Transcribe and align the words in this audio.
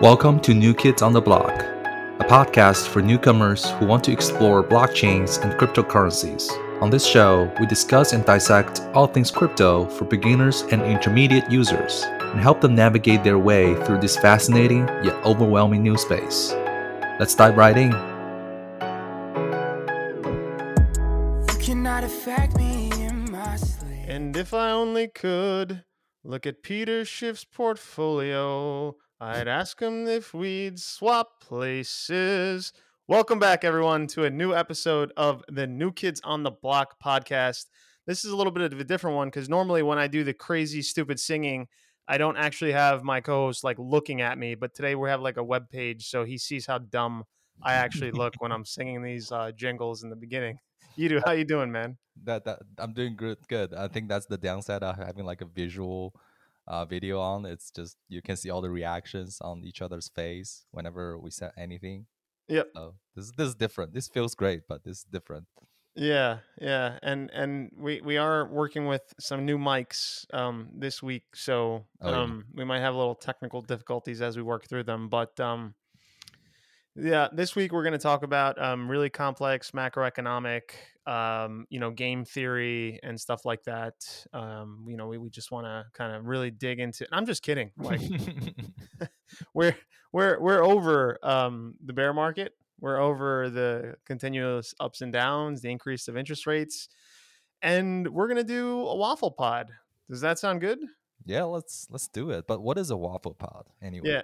Welcome 0.00 0.40
to 0.40 0.52
New 0.52 0.74
Kids 0.74 1.02
on 1.02 1.12
the 1.12 1.20
Block, 1.20 1.52
a 1.52 2.24
podcast 2.24 2.88
for 2.88 3.00
newcomers 3.00 3.70
who 3.70 3.86
want 3.86 4.02
to 4.04 4.12
explore 4.12 4.64
blockchains 4.64 5.40
and 5.40 5.52
cryptocurrencies. 5.52 6.50
On 6.82 6.90
this 6.90 7.06
show, 7.06 7.48
we 7.60 7.66
discuss 7.66 8.12
and 8.12 8.24
dissect 8.24 8.80
all 8.92 9.06
things 9.06 9.30
crypto 9.30 9.86
for 9.90 10.04
beginners 10.04 10.62
and 10.72 10.82
intermediate 10.82 11.48
users 11.48 12.02
and 12.02 12.40
help 12.40 12.60
them 12.60 12.74
navigate 12.74 13.22
their 13.22 13.38
way 13.38 13.76
through 13.84 14.00
this 14.00 14.16
fascinating 14.16 14.88
yet 15.04 15.14
overwhelming 15.24 15.84
new 15.84 15.96
space. 15.96 16.50
Let's 17.20 17.36
dive 17.36 17.56
right 17.56 17.78
in. 17.78 17.92
You 21.52 21.58
cannot 21.64 22.02
affect 22.02 22.56
me 22.56 22.90
in 23.00 23.30
my 23.30 23.54
sleep. 23.56 24.08
And 24.08 24.36
if 24.36 24.52
I 24.52 24.72
only 24.72 25.06
could 25.06 25.84
look 26.24 26.46
at 26.46 26.64
Peter 26.64 27.04
Schiff's 27.04 27.44
portfolio, 27.44 28.96
I'd 29.20 29.46
ask 29.46 29.80
him 29.80 30.08
if 30.08 30.34
we'd 30.34 30.80
swap 30.80 31.40
places. 31.40 32.72
Welcome 33.06 33.38
back, 33.38 33.62
everyone, 33.62 34.08
to 34.08 34.24
a 34.24 34.30
new 34.30 34.52
episode 34.52 35.12
of 35.16 35.44
the 35.48 35.68
New 35.68 35.92
Kids 35.92 36.20
on 36.24 36.42
the 36.42 36.50
Block 36.50 36.96
podcast. 37.02 37.66
This 38.06 38.24
is 38.24 38.32
a 38.32 38.36
little 38.36 38.52
bit 38.52 38.72
of 38.72 38.80
a 38.80 38.84
different 38.84 39.16
one 39.16 39.28
because 39.28 39.48
normally 39.48 39.82
when 39.82 39.98
I 39.98 40.08
do 40.08 40.24
the 40.24 40.34
crazy, 40.34 40.82
stupid 40.82 41.20
singing, 41.20 41.68
I 42.08 42.18
don't 42.18 42.36
actually 42.36 42.72
have 42.72 43.04
my 43.04 43.20
co-host 43.20 43.62
like 43.62 43.78
looking 43.78 44.20
at 44.20 44.36
me. 44.36 44.56
But 44.56 44.74
today 44.74 44.96
we 44.96 45.08
have 45.08 45.20
like 45.20 45.36
a 45.36 45.44
web 45.44 45.70
page, 45.70 46.08
so 46.08 46.24
he 46.24 46.36
sees 46.36 46.66
how 46.66 46.78
dumb 46.78 47.22
I 47.62 47.74
actually 47.74 48.10
look 48.10 48.34
when 48.40 48.50
I'm 48.50 48.64
singing 48.64 49.00
these 49.00 49.30
uh, 49.30 49.52
jingles 49.52 50.02
in 50.02 50.10
the 50.10 50.16
beginning. 50.16 50.58
You 50.96 51.08
do? 51.08 51.20
How 51.26 51.32
you 51.32 51.44
doing, 51.44 51.72
man? 51.72 51.98
that 52.22 52.44
that 52.44 52.60
I'm 52.78 52.92
doing 52.92 53.16
good. 53.16 53.38
Good. 53.48 53.74
I 53.74 53.88
think 53.88 54.08
that's 54.08 54.26
the 54.26 54.38
downside 54.38 54.84
of 54.84 54.96
having 54.96 55.24
like 55.24 55.40
a 55.40 55.44
visual 55.44 56.14
uh, 56.66 56.84
video 56.84 57.20
on. 57.20 57.44
It's 57.46 57.70
just 57.70 57.96
you 58.08 58.22
can 58.22 58.36
see 58.36 58.50
all 58.50 58.60
the 58.60 58.70
reactions 58.70 59.38
on 59.40 59.64
each 59.64 59.82
other's 59.82 60.08
face 60.08 60.64
whenever 60.70 61.18
we 61.18 61.30
say 61.30 61.50
anything. 61.56 62.06
Yep. 62.48 62.68
So 62.74 62.94
this 63.16 63.30
this 63.36 63.48
is 63.48 63.54
different. 63.54 63.94
This 63.94 64.08
feels 64.08 64.34
great, 64.34 64.62
but 64.68 64.84
this 64.84 64.98
is 64.98 65.04
different. 65.10 65.46
Yeah, 65.96 66.38
yeah, 66.60 66.98
and 67.02 67.30
and 67.32 67.70
we 67.76 68.00
we 68.00 68.16
are 68.16 68.48
working 68.48 68.86
with 68.86 69.02
some 69.20 69.44
new 69.46 69.58
mics 69.58 70.24
um 70.34 70.68
this 70.74 71.00
week, 71.02 71.24
so 71.34 71.86
Oh, 72.00 72.10
yeah. 72.10 72.20
um 72.22 72.44
we 72.52 72.64
might 72.64 72.80
have 72.80 72.94
a 72.94 72.98
little 72.98 73.14
technical 73.14 73.62
difficulties 73.62 74.20
as 74.20 74.36
we 74.36 74.42
work 74.42 74.66
through 74.68 74.84
them, 74.84 75.08
but 75.08 75.38
um 75.38 75.74
yeah, 76.96 77.28
this 77.32 77.56
week 77.56 77.72
we're 77.72 77.82
going 77.82 77.92
to 77.92 77.98
talk 77.98 78.22
about 78.24 78.60
um 78.60 78.90
really 78.90 79.08
complex 79.10 79.70
macroeconomic 79.70 80.62
um 81.06 81.66
you 81.68 81.80
know 81.80 81.90
game 81.90 82.24
theory 82.24 82.98
and 83.02 83.20
stuff 83.20 83.44
like 83.44 83.62
that. 83.64 83.94
Um 84.32 84.84
you 84.88 84.96
know, 84.96 85.08
we, 85.08 85.18
we 85.18 85.30
just 85.30 85.50
want 85.50 85.66
to 85.66 85.84
kind 85.92 86.14
of 86.14 86.26
really 86.26 86.50
dig 86.50 86.80
into 86.80 87.06
I'm 87.12 87.26
just 87.26 87.42
kidding. 87.42 87.70
Like 87.76 88.00
we're 89.54 89.76
we're 90.12 90.40
we're 90.40 90.62
over 90.62 91.18
um, 91.22 91.74
the 91.84 91.92
bear 91.92 92.12
market. 92.12 92.52
We're 92.80 92.98
over 93.00 93.50
the 93.50 93.94
continuous 94.04 94.74
ups 94.80 95.00
and 95.00 95.12
downs, 95.12 95.62
the 95.62 95.70
increase 95.70 96.08
of 96.08 96.16
interest 96.16 96.46
rates, 96.46 96.88
and 97.62 98.08
we're 98.08 98.28
gonna 98.28 98.44
do 98.44 98.80
a 98.80 98.96
waffle 98.96 99.30
pod. 99.30 99.70
Does 100.10 100.20
that 100.20 100.38
sound 100.38 100.60
good? 100.60 100.78
yeah, 101.24 101.44
let's 101.44 101.86
let's 101.90 102.08
do 102.08 102.30
it. 102.30 102.46
But 102.46 102.62
what 102.62 102.78
is 102.78 102.90
a 102.90 102.96
waffle 102.96 103.34
pod 103.34 103.66
anyway? 103.82 104.10
Yeah, 104.10 104.22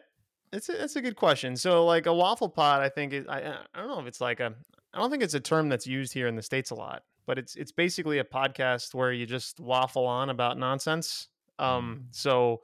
it's 0.52 0.68
a, 0.68 0.84
it's 0.84 0.96
a 0.96 1.02
good 1.02 1.16
question. 1.16 1.56
So 1.56 1.84
like 1.84 2.06
a 2.06 2.14
waffle 2.14 2.48
pod, 2.48 2.82
I 2.82 2.88
think 2.88 3.12
is, 3.12 3.26
I 3.26 3.38
I 3.74 3.78
don't 3.78 3.88
know 3.88 4.00
if 4.00 4.06
it's 4.06 4.20
like 4.20 4.40
a 4.40 4.54
I 4.92 4.98
don't 4.98 5.10
think 5.10 5.22
it's 5.22 5.34
a 5.34 5.40
term 5.40 5.68
that's 5.68 5.86
used 5.86 6.12
here 6.12 6.26
in 6.26 6.36
the 6.36 6.42
states 6.42 6.70
a 6.70 6.74
lot, 6.74 7.02
but 7.26 7.38
it's 7.38 7.54
it's 7.56 7.72
basically 7.72 8.18
a 8.18 8.24
podcast 8.24 8.94
where 8.94 9.12
you 9.12 9.26
just 9.26 9.60
waffle 9.60 10.06
on 10.06 10.30
about 10.30 10.58
nonsense. 10.58 11.28
Um, 11.58 12.06
so 12.10 12.62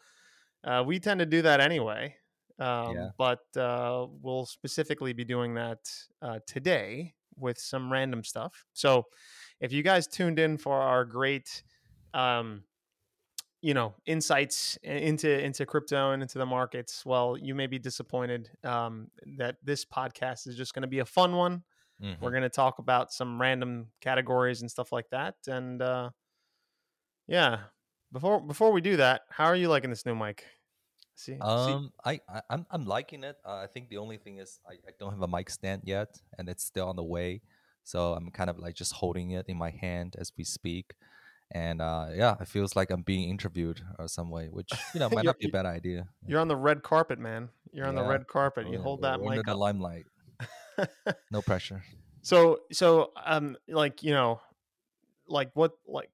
uh, 0.65 0.83
we 0.85 0.99
tend 0.99 1.21
to 1.21 1.27
do 1.27 1.43
that 1.43 1.61
anyway. 1.61 2.17
Um, 2.59 2.95
Yeah. 2.95 3.11
But 3.19 3.41
uh, 3.57 4.07
we'll 4.23 4.47
specifically 4.47 5.13
be 5.13 5.25
doing 5.25 5.55
that 5.55 5.79
uh, 6.23 6.39
today 6.47 7.15
with 7.37 7.59
some 7.59 7.93
random 7.93 8.25
stuff. 8.25 8.65
So 8.73 9.07
if 9.61 9.73
you 9.73 9.83
guys 9.83 10.07
tuned 10.07 10.39
in 10.39 10.57
for 10.57 10.81
our 10.81 11.05
great, 11.05 11.63
um, 12.15 12.65
you 13.61 13.75
know, 13.75 13.95
insights 14.07 14.79
into 14.83 15.43
into 15.45 15.67
crypto 15.67 16.13
and 16.13 16.23
into 16.23 16.39
the 16.39 16.47
markets, 16.47 17.05
well, 17.05 17.37
you 17.37 17.55
may 17.55 17.67
be 17.67 17.79
disappointed 17.79 18.51
um, 18.65 19.09
that 19.37 19.57
this 19.63 19.85
podcast 19.85 20.47
is 20.47 20.57
just 20.57 20.75
going 20.75 20.83
to 20.83 20.89
be 20.89 21.01
a 21.01 21.05
fun 21.05 21.37
one. 21.37 21.63
Mhm. 21.99 22.21
We're 22.21 22.31
going 22.31 22.43
to 22.45 22.49
talk 22.51 22.79
about 22.79 23.13
some 23.13 23.41
random 23.41 23.93
categories 24.01 24.61
and 24.63 24.71
stuff 24.71 24.93
like 24.93 25.11
that. 25.11 25.37
And 25.49 25.83
uh, 25.83 26.11
yeah, 27.27 27.65
before 28.13 28.41
before 28.41 28.73
we 28.73 28.81
do 28.81 28.97
that, 28.97 29.23
how 29.31 29.47
are 29.47 29.57
you 29.57 29.69
liking 29.69 29.91
this 29.91 30.07
new 30.07 30.15
mic? 30.15 30.45
See, 31.15 31.45
see, 31.57 31.81
Um, 31.81 31.93
I, 32.05 32.21
I 32.29 32.43
I'm 32.49 32.67
I'm 32.71 32.85
liking 32.87 33.23
it. 33.23 33.37
Uh, 33.45 33.57
I 33.57 33.67
think 33.67 33.91
the 33.91 33.99
only 33.99 34.17
thing 34.17 34.39
is 34.39 34.59
I, 34.67 34.75
I 34.89 34.93
don't 34.99 35.11
have 35.13 35.21
a 35.23 35.29
mic 35.29 35.51
stand 35.51 35.83
yet, 35.85 36.19
and 36.39 36.49
it's 36.49 36.65
still 36.65 36.89
on 36.89 36.97
the 36.97 37.05
way. 37.05 37.43
So 37.85 38.15
I'm 38.15 38.31
kind 38.31 38.49
of 38.51 38.59
like 38.59 38.75
just 38.75 38.95
holding 38.95 39.31
it 39.33 39.47
in 39.49 39.57
my 39.59 39.71
hand 39.71 40.17
as 40.19 40.33
we 40.37 40.45
speak, 40.45 40.95
and 41.51 41.83
uh, 41.83 42.09
yeah, 42.15 42.37
it 42.41 42.49
feels 42.49 42.75
like 42.77 42.91
I'm 42.91 43.03
being 43.03 43.29
interviewed 43.31 43.83
or 43.99 44.09
some 44.09 44.31
way, 44.31 44.49
which 44.49 44.89
you 44.95 45.01
know 45.01 45.11
might 45.11 45.27
not 45.27 45.39
be 45.39 45.47
a 45.47 45.51
bad 45.51 45.67
idea. 45.67 46.09
You're 46.27 46.41
on 46.41 46.49
the 46.49 46.57
red 46.57 46.83
carpet, 46.83 47.19
man. 47.19 47.51
You're 47.73 47.87
on 47.87 47.95
the 47.95 48.05
red 48.05 48.27
carpet. 48.29 48.69
You 48.69 48.79
yeah, 48.79 48.81
hold 48.81 49.03
that 49.03 49.21
we're 49.21 49.27
under 49.27 49.43
mic 49.43 49.43
the 49.43 49.55
up. 49.55 49.57
limelight. 49.57 50.07
No 51.31 51.43
pressure. 51.43 51.85
so, 52.23 52.61
so, 52.73 53.13
um, 53.25 53.57
like 53.69 54.03
you 54.03 54.13
know, 54.13 54.41
like 55.29 55.51
what, 55.55 55.73
like 55.87 56.11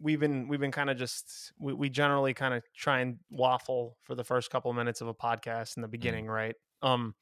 we've 0.00 0.20
been 0.20 0.48
we've 0.48 0.60
been 0.60 0.72
kind 0.72 0.90
of 0.90 0.96
just 0.96 1.52
we, 1.58 1.72
we 1.72 1.88
generally 1.90 2.34
kind 2.34 2.54
of 2.54 2.62
try 2.74 3.00
and 3.00 3.18
waffle 3.30 3.96
for 4.02 4.14
the 4.14 4.24
first 4.24 4.50
couple 4.50 4.70
of 4.70 4.76
minutes 4.76 5.00
of 5.00 5.08
a 5.08 5.14
podcast 5.14 5.76
in 5.76 5.82
the 5.82 5.88
beginning, 5.88 6.26
right? 6.26 6.56
Um, 6.82 7.14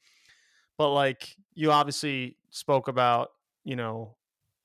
but 0.77 0.93
like 0.93 1.35
you 1.53 1.71
obviously 1.71 2.37
spoke 2.49 2.87
about, 2.87 3.31
you 3.63 3.75
know, 3.75 4.15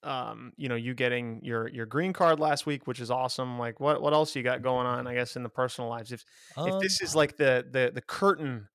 um, 0.04 0.52
you 0.56 0.68
know, 0.68 0.74
you 0.74 0.94
getting 0.94 1.40
your 1.44 1.68
your 1.68 1.86
green 1.86 2.12
card 2.12 2.40
last 2.40 2.66
week, 2.66 2.86
which 2.86 3.00
is 3.00 3.10
awesome. 3.10 3.58
Like, 3.58 3.80
what 3.80 4.02
what 4.02 4.12
else 4.12 4.34
you 4.34 4.42
got 4.42 4.62
going 4.62 4.86
on? 4.86 5.06
I 5.06 5.14
guess 5.14 5.36
in 5.36 5.42
the 5.42 5.48
personal 5.48 5.88
lives, 5.90 6.12
if 6.12 6.24
if 6.64 6.78
this 6.80 7.00
Um, 7.00 7.06
is 7.06 7.14
like 7.14 7.36
the 7.36 7.64
the 7.70 7.92
the 7.94 8.02
curtain 8.02 8.68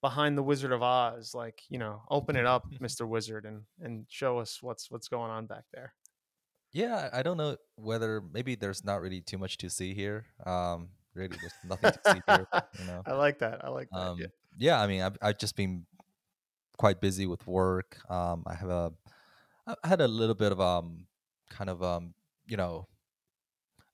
behind 0.00 0.36
the 0.36 0.42
Wizard 0.42 0.72
of 0.72 0.82
Oz, 0.82 1.34
like 1.34 1.62
you 1.68 1.78
know, 1.78 2.02
open 2.10 2.36
it 2.36 2.46
up, 2.46 2.66
Mister 2.80 3.06
Wizard, 3.06 3.44
and 3.44 3.62
and 3.80 4.06
show 4.08 4.38
us 4.38 4.58
what's 4.62 4.90
what's 4.90 5.08
going 5.08 5.30
on 5.30 5.46
back 5.46 5.64
there. 5.72 5.94
yeah, 6.72 7.08
I 7.12 7.22
don't 7.22 7.36
know 7.36 7.56
whether 7.76 8.22
maybe 8.32 8.54
there's 8.54 8.84
not 8.84 9.00
really 9.00 9.20
too 9.20 9.38
much 9.38 9.58
to 9.58 9.70
see 9.70 9.94
here. 9.94 10.26
Um, 10.46 10.88
really, 11.14 11.36
there's 11.40 11.52
nothing 11.64 11.92
to 11.92 12.12
see 12.12 12.22
here. 12.26 12.46
You 12.78 12.84
know. 12.86 13.02
I 13.06 13.12
like 13.12 13.38
that. 13.40 13.64
I 13.64 13.68
like 13.68 13.88
that. 13.90 13.98
Um, 13.98 14.18
yeah. 14.18 14.26
yeah, 14.58 14.82
I 14.82 14.86
mean, 14.86 15.02
I've 15.02 15.16
I've 15.20 15.38
just 15.38 15.56
been 15.56 15.86
quite 16.78 17.00
busy 17.00 17.26
with 17.26 17.46
work. 17.46 17.98
Um, 18.08 18.44
I 18.46 18.54
have 18.54 18.70
a, 18.70 18.92
I 19.84 19.88
had 19.88 20.00
a 20.00 20.08
little 20.08 20.34
bit 20.34 20.52
of 20.52 20.60
um, 20.60 21.06
kind 21.50 21.68
of 21.68 21.82
um, 21.82 22.14
you 22.46 22.56
know, 22.56 22.88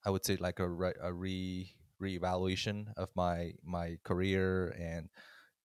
I 0.05 0.09
would 0.09 0.25
say 0.25 0.37
like 0.37 0.59
a 0.59 0.67
re, 0.67 0.93
a 1.01 1.11
re 1.11 1.73
reevaluation 2.01 2.93
of 2.95 3.09
my 3.15 3.53
my 3.63 3.97
career, 4.03 4.69
and 4.79 5.09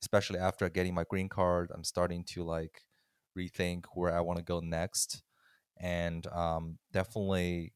especially 0.02 0.38
after 0.38 0.68
getting 0.68 0.94
my 0.94 1.04
green 1.08 1.28
card, 1.28 1.70
I'm 1.72 1.84
starting 1.84 2.24
to 2.34 2.42
like 2.44 2.82
rethink 3.38 3.84
where 3.94 4.14
I 4.14 4.20
want 4.20 4.38
to 4.38 4.44
go 4.44 4.60
next, 4.60 5.22
and 5.78 6.26
um, 6.26 6.78
definitely 6.92 7.72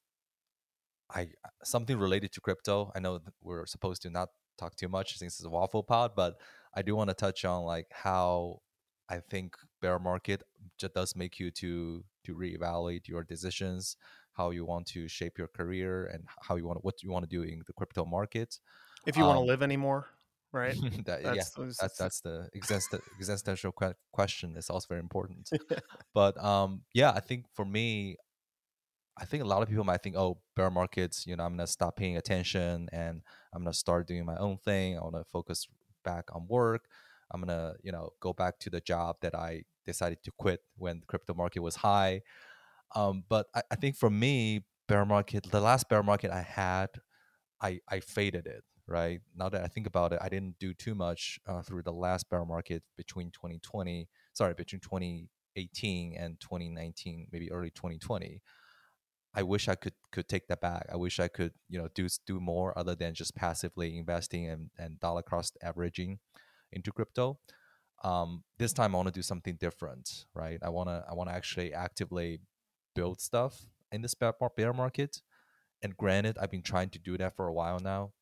I 1.11 1.29
something 1.65 1.99
related 1.99 2.33
to 2.33 2.41
crypto. 2.41 2.93
I 2.95 3.01
know 3.01 3.21
we're 3.43 3.67
supposed 3.67 4.03
to 4.03 4.11
not 4.11 4.31
talk 4.59 4.75
too 4.77 4.89
much 4.89 5.17
since 5.19 5.39
it's 5.39 5.47
a 5.47 5.51
waffle 5.51 5.83
pod, 5.83 6.13
but 6.17 6.35
I 6.75 6.83
do 6.83 6.97
want 6.97 7.11
to 7.11 7.15
touch 7.15 7.45
on 7.45 7.63
like 7.63 7.87
how 7.93 8.61
I 9.09 9.21
think 9.21 9.57
bear 9.81 9.99
market 9.99 10.43
just 10.79 10.95
does 10.95 11.15
make 11.15 11.39
you 11.39 11.51
to 11.53 12.05
to 12.25 12.35
reevaluate 12.35 13.07
your 13.07 13.23
decisions, 13.23 13.97
how 14.33 14.51
you 14.51 14.65
want 14.65 14.87
to 14.89 15.07
shape 15.07 15.39
your 15.39 15.49
career, 15.49 16.07
and 16.07 16.25
how 16.43 16.57
you 16.57 16.67
want 16.67 16.85
what 16.85 17.03
you 17.03 17.11
want 17.11 17.29
to 17.29 17.37
do 17.37 17.43
in 17.43 17.63
the 17.67 17.73
crypto 17.73 18.05
market. 18.05 18.59
If 19.07 19.17
you 19.17 19.25
want 19.25 19.37
to 19.37 19.43
um, 19.43 19.47
live 19.47 19.63
anymore, 19.63 20.09
right? 20.57 20.75
that, 21.07 21.23
yeah, 21.23 21.35
That's 21.35 21.51
those- 21.51 21.77
that's 21.77 21.99
that's 21.99 22.21
the 22.21 22.49
exist- 22.55 22.95
existential 23.21 23.73
que- 23.73 23.95
question. 24.13 24.55
It's 24.57 24.71
also 24.71 24.87
very 24.89 25.01
important. 25.01 25.51
but 26.15 26.43
um, 26.43 26.83
yeah, 26.95 27.11
I 27.13 27.21
think 27.21 27.45
for 27.55 27.65
me, 27.65 28.17
I 29.19 29.25
think 29.25 29.43
a 29.43 29.47
lot 29.47 29.63
of 29.63 29.69
people 29.69 29.85
might 29.85 30.03
think, 30.03 30.17
oh, 30.17 30.39
bear 30.57 30.71
markets, 30.71 31.27
you 31.27 31.37
know, 31.37 31.45
I'm 31.45 31.53
gonna 31.53 31.67
stop 31.67 31.97
paying 31.97 32.17
attention 32.17 32.89
and 32.93 33.23
I'm 33.55 33.63
gonna 33.63 33.73
start 33.73 34.07
doing 34.07 34.25
my 34.27 34.37
own 34.37 34.59
thing. 34.59 34.99
I 34.99 35.03
want 35.03 35.15
to 35.15 35.25
focus 35.25 35.67
back 36.05 36.25
on 36.35 36.47
work. 36.49 36.85
I'm 37.31 37.41
gonna, 37.41 37.75
you 37.83 37.93
know, 37.93 38.11
go 38.21 38.33
back 38.33 38.59
to 38.61 38.71
the 38.71 38.81
job 38.81 39.17
that 39.23 39.35
I 39.35 39.65
decided 39.87 40.23
to 40.25 40.33
quit 40.39 40.61
when 40.77 41.01
the 41.01 41.07
crypto 41.07 41.35
market 41.35 41.61
was 41.61 41.77
high. 41.77 42.23
Um, 42.95 43.25
but 43.29 43.47
I, 43.55 43.63
I 43.71 43.77
think 43.77 43.97
for 43.97 44.11
me, 44.11 44.65
bear 44.87 45.05
market, 45.05 45.45
the 45.51 45.61
last 45.61 45.89
bear 45.89 46.03
market 46.03 46.31
I 46.31 46.43
had, 46.43 46.91
I 47.61 47.81
I 47.89 48.01
faded 48.01 48.47
it. 48.47 48.65
Right 48.89 49.21
now 49.35 49.49
that 49.49 49.63
I 49.65 49.67
think 49.67 49.87
about 49.87 50.13
it, 50.13 50.21
I 50.23 50.29
didn't 50.29 50.59
do 50.61 50.73
too 50.73 50.95
much 50.95 51.41
uh, 51.47 51.63
through 51.63 51.83
the 51.83 51.93
last 51.93 52.31
bear 52.31 52.45
market 52.45 52.85
between 52.97 53.31
2020, 53.33 54.09
sorry, 54.33 54.55
between 54.55 54.81
2018 54.81 56.15
and 56.17 56.39
2019, 56.41 57.29
maybe 57.33 57.51
early 57.51 57.71
2020. 57.71 58.43
I 59.35 59.43
wish 59.43 59.69
I 59.69 59.75
could 59.75 59.95
could 60.13 60.29
take 60.29 60.49
that 60.49 60.61
back. 60.61 60.87
I 60.93 60.97
wish 60.97 61.21
I 61.21 61.29
could, 61.29 61.53
you 61.69 61.79
know, 61.79 61.89
do 61.95 62.09
do 62.27 62.41
more 62.41 62.77
other 62.79 62.95
than 62.95 63.15
just 63.15 63.35
passively 63.37 63.99
investing 63.99 64.49
and, 64.49 64.71
and 64.79 64.99
dollar 65.01 65.23
cost 65.23 65.59
averaging. 65.63 66.21
into 66.73 66.93
crypto. 66.93 67.41
Um, 68.05 68.45
this 68.59 68.73
time 68.73 68.95
I 68.95 68.99
want 68.99 69.09
to 69.09 69.13
do 69.15 69.23
something 69.23 69.57
different, 69.57 70.27
right? 70.35 70.59
I 70.63 70.69
wanna 70.71 71.05
I 71.09 71.15
wanna 71.15 71.33
actually 71.33 71.73
actively 71.75 72.41
build 72.95 73.21
stuff 73.21 73.67
in 73.93 74.03
this 74.03 74.15
bear 74.15 74.35
bear 74.57 74.73
market. 74.73 75.23
And 75.83 75.97
granted, 75.97 76.39
I've 76.39 76.51
been 76.51 76.63
trying 76.63 76.91
to 76.91 76.99
do 77.01 77.19
that 77.19 77.37
for 77.37 77.47
a 77.49 77.55
while 77.55 77.81
now, 77.81 78.13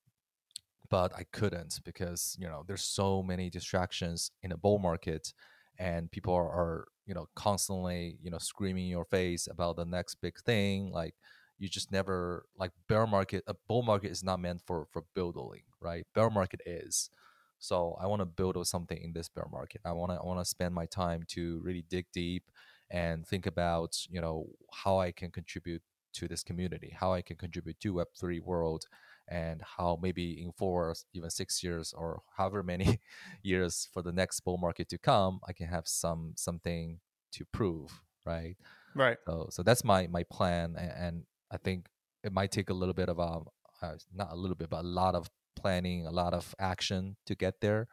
but 0.90 1.12
I 1.14 1.24
couldn't 1.32 1.80
because 1.84 2.36
you 2.38 2.46
know 2.46 2.64
there's 2.66 2.84
so 2.84 3.22
many 3.22 3.50
distractions 3.50 4.30
in 4.42 4.52
a 4.52 4.56
bull 4.56 4.78
market, 4.78 5.32
and 5.78 6.10
people 6.10 6.34
are, 6.34 6.48
are 6.48 6.88
you 7.06 7.14
know 7.14 7.26
constantly 7.34 8.18
you 8.22 8.30
know 8.30 8.38
screaming 8.38 8.84
in 8.84 8.90
your 8.90 9.04
face 9.04 9.48
about 9.50 9.76
the 9.76 9.84
next 9.84 10.16
big 10.16 10.38
thing. 10.40 10.90
Like 10.92 11.14
you 11.58 11.68
just 11.68 11.92
never 11.92 12.46
like 12.58 12.72
bear 12.88 13.06
market. 13.06 13.44
A 13.46 13.54
bull 13.68 13.82
market 13.82 14.10
is 14.10 14.22
not 14.22 14.40
meant 14.40 14.62
for 14.66 14.86
for 14.90 15.04
building, 15.14 15.62
right? 15.80 16.06
Bear 16.14 16.30
market 16.30 16.60
is. 16.66 17.10
So 17.58 17.96
I 18.00 18.06
want 18.06 18.20
to 18.20 18.26
build 18.26 18.66
something 18.66 19.00
in 19.00 19.12
this 19.12 19.28
bear 19.28 19.46
market. 19.50 19.80
I 19.84 19.92
want 19.92 20.12
to 20.12 20.18
I 20.18 20.24
want 20.24 20.40
to 20.40 20.44
spend 20.44 20.74
my 20.74 20.86
time 20.86 21.22
to 21.28 21.60
really 21.62 21.84
dig 21.88 22.06
deep 22.12 22.44
and 22.90 23.26
think 23.26 23.46
about 23.46 23.96
you 24.10 24.20
know 24.20 24.46
how 24.72 24.98
I 24.98 25.12
can 25.12 25.30
contribute 25.30 25.82
to 26.14 26.28
this 26.28 26.42
community, 26.44 26.94
how 26.98 27.12
I 27.12 27.22
can 27.22 27.36
contribute 27.36 27.80
to 27.80 27.94
Web 27.94 28.08
three 28.18 28.40
world, 28.40 28.86
and 29.28 29.62
how 29.76 29.98
maybe 30.00 30.42
in 30.42 30.52
four, 30.52 30.94
even 31.12 31.30
six 31.30 31.62
years, 31.62 31.92
or 31.96 32.22
however 32.36 32.62
many 32.62 33.00
years 33.42 33.88
for 33.92 34.02
the 34.02 34.12
next 34.12 34.40
bull 34.40 34.58
market 34.58 34.88
to 34.90 34.98
come, 34.98 35.40
I 35.46 35.52
can 35.52 35.66
have 35.66 35.86
some 35.86 36.32
something 36.36 37.00
to 37.32 37.44
prove, 37.46 38.02
right? 38.24 38.56
Right. 38.94 39.16
So, 39.26 39.48
so 39.50 39.62
that's 39.62 39.84
my 39.84 40.06
my 40.06 40.24
plan, 40.24 40.76
and, 40.78 40.92
and 40.92 41.22
I 41.50 41.56
think 41.56 41.86
it 42.22 42.32
might 42.32 42.50
take 42.50 42.70
a 42.70 42.74
little 42.74 42.94
bit 42.94 43.08
of 43.08 43.18
a 43.18 43.40
uh, 43.82 43.96
not 44.12 44.32
a 44.32 44.36
little 44.36 44.56
bit, 44.56 44.70
but 44.70 44.84
a 44.84 44.88
lot 44.88 45.14
of 45.14 45.30
planning, 45.56 46.06
a 46.06 46.10
lot 46.10 46.34
of 46.34 46.54
action 46.58 47.16
to 47.26 47.34
get 47.34 47.60
there. 47.60 47.88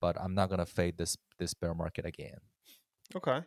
But 0.00 0.20
I'm 0.20 0.34
not 0.34 0.50
gonna 0.50 0.66
fade 0.66 0.98
this 0.98 1.16
this 1.38 1.54
bear 1.54 1.74
market 1.74 2.04
again. 2.04 2.38
Okay. 3.14 3.40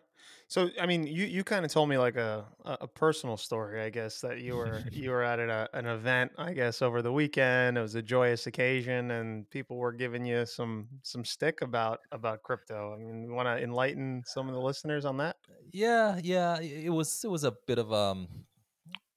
So 0.48 0.70
I 0.82 0.88
mean, 0.88 1.06
you 1.06 1.26
you 1.26 1.44
kind 1.44 1.64
of 1.64 1.72
told 1.72 1.90
me 1.90 1.98
like 1.98 2.16
a 2.16 2.46
a 2.66 2.88
personal 2.88 3.38
story, 3.38 3.82
I 3.82 3.92
guess, 3.92 4.20
that 4.22 4.42
you 4.42 4.56
were 4.56 4.84
you 4.92 5.12
were 5.12 5.24
at 5.24 5.40
a, 5.40 5.70
an 5.74 5.86
event, 5.86 6.32
I 6.38 6.54
guess, 6.54 6.82
over 6.82 7.02
the 7.04 7.14
weekend. 7.14 7.78
It 7.78 7.82
was 7.82 7.94
a 7.94 8.02
joyous 8.02 8.48
occasion, 8.48 9.12
and 9.12 9.50
people 9.52 9.78
were 9.78 9.94
giving 9.94 10.26
you 10.26 10.48
some 10.48 10.88
some 11.04 11.24
stick 11.24 11.62
about 11.62 12.00
about 12.12 12.42
crypto. 12.42 12.96
I 12.96 12.98
mean, 12.98 13.24
you 13.24 13.32
want 13.32 13.48
to 13.48 13.64
enlighten 13.64 14.24
some 14.26 14.48
of 14.48 14.56
the 14.56 14.62
listeners 14.62 15.06
on 15.06 15.18
that? 15.18 15.36
Yeah, 15.72 16.20
yeah. 16.24 16.60
It 16.60 16.92
was 16.92 17.24
it 17.24 17.30
was 17.30 17.44
a 17.44 17.54
bit 17.68 17.78
of 17.78 17.94
um, 17.94 18.28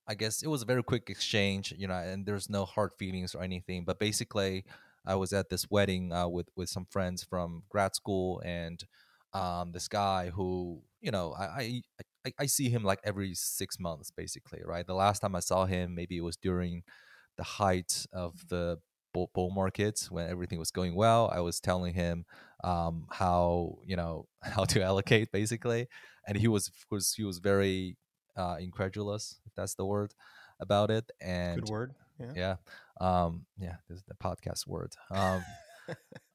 I 0.07 0.15
guess 0.15 0.43
it 0.43 0.49
was 0.49 0.61
a 0.61 0.67
very 0.67 0.83
quick 0.83 1.09
exchange, 1.09 1.73
you 1.79 1.89
know, 1.89 1.95
and 1.95 2.27
there's 2.27 2.51
no 2.51 2.67
hard 2.67 2.91
feelings 2.99 3.35
or 3.35 3.43
anything. 3.43 3.85
But 3.85 3.99
basically, 3.99 4.65
I 5.07 5.15
was 5.15 5.33
at 5.33 5.49
this 5.49 5.71
wedding 5.71 6.13
uh, 6.13 6.29
with 6.29 6.49
with 6.57 6.69
some 6.69 6.87
friends 6.91 7.25
from 7.25 7.63
grad 7.71 7.95
school 7.95 8.43
and 8.45 8.85
um, 9.33 9.73
this 9.73 9.89
guy 9.89 10.31
who 10.31 10.83
you 11.03 11.11
know 11.11 11.35
I, 11.39 11.83
I 12.25 12.33
I 12.39 12.47
see 12.47 12.71
him 12.71 12.85
like 12.85 13.01
every 13.05 13.35
six 13.35 13.79
months 13.79 14.11
basically 14.11 14.61
right 14.65 14.87
the 14.87 14.95
last 14.95 15.21
time 15.21 15.35
I 15.35 15.41
saw 15.41 15.67
him 15.67 15.95
maybe 15.95 16.17
it 16.17 16.23
was 16.23 16.37
during 16.37 16.85
the 17.37 17.43
height 17.43 18.07
of 18.13 18.49
the 18.49 18.79
bull, 19.13 19.31
bull 19.35 19.51
market 19.51 20.07
when 20.09 20.31
everything 20.31 20.59
was 20.59 20.71
going 20.71 20.95
well 20.95 21.31
I 21.35 21.41
was 21.41 21.61
telling 21.61 21.95
him 21.95 22.25
um, 22.65 23.07
how 23.11 23.79
you 23.85 23.97
know 23.97 24.27
how 24.43 24.65
to 24.65 24.83
allocate 24.83 25.33
basically 25.33 25.89
and 26.27 26.39
he 26.39 26.49
was 26.49 26.71
was 26.91 27.15
he 27.15 27.25
was 27.25 27.39
very 27.39 27.97
uh, 28.37 28.57
incredulous 28.61 29.41
if 29.45 29.53
that's 29.55 29.75
the 29.75 29.85
word 29.85 30.15
about 30.61 30.91
it 30.91 31.11
and 31.21 31.61
good 31.61 31.71
word 31.71 31.95
yeah 32.19 32.33
yeah 32.37 32.57
um 33.01 33.45
yeah 33.59 33.77
this 33.89 33.99
is 33.99 34.05
the 34.05 34.15
podcast 34.15 34.67
word 34.67 34.95
um 35.11 35.43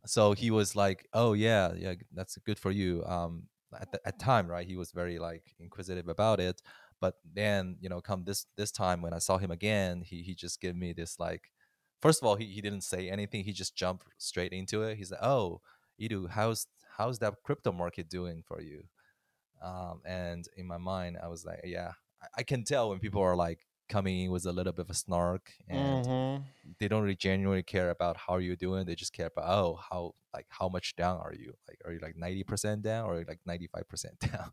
so 0.05 0.33
he 0.33 0.51
was 0.51 0.75
like, 0.75 1.07
"Oh 1.13 1.33
yeah, 1.33 1.73
yeah, 1.75 1.95
that's 2.13 2.37
good 2.37 2.59
for 2.59 2.71
you." 2.71 3.03
Um, 3.05 3.43
at 3.81 3.91
the 3.91 3.99
at 4.07 4.19
time, 4.19 4.47
right? 4.47 4.67
He 4.67 4.75
was 4.75 4.91
very 4.91 5.19
like 5.19 5.55
inquisitive 5.59 6.07
about 6.07 6.39
it. 6.39 6.61
But 6.99 7.15
then, 7.33 7.77
you 7.79 7.89
know, 7.89 8.01
come 8.01 8.23
this 8.25 8.45
this 8.57 8.71
time 8.71 9.01
when 9.01 9.13
I 9.13 9.19
saw 9.19 9.37
him 9.37 9.51
again, 9.51 10.01
he 10.01 10.23
he 10.23 10.35
just 10.35 10.61
gave 10.61 10.75
me 10.75 10.93
this 10.93 11.19
like, 11.19 11.51
first 12.01 12.21
of 12.21 12.27
all, 12.27 12.35
he, 12.35 12.45
he 12.45 12.61
didn't 12.61 12.81
say 12.83 13.09
anything. 13.09 13.43
He 13.43 13.53
just 13.53 13.75
jumped 13.75 14.07
straight 14.17 14.53
into 14.53 14.83
it. 14.83 14.97
He's 14.97 15.11
like, 15.11 15.23
"Oh, 15.23 15.61
Edu, 16.01 16.29
how's 16.29 16.67
how's 16.97 17.19
that 17.19 17.35
crypto 17.43 17.71
market 17.71 18.09
doing 18.09 18.43
for 18.47 18.61
you?" 18.61 18.83
Um, 19.63 20.01
and 20.05 20.47
in 20.57 20.67
my 20.67 20.77
mind, 20.77 21.17
I 21.21 21.27
was 21.27 21.45
like, 21.45 21.61
"Yeah, 21.65 21.93
I, 22.21 22.27
I 22.39 22.43
can 22.43 22.63
tell 22.63 22.89
when 22.89 22.99
people 22.99 23.21
are 23.21 23.35
like 23.35 23.66
coming 23.87 24.19
in 24.21 24.31
with 24.31 24.45
a 24.45 24.51
little 24.51 24.73
bit 24.73 24.85
of 24.85 24.89
a 24.89 24.93
snark 24.93 25.51
and 25.69 26.05
Mhm. 26.05 26.43
they 26.79 26.87
don't 26.87 27.03
really 27.03 27.15
genuinely 27.15 27.63
care 27.63 27.89
about 27.89 28.17
how 28.17 28.37
you're 28.37 28.55
doing. 28.55 28.85
They 28.85 28.95
just 28.95 29.13
care 29.13 29.27
about 29.27 29.45
oh 29.49 29.79
how 29.89 30.13
like 30.33 30.45
how 30.49 30.69
much 30.69 30.95
down 30.95 31.19
are 31.19 31.33
you? 31.33 31.53
Like 31.67 31.79
are 31.85 31.91
you 31.93 31.99
like 32.01 32.15
ninety 32.15 32.43
percent 32.43 32.81
down 32.83 33.09
or 33.09 33.23
like 33.27 33.39
ninety 33.45 33.67
five 33.67 33.87
percent 33.87 34.19
down? 34.31 34.51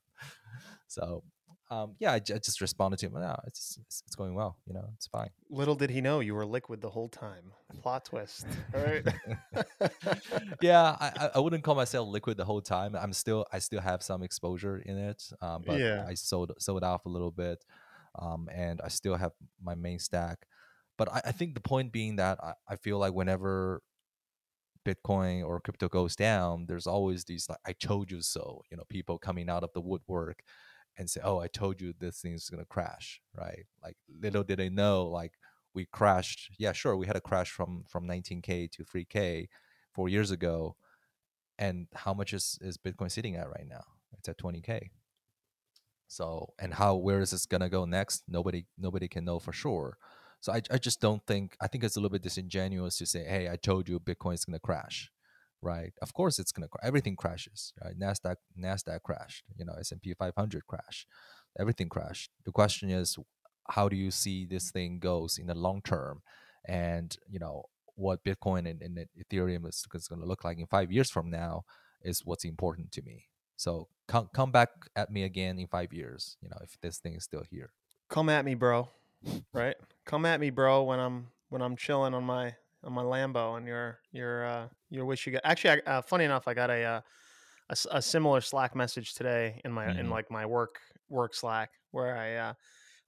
so 0.89 1.23
um, 1.71 1.97
yeah, 1.99 2.13
I, 2.13 2.19
j- 2.21 2.35
I 2.35 2.39
just 2.39 2.61
responded 2.61 2.99
to 2.99 3.07
him. 3.07 3.15
No, 3.15 3.35
it's, 3.47 3.79
it's 3.81 4.03
it's 4.07 4.15
going 4.15 4.35
well. 4.35 4.59
You 4.67 4.75
know, 4.75 4.85
it's 4.95 5.07
fine. 5.07 5.31
Little 5.49 5.75
did 5.75 5.89
he 5.91 6.01
know 6.03 6.21
you 6.21 6.35
were 6.35 6.45
liquid 6.45 6.83
the 6.83 6.91
whole 6.91 7.09
time. 7.09 7.53
Plot 7.83 8.05
twist. 8.05 8.47
All 8.75 8.83
right. 8.83 9.03
yeah, 10.61 10.97
I, 11.01 11.13
I- 11.17 11.31
I 11.37 11.39
wouldn't 11.39 11.65
call 11.65 11.75
myself 11.75 12.09
liquid 12.09 12.37
the 12.37 12.45
whole 12.45 12.61
time. 12.61 12.95
I'm 12.95 13.13
still 13.13 13.47
I 13.53 13.59
still 13.59 13.81
have 13.81 14.03
some 14.03 14.23
exposure 14.23 14.79
in 14.79 14.97
it, 14.99 15.23
um, 15.41 15.63
but 15.67 15.81
Yeah. 15.81 16.05
I 16.07 16.15
sold 16.15 16.53
sold 16.59 16.85
off 16.85 17.07
a 17.07 17.09
little 17.09 17.31
bit, 17.31 17.65
um, 18.19 18.49
and 18.52 18.81
I 18.82 18.88
still 18.88 19.16
have 19.16 19.32
my 19.62 19.75
main 19.75 19.99
stack. 19.99 20.46
But 20.99 21.12
I, 21.12 21.22
I 21.26 21.32
think 21.32 21.55
the 21.55 21.61
point 21.61 21.93
being 21.93 22.16
that 22.16 22.38
I, 22.43 22.55
I 22.69 22.76
feel 22.76 22.99
like 22.99 23.14
whenever 23.14 23.82
Bitcoin 24.87 25.44
or 25.46 25.61
crypto 25.61 25.88
goes 25.88 26.14
down, 26.14 26.66
there's 26.66 26.87
always 26.87 27.25
these 27.25 27.49
like 27.49 27.58
I 27.66 27.72
told 27.72 28.11
you 28.11 28.20
so, 28.20 28.62
you 28.70 28.76
know, 28.76 28.84
people 28.88 29.19
coming 29.19 29.49
out 29.49 29.64
of 29.64 29.70
the 29.75 29.81
woodwork 29.81 30.43
and 30.99 31.08
say, 31.11 31.20
"Oh, 31.25 31.38
I 31.40 31.49
told 31.49 31.81
you 31.81 31.94
this 31.99 32.20
thing's 32.20 32.50
gonna 32.50 32.66
crash," 32.66 33.20
right? 33.34 33.64
Like 33.82 33.96
little 34.20 34.44
did 34.44 34.58
they 34.58 34.69
know, 34.69 35.06
like 35.06 35.32
we 35.75 35.87
crashed. 35.87 36.50
Yeah, 36.58 36.72
sure, 36.72 36.96
we 36.96 37.06
had 37.06 37.16
a 37.16 37.20
crash 37.22 37.50
from 37.50 37.84
from 37.88 38.06
19k 38.06 38.69
to 38.72 38.84
3k 38.84 39.49
four 39.94 40.08
years 40.11 40.31
ago, 40.31 40.76
and 41.58 41.88
how 41.94 42.14
much 42.14 42.32
is 42.34 42.58
is 42.62 42.78
Bitcoin 42.78 43.11
sitting 43.12 43.37
at 43.37 43.49
right 43.50 43.66
now? 43.69 43.84
It's 44.19 44.28
at 44.28 44.38
20k. 44.38 44.90
So, 46.14 46.55
and 46.61 46.75
how 46.75 46.94
where 46.94 47.20
is 47.20 47.32
this 47.32 47.44
gonna 47.44 47.69
go 47.69 47.84
next? 47.87 48.22
Nobody 48.28 48.66
nobody 48.78 49.08
can 49.08 49.25
know 49.25 49.40
for 49.40 49.52
sure. 49.52 49.99
So 50.40 50.52
I, 50.52 50.62
I 50.70 50.78
just 50.78 51.00
don't 51.00 51.26
think 51.26 51.56
I 51.61 51.66
think 51.66 51.82
it's 51.82 51.96
a 51.96 51.99
little 51.99 52.12
bit 52.16 52.22
disingenuous 52.22 52.99
to 52.99 53.06
say, 53.06 53.25
hey, 53.25 53.49
I 53.49 53.56
told 53.56 53.88
you 53.88 53.99
Bitcoin 53.99 54.34
is 54.34 54.44
gonna 54.44 54.61
crash, 54.61 55.11
right? 55.61 55.93
Of 56.00 56.14
course 56.14 56.38
it's 56.38 56.52
gonna. 56.52 56.69
Everything 56.84 57.16
crashes, 57.16 57.72
right? 57.82 57.99
Nasdaq 57.99 58.37
Nasdaq 58.56 59.02
crashed, 59.02 59.42
you 59.56 59.64
know, 59.64 59.75
S 59.76 59.90
and 59.90 60.00
P 60.00 60.14
500 60.14 60.66
crashed, 60.68 61.09
everything 61.59 61.88
crashed. 61.88 62.30
The 62.44 62.52
question 62.52 62.90
is, 62.90 63.16
how 63.71 63.88
do 63.88 63.97
you 63.97 64.12
see 64.12 64.47
this 64.47 64.71
thing 64.71 65.00
goes 65.00 65.37
in 65.37 65.49
the 65.49 65.54
long 65.56 65.83
term, 65.83 66.23
and 66.64 67.16
you 67.28 67.40
know 67.40 67.64
what 67.97 68.23
Bitcoin 68.23 68.71
and, 68.71 68.80
and 68.83 69.06
Ethereum 69.18 69.68
is, 69.68 69.85
is 69.94 70.09
going 70.09 70.21
to 70.21 70.26
look 70.26 70.44
like 70.44 70.59
in 70.59 70.66
five 70.66 70.90
years 70.92 71.11
from 71.11 71.30
now 71.30 71.62
is 72.02 72.23
what's 72.25 72.44
important 72.44 72.90
to 72.92 73.02
me. 73.02 73.26
So 73.56 73.88
come 74.06 74.28
come 74.34 74.50
back 74.52 74.70
at 74.96 75.11
me 75.11 75.25
again 75.25 75.58
in 75.58 75.66
five 75.66 75.92
years, 75.92 76.37
you 76.40 76.49
know, 76.49 76.58
if 76.62 76.78
this 76.80 76.99
thing 76.99 77.14
is 77.14 77.25
still 77.25 77.44
here. 77.49 77.73
Come 78.08 78.28
at 78.28 78.44
me, 78.44 78.54
bro. 78.54 78.88
Right? 79.52 79.76
Come 80.04 80.26
at 80.26 80.40
me, 80.40 80.50
bro, 80.50 80.82
when 80.82 81.00
I'm 81.00 81.28
when 81.49 81.62
I'm 81.62 81.76
chilling 81.76 82.14
on 82.14 82.25
my 82.25 82.54
on 82.82 82.92
my 82.92 83.02
Lambo 83.02 83.56
and 83.56 83.66
your 83.66 84.00
your 84.12 84.44
uh 84.44 84.68
you 84.90 85.04
wish 85.06 85.26
you 85.26 85.32
got 85.32 85.42
actually 85.44 85.82
I, 85.87 85.99
uh, 85.99 86.02
funny 86.02 86.25
enough 86.25 86.46
I 86.46 86.54
got 86.54 86.70
a 86.70 86.82
uh, 86.84 87.00
a, 87.70 87.76
a 87.92 88.02
similar 88.02 88.40
Slack 88.40 88.75
message 88.76 89.14
today 89.14 89.61
in 89.64 89.73
my 89.73 89.90
in 89.99 90.06
Mhm. 90.06 90.11
like 90.11 90.30
my 90.30 90.44
work 90.46 90.80
work 91.08 91.34
Slack 91.34 91.70
where 91.92 92.16
I 92.16 92.34
uh 92.37 92.54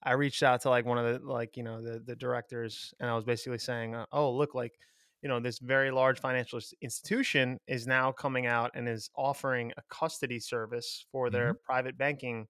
I 0.02 0.12
reached 0.12 0.42
out 0.42 0.60
to 0.62 0.70
like 0.70 0.86
one 0.86 0.98
of 0.98 1.04
the 1.22 1.26
like 1.26 1.56
you 1.56 1.62
know 1.62 1.82
the 1.82 1.98
the 2.00 2.16
directors 2.16 2.94
and 3.00 3.10
I 3.10 3.14
was 3.14 3.24
basically 3.24 3.58
saying 3.58 3.94
uh, 3.94 4.06
oh 4.12 4.32
look 4.32 4.54
like 4.54 4.78
you 5.22 5.28
know 5.28 5.40
this 5.40 5.58
very 5.58 5.90
large 5.90 6.20
financial 6.20 6.60
institution 6.82 7.58
is 7.66 7.86
now 7.86 8.12
coming 8.12 8.46
out 8.46 8.70
and 8.74 8.88
is 8.88 9.10
offering 9.16 9.72
a 9.76 9.82
custody 9.90 10.38
service 10.38 11.06
for 11.10 11.30
their 11.30 11.54
private 11.54 11.96
banking 11.98 12.46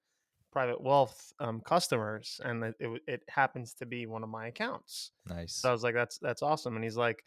private 0.52 0.80
wealth 0.80 1.32
um, 1.38 1.60
customers 1.60 2.40
and 2.44 2.64
it, 2.64 2.74
it, 2.80 3.02
it 3.06 3.22
happens 3.28 3.74
to 3.74 3.84
be 3.86 4.06
one 4.06 4.22
of 4.22 4.28
my 4.28 4.46
accounts. 4.48 5.12
Nice. 5.26 5.62
so 5.62 5.68
I 5.68 5.72
was 5.72 5.82
like 5.82 5.94
that's 5.94 6.18
that's 6.18 6.42
awesome. 6.42 6.76
And 6.76 6.84
he's 6.84 6.96
like 6.96 7.22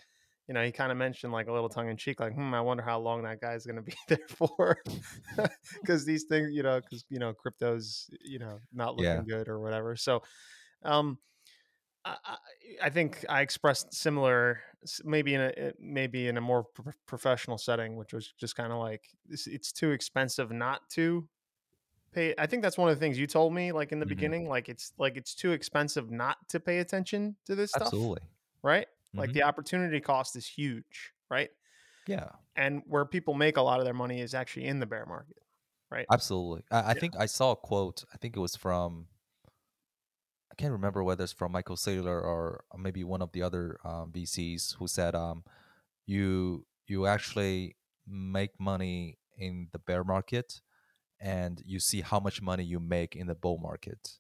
you 0.48 0.53
know 0.53 0.63
he 0.63 0.72
kind 0.72 0.91
of 0.91 0.98
mentioned 0.98 1.31
like 1.34 1.48
a 1.48 1.53
little 1.53 1.69
tongue 1.69 1.89
in 1.89 1.98
cheek 1.98 2.19
like 2.19 2.34
hmm 2.34 2.53
I 2.53 2.62
wonder 2.62 2.84
how 2.84 3.00
long 3.00 3.24
that 3.24 3.41
guy's 3.41 3.65
going 3.65 3.75
to 3.75 3.81
be 3.84 3.96
there 4.08 4.27
for. 4.29 4.77
Because 5.81 6.05
these 6.05 6.25
things 6.25 6.50
you 6.53 6.63
know 6.63 6.81
because 6.81 7.05
you 7.10 7.19
know 7.19 7.34
crypto's 7.34 8.10
you 8.22 8.39
know 8.39 8.60
not 8.72 8.96
looking 8.96 9.24
Yeah. 9.24 9.25
good 9.25 9.48
or 9.48 9.60
whatever. 9.60 9.96
So 9.96 10.22
um 10.84 11.19
I, 12.06 12.18
I 12.24 12.38
I 12.84 12.89
think 12.89 13.25
I 13.29 13.41
expressed 13.41 13.94
similar, 13.94 14.62
maybe 15.03 15.34
in 15.34 15.41
a 15.41 15.53
eh, 15.58 15.72
maybe 15.79 16.27
in 16.27 16.38
a 16.38 16.41
more 16.41 16.63
pro- 16.63 16.94
professional 17.06 17.58
setting, 17.58 17.96
which 17.98 18.13
was 18.13 18.32
just 18.34 18.56
kind 18.56 18.72
of 18.72 18.79
like 18.79 19.10
it's, 19.29 19.48
it's 19.48 19.72
too 19.72 19.91
expensive 19.91 20.51
not 20.51 20.89
to 20.91 21.27
pay. 22.13 22.36
I 22.38 22.48
think 22.48 22.63
that's 22.63 22.77
one 22.77 22.89
of 22.89 22.96
the 22.96 23.00
things 23.00 23.20
you 23.20 23.27
told 23.27 23.53
me, 23.53 23.72
like 23.74 23.91
in 23.94 24.00
the 24.00 24.06
Mhm. 24.06 24.08
beginning, 24.08 24.50
like 24.50 24.70
it's 24.70 24.94
like 25.00 25.18
it's 25.18 25.36
too 25.36 25.51
expensive 25.53 26.12
not 26.12 26.50
to 26.50 26.60
pay 26.60 26.79
attention 26.79 27.38
to 27.46 27.56
this 27.56 27.74
stuff, 27.74 27.96
Absolutely. 27.96 28.29
right? 28.63 28.88
Like 29.18 29.32
Mhm. 29.32 29.34
the 29.34 29.44
opportunity 29.44 30.01
cost 30.01 30.36
is 30.38 30.48
huge, 30.48 31.13
right? 31.29 31.51
Yeah, 32.06 32.32
and 32.56 32.82
where 32.86 33.06
people 33.06 33.34
make 33.34 33.58
a 33.58 33.62
lot 33.62 33.79
of 33.79 33.86
their 33.86 33.94
money 33.94 34.20
is 34.22 34.34
actually 34.34 34.65
in 34.65 34.79
the 34.79 34.86
bear 34.86 35.06
market, 35.06 35.38
right? 35.89 36.10
absolutely. 36.12 36.63
I, 36.72 36.91
I 36.91 36.94
Yeah. 36.94 37.00
think 37.00 37.15
I 37.18 37.25
saw 37.25 37.51
a 37.51 37.56
quote. 37.56 38.03
I 38.13 38.18
think 38.18 38.36
it 38.36 38.39
was 38.39 38.56
from. 38.56 39.08
Can't 40.60 40.74
remember 40.74 41.04
whether 41.04 41.24
it's 41.24 41.34
from 41.34 41.54
Michael 41.54 41.78
Saylor 41.78 42.22
or 42.22 42.63
maybe 42.78 43.04
one 43.04 43.22
of 43.22 43.32
the 43.32 43.42
other 43.42 43.80
um, 43.86 44.12
VCs 44.16 44.75
who 44.78 44.88
said, 44.88 45.16
um, 45.16 45.44
"You 46.06 46.66
you 46.88 47.08
actually 47.08 47.78
make 48.06 48.60
money 48.60 49.18
in 49.38 49.70
the 49.72 49.80
bear 49.80 50.04
market, 50.04 50.62
and 51.20 51.63
you 51.66 51.80
see 51.80 52.01
how 52.01 52.20
much 52.20 52.42
money 52.42 52.66
you 52.66 52.80
make 52.80 53.16
in 53.16 53.28
the 53.28 53.36
bull 53.36 53.58
market." 53.58 54.20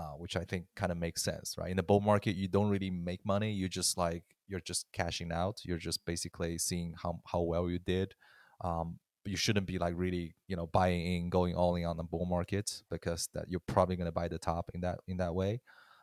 uh, 0.00 0.12
which 0.16 0.36
I 0.36 0.44
think 0.44 0.66
kind 0.76 0.92
of 0.92 0.98
makes 0.98 1.22
sense, 1.22 1.56
right? 1.58 1.70
In 1.70 1.76
the 1.76 1.82
bull 1.82 2.00
market, 2.00 2.34
you 2.34 2.48
don't 2.48 2.70
really 2.70 2.90
make 2.90 3.24
money. 3.24 3.52
You 3.52 3.68
just 3.68 3.98
like 3.98 4.24
you're 4.48 4.60
just 4.60 4.86
cashing 4.92 5.30
out. 5.30 5.60
You're 5.64 5.78
just 5.78 6.06
basically 6.06 6.58
seeing 6.58 6.94
how 7.02 7.20
how 7.26 7.40
well 7.40 7.68
you 7.68 7.78
did. 7.78 8.14
Um, 8.62 8.98
you 9.24 9.36
shouldn't 9.36 9.66
be 9.66 9.78
like 9.78 9.94
really, 9.96 10.34
you 10.48 10.56
know, 10.56 10.66
buying 10.66 11.00
in, 11.00 11.28
going 11.30 11.54
all 11.54 11.76
in 11.76 11.84
on 11.84 11.96
the 11.96 12.02
bull 12.02 12.26
market 12.26 12.82
because 12.90 13.28
that 13.34 13.46
you're 13.48 13.60
probably 13.66 13.96
going 13.96 14.06
to 14.06 14.12
buy 14.12 14.28
the 14.28 14.38
top 14.38 14.70
in 14.74 14.80
that 14.80 15.00
in 15.06 15.18
that 15.18 15.34
way. 15.34 15.60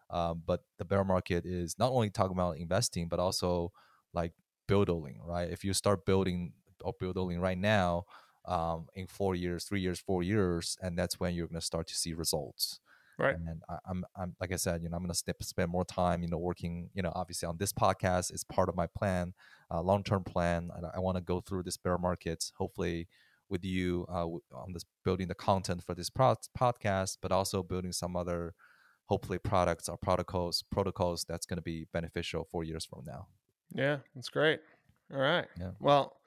Um, 0.09 0.43
but 0.45 0.62
the 0.77 0.86
bear 0.86 1.03
market 1.03 1.45
is 1.45 1.77
not 1.77 1.91
only 1.91 2.09
talking 2.09 2.38
about 2.38 2.57
investing, 2.57 3.07
but 3.07 3.19
also 3.19 3.71
like 4.13 4.33
building, 4.67 5.19
right? 5.25 5.50
If 5.50 5.63
you 5.63 5.74
start 5.74 6.05
building 6.05 6.53
or 6.81 6.93
building 7.00 7.39
right 7.39 7.57
now, 7.57 8.05
um, 8.45 8.88
in 8.95 9.07
four 9.07 9.36
years, 9.36 9.65
three 9.65 9.81
years, 9.81 10.00
four 10.00 10.24
years, 10.24 10.77
and 10.81 10.97
that's 10.97 11.19
when 11.19 11.36
you're 11.36 11.47
going 11.47 11.59
to 11.59 11.65
start 11.65 11.88
to 11.88 11.95
see 11.95 12.13
results 12.13 12.79
Right. 13.17 13.36
and 13.36 13.63
I, 13.67 13.77
I'm, 13.89 14.05
I'm 14.15 14.36
like 14.39 14.51
I 14.51 14.57
said, 14.57 14.83
you 14.83 14.89
know, 14.89 14.95
I'm 14.95 15.01
going 15.01 15.12
to 15.12 15.17
step, 15.17 15.41
spend 15.41 15.71
more 15.71 15.86
time, 15.86 16.21
you 16.21 16.29
know, 16.29 16.38
working, 16.38 16.89
you 16.93 17.01
know, 17.01 17.12
obviously 17.15 17.47
on 17.47 17.57
this 17.57 17.74
podcast 17.74 18.31
is 18.33 18.43
part 18.43 18.69
of 18.69 18.75
my 18.75 18.86
plan, 18.86 19.33
uh, 19.71 19.81
long 19.81 20.03
term 20.03 20.24
plan. 20.24 20.69
And 20.75 20.86
I 20.86 21.00
want 21.00 21.17
to 21.17 21.24
go 21.24 21.41
through 21.41 21.63
this 21.63 21.77
bear 21.77 21.97
market, 21.97 22.51
hopefully 22.57 23.07
with 23.50 23.63
you 23.63 24.05
uh, 24.09 24.25
on 24.25 24.74
this 24.74 24.86
building 25.03 25.27
the 25.27 25.36
content 25.36 25.83
for 25.83 25.95
this 25.95 26.09
pro- 26.09 26.36
podcast, 26.57 27.17
but 27.21 27.31
also 27.31 27.63
building 27.63 27.91
some 27.91 28.15
other, 28.15 28.53
hopefully 29.07 29.39
products 29.39 29.89
or 29.89 29.97
protocols, 29.97 30.63
protocols 30.71 31.25
that's 31.27 31.45
going 31.45 31.57
to 31.57 31.63
be 31.63 31.88
beneficial 31.93 32.47
four 32.51 32.63
years 32.63 32.86
from 32.86 33.03
now. 33.05 33.27
Yeah, 33.74 33.97
that's 34.13 34.29
great. 34.29 34.59
All 35.13 35.19
right. 35.19 35.47
Yeah. 35.59 35.71
Well, 35.79 36.17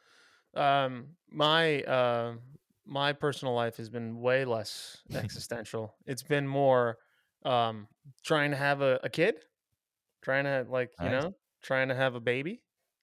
um, 0.55 1.11
my 1.31 1.83
uh, 1.83 2.33
my 2.91 3.15
personal 3.15 3.55
life 3.55 3.79
has 3.79 3.91
been 3.91 4.21
way 4.21 4.45
less 4.47 5.03
existential. 5.15 5.97
it's 6.07 6.23
been 6.23 6.47
more 6.47 6.99
um, 7.45 7.89
trying 8.25 8.51
to 8.51 8.57
have 8.57 8.81
a, 8.83 9.01
a 9.03 9.09
kid, 9.09 9.45
trying 10.23 10.45
to 10.45 10.67
like 10.71 10.93
you 11.01 11.09
Nice. 11.09 11.11
know, 11.11 11.37
trying 11.63 11.89
to 11.89 11.97
have 11.97 12.15
a 12.15 12.21
baby, 12.21 12.63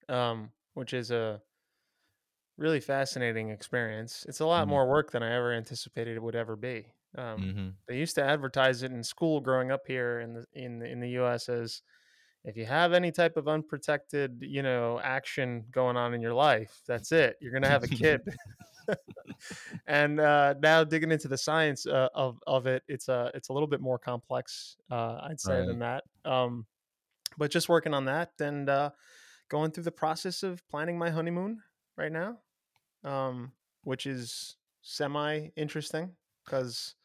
um, 0.10 0.51
which 0.74 0.94
is 0.94 1.12
a 1.12 1.41
really 2.58 2.79
fascinating 2.79 3.50
experience. 3.50 4.25
It's 4.27 4.39
a 4.39 4.46
lot 4.46 4.67
Mhm. 4.67 4.67
more 4.67 4.88
work 4.88 5.12
than 5.12 5.24
I 5.24 5.36
ever 5.36 5.53
anticipated 5.53 6.15
it 6.15 6.24
would 6.24 6.36
ever 6.36 6.56
be. 6.56 6.91
Um, 7.15 7.51
hmm 7.56 7.77
they 7.88 7.98
used 7.98 8.15
to 8.15 8.24
advertise 8.24 8.84
it 8.84 8.91
in 8.91 9.03
school 9.03 9.39
growing 9.41 9.72
up 9.72 9.82
here 9.88 10.20
in 10.20 10.34
the 10.34 10.46
in 10.53 10.79
the, 10.79 10.86
in 10.88 11.00
the 11.00 11.10
U.S. 11.12 11.48
as 11.50 11.82
if 12.48 12.56
you 12.56 12.66
have 12.66 12.94
any 12.94 13.12
type 13.12 13.36
of 13.36 13.50
unprotected, 13.50 14.38
you 14.39 14.63
know, 14.63 15.01
action 15.04 15.66
going 15.70 15.98
on 15.98 16.13
in 16.13 16.22
your 16.22 16.34
life, 16.34 16.80
that's 16.88 17.12
it. 17.12 17.36
You're 17.42 17.51
gonna 17.51 17.68
have 17.68 17.84
a 17.84 17.88
kid. 17.88 18.22
and 19.88 20.22
uh, 20.22 20.54
now 20.62 20.82
digging 20.86 21.12
into 21.12 21.27
the 21.27 21.38
science 21.38 21.86
uh, 21.86 22.08
of 22.16 22.39
of 22.48 22.66
it, 22.66 22.84
it's 22.88 23.10
a 23.10 23.30
it's 23.34 23.50
a 23.50 23.54
little 23.54 23.68
bit 23.68 23.82
more 23.82 24.00
complex, 24.00 24.77
uh, 24.89 25.20
I'd 25.24 25.42
say, 25.42 25.66
than 25.66 25.80
that. 25.80 26.06
Um, 26.24 26.66
but 27.38 27.51
just 27.51 27.68
working 27.68 27.94
on 27.94 28.06
that 28.06 28.32
and 28.39 28.70
uh, 28.70 28.92
going 29.50 29.72
through 29.72 29.84
the 29.84 29.92
process 29.92 30.42
of 30.42 30.66
planning 30.70 30.98
my 30.98 31.10
honeymoon 31.10 31.62
right 31.98 32.13
now, 32.13 32.38
um, 33.04 33.51
which 33.84 34.06
is 34.06 34.56
semi 34.82 35.50
interesting 35.58 36.12
because 36.46 36.96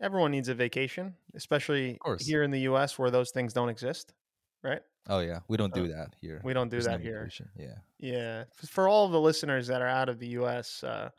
everyone 0.00 0.32
needs 0.32 0.48
a 0.48 0.54
vacation, 0.54 1.14
especially 1.36 1.96
here 2.18 2.42
in 2.42 2.50
the 2.50 2.62
U.S. 2.62 2.98
where 2.98 3.12
those 3.12 3.30
things 3.30 3.52
don't 3.52 3.68
exist, 3.68 4.14
right? 4.62 4.82
Oh 5.08 5.20
yeah, 5.20 5.40
we 5.48 5.56
don't 5.56 5.74
Uh, 5.74 5.74
do 5.74 5.88
that 5.88 6.14
here. 6.20 6.44
we 6.44 6.54
don't 6.54 6.70
do 6.70 6.82
There's 6.82 6.88
no 6.88 6.98
that 6.98 7.00
here. 7.00 7.34
Yeah. 7.54 7.78
Yeah, 7.98 8.44
for 8.68 8.88
all 8.88 9.08
the 9.08 9.20
listeners 9.20 9.68
that 9.68 9.82
are 9.82 9.88
out 9.88 10.08
of 10.08 10.18
the 10.20 10.28
U.S., 10.28 10.84
uh, 10.84 11.10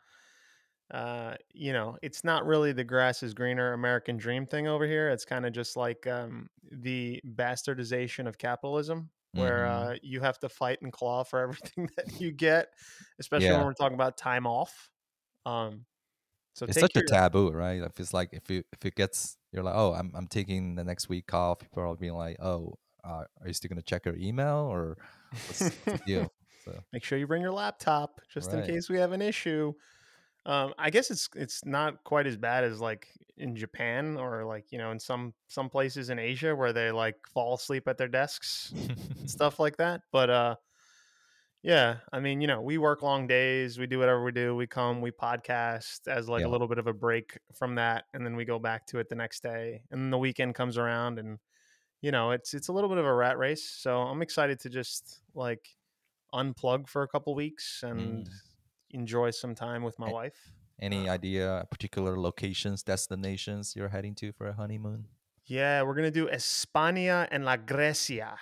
uh, 0.92 1.36
you 1.52 1.72
know, 1.72 1.98
it's 2.02 2.24
not 2.24 2.44
really 2.46 2.72
the 2.72 2.84
grass 2.84 3.22
is 3.22 3.34
greener 3.34 3.72
American 3.72 4.16
dream 4.16 4.46
thing 4.46 4.68
over 4.68 4.86
here. 4.86 5.08
It's 5.10 5.24
kind 5.24 5.46
of 5.46 5.52
just 5.52 5.76
like 5.76 6.06
um, 6.06 6.48
the 6.70 7.20
bastardization 7.26 8.28
of 8.28 8.38
capitalism, 8.38 9.10
where 9.32 9.66
Mhm. 9.66 9.66
uh, 9.66 9.96
you 10.02 10.20
have 10.20 10.38
to 10.40 10.48
fight 10.48 10.82
and 10.82 10.92
claw 10.92 11.24
for 11.24 11.40
everything 11.42 11.88
that 11.96 12.20
you 12.20 12.32
get, 12.32 12.68
especially 13.18 13.54
Yeah. 13.54 13.56
when 13.56 13.66
we're 13.66 13.74
talking 13.74 13.94
about 13.94 14.18
time 14.18 14.46
off. 14.46 14.90
Um, 15.46 15.86
so 16.54 16.66
it's 16.66 16.78
such 16.78 16.96
a 16.96 17.02
taboo, 17.02 17.50
right? 17.50 17.82
If 17.82 18.00
it's 18.00 18.14
like 18.14 18.30
if 18.32 18.50
it 18.50 18.66
if 18.72 18.84
it 18.86 18.94
gets 18.94 19.36
you're 19.52 19.62
like, 19.62 19.74
oh, 19.76 19.92
I'm 19.94 20.12
I'm 20.14 20.26
taking 20.26 20.76
the 20.76 20.84
next 20.84 21.08
week 21.08 21.32
off. 21.34 21.58
People 21.60 21.82
are 21.82 21.96
being 21.96 22.14
like, 22.14 22.36
oh, 22.40 22.74
uh, 23.04 23.24
are 23.40 23.46
you 23.46 23.52
still 23.52 23.68
gonna 23.68 23.82
check 23.82 24.06
your 24.06 24.16
email 24.16 24.68
or 24.70 24.96
what's, 25.46 25.60
what's 25.60 25.92
the 25.92 25.98
deal? 26.06 26.32
So 26.64 26.84
make 26.92 27.04
sure 27.04 27.18
you 27.18 27.26
bring 27.26 27.42
your 27.42 27.52
laptop 27.52 28.20
just 28.32 28.52
in 28.52 28.62
case 28.62 28.88
we 28.88 28.98
have 28.98 29.12
an 29.12 29.22
issue. 29.22 29.72
Um, 30.46 30.74
I 30.78 30.90
guess 30.90 31.10
it's 31.10 31.28
it's 31.34 31.64
not 31.64 32.04
quite 32.04 32.26
as 32.26 32.36
bad 32.36 32.64
as 32.64 32.80
like 32.80 33.08
in 33.36 33.56
Japan 33.56 34.16
or 34.16 34.44
like 34.44 34.72
you 34.72 34.78
know 34.78 34.90
in 34.90 34.98
some 35.00 35.34
some 35.48 35.70
places 35.70 36.10
in 36.10 36.18
Asia 36.18 36.54
where 36.54 36.72
they 36.72 36.90
like 36.90 37.16
fall 37.32 37.54
asleep 37.54 37.88
at 37.88 37.98
their 37.98 38.08
desks 38.08 38.74
and 39.18 39.28
stuff 39.30 39.58
like 39.58 39.78
that. 39.78 40.02
But 40.12 40.30
uh, 40.30 40.56
yeah, 41.62 41.96
I 42.12 42.20
mean 42.20 42.40
you 42.40 42.46
know 42.46 42.60
we 42.60 42.76
work 42.78 43.02
long 43.02 43.26
days, 43.26 43.78
we 43.78 43.86
do 43.86 43.98
whatever 43.98 44.22
we 44.22 44.32
do, 44.32 44.54
we 44.54 44.66
come, 44.66 45.00
we 45.00 45.10
podcast 45.10 46.06
as 46.08 46.28
like 46.28 46.42
Yeah. 46.42 46.46
a 46.46 46.48
little 46.48 46.68
bit 46.68 46.78
of 46.78 46.86
a 46.86 46.92
break 46.92 47.38
from 47.54 47.76
that, 47.76 48.04
and 48.12 48.24
then 48.24 48.36
we 48.36 48.44
go 48.44 48.58
back 48.58 48.86
to 48.88 48.98
it 48.98 49.08
the 49.08 49.14
next 49.14 49.42
day, 49.42 49.82
and 49.90 50.00
then 50.02 50.10
the 50.10 50.18
weekend 50.18 50.54
comes 50.54 50.76
around 50.76 51.18
and 51.18 51.38
you 52.04 52.12
know 52.12 52.32
it's 52.32 52.54
it's 52.54 52.68
a 52.68 52.72
little 52.72 52.90
bit 52.90 52.98
of 52.98 53.06
a 53.06 53.14
rat 53.14 53.38
race. 53.38 53.64
So 53.64 54.02
I'm 54.02 54.22
excited 54.22 54.60
to 54.60 54.70
just 54.70 55.22
like 55.34 55.64
unplug 56.34 56.88
for 56.88 57.02
a 57.02 57.08
couple 57.08 57.34
weeks 57.34 57.82
and 57.82 58.28
Mm. 58.28 58.40
enjoy 58.90 59.30
some 59.32 59.54
time 59.54 59.82
with 59.84 59.98
my 59.98 60.08
A- 60.08 60.14
wife. 60.18 60.54
Any 60.80 61.08
idea 61.08 61.66
particular 61.70 62.18
locations, 62.18 62.82
destinations 62.84 63.76
you're 63.76 63.90
heading 63.90 64.14
to 64.16 64.32
for 64.32 64.48
a 64.48 64.54
honeymoon? 64.54 65.08
Yeah, 65.46 65.82
we're 65.82 65.94
gonna 65.94 66.10
do 66.10 66.26
España 66.28 67.28
and 67.30 67.44
La 67.44 67.56
Grecia. 67.56 68.38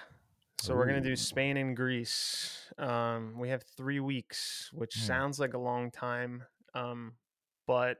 So 0.59 0.77
we're 0.77 0.87
gonna 0.87 1.01
do 1.01 1.17
Spain 1.17 1.57
and 1.57 1.77
Greece. 1.77 2.73
Um, 2.79 3.39
we 3.39 3.49
have 3.49 3.65
three 3.65 3.99
weeks, 4.01 4.73
which 4.73 4.95
Hmm. 4.95 5.03
sounds 5.03 5.41
like 5.41 5.55
a 5.55 5.59
long 5.59 5.91
time, 5.91 6.45
um, 6.75 7.19
but 7.67 7.99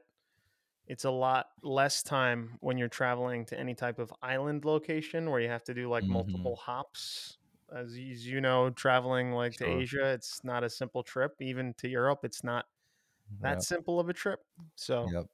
it's 0.87 1.05
a 1.05 1.11
lot 1.11 1.47
less 1.63 2.03
time 2.03 2.57
when 2.59 2.77
you're 2.77 2.89
traveling 2.89 3.45
to 3.47 3.59
any 3.59 3.73
type 3.75 3.99
of 3.99 4.13
island 4.21 4.65
location 4.65 5.29
where 5.29 5.39
you 5.39 5.47
have 5.49 5.63
to 5.65 5.73
do 5.73 5.89
like 5.89 6.03
Mhm. 6.03 6.13
multiple 6.13 6.55
hops. 6.57 7.37
As, 7.73 7.91
as 7.93 8.27
you 8.27 8.41
know, 8.41 8.69
traveling 8.69 9.31
like 9.31 9.53
to 9.57 9.65
Asia, 9.65 10.13
it's 10.13 10.43
not 10.43 10.63
a 10.63 10.69
simple 10.69 11.03
trip. 11.03 11.33
Even 11.41 11.73
to 11.75 11.87
Europe, 11.89 12.19
it's 12.23 12.43
not 12.43 12.65
that 13.41 13.57
Yep. 13.57 13.63
simple 13.63 13.99
of 13.99 14.09
a 14.09 14.13
trip. 14.13 14.39
So 14.75 15.09
Yep. 15.11 15.25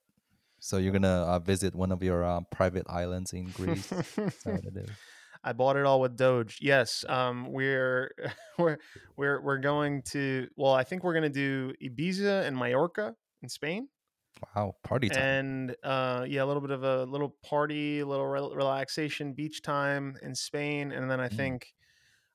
So 0.60 0.77
you're 0.77 0.94
gonna 0.94 1.08
uh, 1.08 1.39
visit 1.39 1.75
one 1.75 1.91
of 1.91 2.03
your 2.03 2.24
um, 2.24 2.46
private 2.51 2.86
islands 2.89 3.34
in 3.34 3.51
Greece. 3.51 3.91
Is 3.91 4.44
that 4.46 4.53
what 4.56 4.65
it 4.65 4.77
is? 4.77 4.98
I 5.44 5.53
bought 5.53 5.77
it 5.77 5.86
all 5.86 6.01
with 6.01 6.18
Doge. 6.18 6.60
Yes, 6.62 7.06
um, 7.08 7.51
we're 7.51 8.12
we're 8.60 8.77
we're 9.15 9.41
we're 9.41 9.60
going 9.60 10.01
to. 10.12 10.48
Well, 10.58 10.74
I 10.74 10.84
think 10.84 11.03
we're 11.03 11.13
going 11.13 11.24
to 11.24 11.29
do 11.29 11.74
Ibiza 11.82 12.46
and 12.46 12.58
Mallorca 12.58 13.15
in 13.41 13.50
Spain, 13.50 13.88
Wow, 14.41 14.75
party 14.84 15.10
time. 15.10 15.25
and 15.31 15.75
uh, 15.84 16.25
yeah, 16.27 16.43
a 16.43 16.46
little 16.46 16.62
bit 16.62 16.72
of 16.72 16.84
a 16.84 17.03
little 17.05 17.29
party, 17.43 18.00
a 18.00 18.05
little 18.05 18.27
rel 18.27 18.53
relaxation, 18.53 19.34
beach 19.34 19.62
time 19.62 20.17
in 20.22 20.36
Spain, 20.36 20.91
and 20.91 21.10
then 21.10 21.19
I 21.19 21.29
Mm. 21.29 21.29
think 21.29 21.74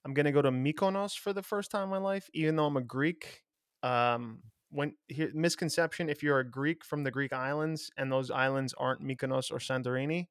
I'm 0.05 0.15
going 0.15 0.27
to 0.27 0.33
go 0.33 0.43
to 0.43 0.51
Mykonos 0.51 1.19
for 1.19 1.33
the 1.33 1.43
first 1.43 1.71
time 1.71 1.85
in 1.85 1.91
my 1.91 1.99
life, 1.99 2.31
even 2.35 2.57
though 2.57 2.67
I'm 2.67 2.77
a 2.79 2.83
Greek. 2.83 3.45
Um, 3.83 4.45
when 4.71 4.97
here, 5.09 5.31
misconception, 5.35 6.09
if 6.11 6.23
you're 6.23 6.41
a 6.41 6.51
Greek 6.51 6.85
from 6.85 7.05
the 7.05 7.13
Greek 7.13 7.33
islands 7.33 7.91
and 7.99 8.13
those 8.13 8.31
islands 8.31 8.75
aren't 8.75 9.03
Mykonos 9.03 9.53
or 9.53 9.59
Santorini, 9.59 10.29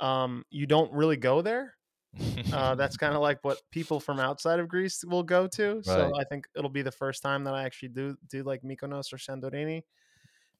um, 0.00 0.44
you 0.50 0.66
don't 0.66 0.92
really 0.92 1.16
go 1.16 1.42
there. 1.42 1.76
Uh, 2.52 2.74
that's 2.76 2.96
kind 2.96 3.14
of 3.14 3.20
like 3.22 3.38
what 3.42 3.58
people 3.70 4.00
from 4.00 4.20
outside 4.20 4.60
of 4.60 4.68
Greece 4.68 5.04
will 5.04 5.22
go 5.24 5.46
to. 5.48 5.82
So 5.82 6.12
I 6.18 6.24
think 6.24 6.46
it'll 6.56 6.70
be 6.70 6.82
the 6.82 6.92
first 6.92 7.22
time 7.22 7.44
that 7.44 7.54
I 7.54 7.64
actually 7.64 7.90
do 7.90 8.16
do 8.28 8.42
like 8.44 8.62
Mykonos 8.62 9.12
or 9.12 9.16
Santorini, 9.18 9.82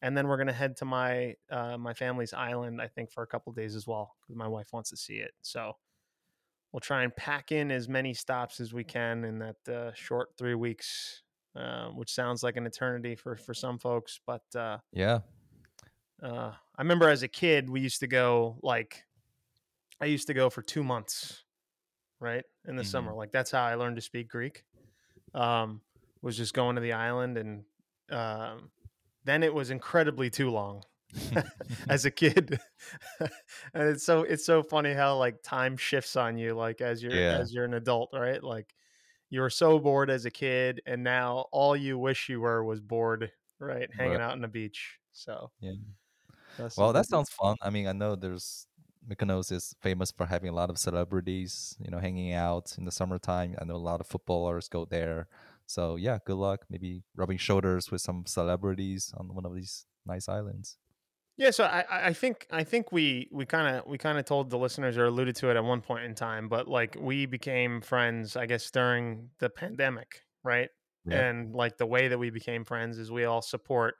and 0.04 0.14
then 0.14 0.28
we're 0.28 0.37
gonna 0.37 0.52
head 0.52 0.76
to 0.76 0.84
my 0.84 1.34
uh, 1.50 1.78
my 1.78 1.94
family's 1.94 2.34
island. 2.34 2.80
I 2.80 2.88
think 2.88 3.11
for 3.11 3.23
a 3.23 3.26
couple 3.26 3.54
days 3.54 3.75
as 3.75 3.87
well 3.87 4.14
because 4.20 4.37
my 4.37 4.46
wife 4.46 4.68
wants 4.70 4.90
to 4.90 4.99
see 4.99 5.14
it. 5.14 5.32
So 5.40 5.73
we'll 6.73 6.80
try 6.80 7.04
and 7.04 7.16
pack 7.16 7.52
in 7.52 7.70
as 7.70 7.88
many 7.88 8.12
stops 8.12 8.61
as 8.61 8.75
we 8.75 8.84
can 8.84 9.25
in 9.25 9.38
that 9.38 9.75
uh, 9.75 9.92
short 9.94 10.28
three 10.37 10.54
weeks, 10.54 11.23
uh, 11.56 11.87
which 11.87 12.12
sounds 12.12 12.42
like 12.42 12.58
an 12.58 12.66
eternity 12.66 13.16
for 13.16 13.34
for 13.34 13.54
some 13.54 13.78
folks, 13.78 14.20
but. 14.26 14.42
Uh, 14.54 14.76
yeah. 14.92 15.20
uh, 16.23 16.52
I 16.76 16.82
remember 16.82 17.08
as 17.08 17.23
a 17.23 17.28
kid, 17.28 17.70
we 17.70 17.80
used 17.80 18.00
to 18.00 18.06
go 18.06 18.58
like, 18.62 19.04
I 20.02 20.04
used 20.04 20.26
to 20.26 20.34
go 20.34 20.50
for 20.50 20.61
two 20.61 20.84
months, 20.84 21.44
right 22.20 22.44
in 22.68 22.76
the 22.76 22.84
summer. 22.84 23.14
Like 23.14 23.32
that's 23.32 23.52
how 23.52 23.62
I 23.62 23.76
learned 23.76 23.96
to 23.96 24.02
speak 24.02 24.28
Greek. 24.28 24.64
Um, 25.32 25.80
was 26.20 26.37
just 26.37 26.52
going 26.52 26.75
to 26.75 26.82
the 26.82 26.92
island, 26.92 27.38
and 27.38 27.64
um, 28.11 28.70
then 29.24 29.42
it 29.42 29.54
was 29.54 29.70
incredibly 29.70 30.30
too 30.30 30.50
long 30.50 30.84
as 31.88 32.04
a 32.04 32.10
kid. 32.10 32.60
and 33.20 33.30
it's 33.74 34.04
so 34.04 34.22
it's 34.22 34.44
so 34.44 34.62
funny 34.62 34.92
how 34.92 35.16
like 35.18 35.42
time 35.42 35.76
shifts 35.76 36.16
on 36.16 36.38
you, 36.38 36.54
like 36.54 36.80
as 36.80 37.02
you're 37.02 37.22
Yeah. 37.22 37.40
as 37.40 37.52
you're 37.52 37.64
an 37.64 37.74
adult, 37.74 38.10
right? 38.14 38.42
Like 38.42 38.74
you 39.30 39.40
were 39.40 39.50
so 39.50 39.78
bored 39.78 40.10
as 40.10 40.24
a 40.26 40.30
kid, 40.30 40.82
and 40.86 41.04
now 41.04 41.46
all 41.52 41.76
you 41.76 41.98
wish 41.98 42.28
you 42.28 42.40
were 42.40 42.64
was 42.64 42.80
bored, 42.80 43.32
right? 43.60 43.90
Hanging 43.94 44.20
Right. 44.20 44.20
out 44.20 44.32
on 44.32 44.42
the 44.42 44.48
beach. 44.48 44.98
So 45.12 45.52
Yeah. 45.60 45.72
that's 46.56 46.76
Well, 46.76 46.92
that 46.92 47.06
sounds 47.06 47.30
fun. 47.30 47.56
I 47.62 47.70
mean, 47.70 47.86
I 47.86 47.92
know 47.92 48.16
there's 48.16 48.66
Mykonos 49.06 49.52
is 49.52 49.74
famous 49.80 50.12
for 50.12 50.26
having 50.26 50.48
a 50.50 50.52
lot 50.54 50.70
of 50.70 50.78
celebrities, 50.78 51.76
you 51.80 51.90
know, 51.90 51.98
hanging 51.98 52.32
out 52.32 52.76
in 52.78 52.84
the 52.84 52.92
summertime. 52.92 53.56
I 53.60 53.64
know 53.64 53.76
a 53.76 53.78
lot 53.78 54.00
of 54.00 54.06
footballers 54.06 54.68
go 54.68 54.84
there. 54.84 55.28
So 55.66 55.97
yeah, 55.97 56.18
good 56.25 56.37
luck. 56.37 56.66
Maybe 56.71 57.04
rubbing 57.14 57.38
shoulders 57.38 57.90
with 57.90 58.00
some 58.02 58.26
celebrities 58.26 59.12
on 59.16 59.35
one 59.35 59.47
of 59.47 59.54
these 59.54 59.87
nice 60.06 60.28
islands. 60.28 60.78
Yeah, 61.37 61.50
so 61.50 61.64
I, 61.64 62.09
I 62.09 62.12
think 62.12 62.47
I 62.50 62.62
think 62.62 62.92
we 62.92 63.28
we 63.33 63.44
kind 63.44 63.76
of 63.76 63.87
we 63.87 63.99
kind 63.99 64.18
of 64.18 64.25
told 64.25 64.50
the 64.50 64.59
listeners 64.59 64.97
or 64.97 65.06
alluded 65.06 65.35
to 65.37 65.50
it 65.50 65.56
at 65.56 65.64
one 65.64 65.80
point 65.80 66.04
in 66.04 66.14
time, 66.14 66.49
but 66.49 66.68
like 66.68 66.97
we 66.99 67.26
became 67.26 67.80
friends, 67.80 68.37
I 68.37 68.47
guess, 68.47 68.71
during 68.71 69.30
the 69.40 69.50
pandemic, 69.50 70.23
right? 70.44 70.71
Yep. 71.04 71.26
And 71.26 71.52
like 71.52 71.76
the 71.76 71.87
way 71.87 72.06
that 72.09 72.18
we 72.18 72.30
became 72.30 72.64
friends 72.64 72.99
is 72.99 73.11
we 73.11 73.25
all 73.25 73.42
support 73.42 73.97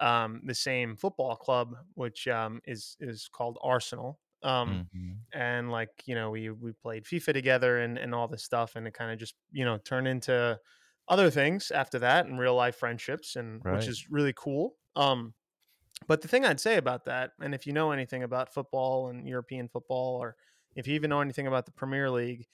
um, 0.00 0.42
the 0.46 0.54
same 0.54 0.96
football 0.96 1.36
club, 1.36 1.76
which 1.94 2.28
um, 2.28 2.60
is 2.66 2.96
is 3.00 3.28
called 3.28 3.58
Arsenal. 3.62 4.20
Um, 4.42 4.84
Mhm. 4.92 5.26
and 5.32 5.70
like 5.70 5.90
you 6.06 6.14
know 6.14 6.30
we 6.30 6.50
we 6.50 6.72
played 6.74 7.04
FIFA 7.04 7.32
together 7.34 7.78
and 7.80 7.98
and 7.98 8.14
all 8.14 8.28
this 8.28 8.44
stuff, 8.44 8.76
and 8.76 8.86
it 8.88 8.94
kind 8.94 9.12
of 9.12 9.18
just 9.18 9.34
you 9.52 9.64
know 9.64 9.78
turned 9.78 10.08
into 10.08 10.60
other 11.08 11.30
things 11.30 11.70
after 11.70 11.98
that 12.00 12.26
and 12.26 12.38
real 12.38 12.54
life 12.54 12.76
friendships, 12.76 13.36
and 13.36 13.62
which 13.68 13.88
is 13.88 14.08
really 14.10 14.32
cool. 14.34 14.76
Um, 14.96 15.34
but 16.08 16.20
the 16.22 16.28
thing 16.28 16.44
I'd 16.44 16.60
say 16.60 16.76
about 16.76 17.04
that, 17.06 17.32
and 17.40 17.54
if 17.54 17.66
you 17.66 17.72
know 17.72 17.92
anything 17.92 18.22
about 18.22 18.52
football 18.52 19.08
and 19.08 19.28
European 19.28 19.68
football, 19.68 20.16
or 20.16 20.36
if 20.74 20.86
you 20.86 20.94
even 20.94 21.10
know 21.10 21.20
anything 21.20 21.46
about 21.46 21.66
the 21.66 21.72
Premier 21.72 22.10
League, 22.10 22.46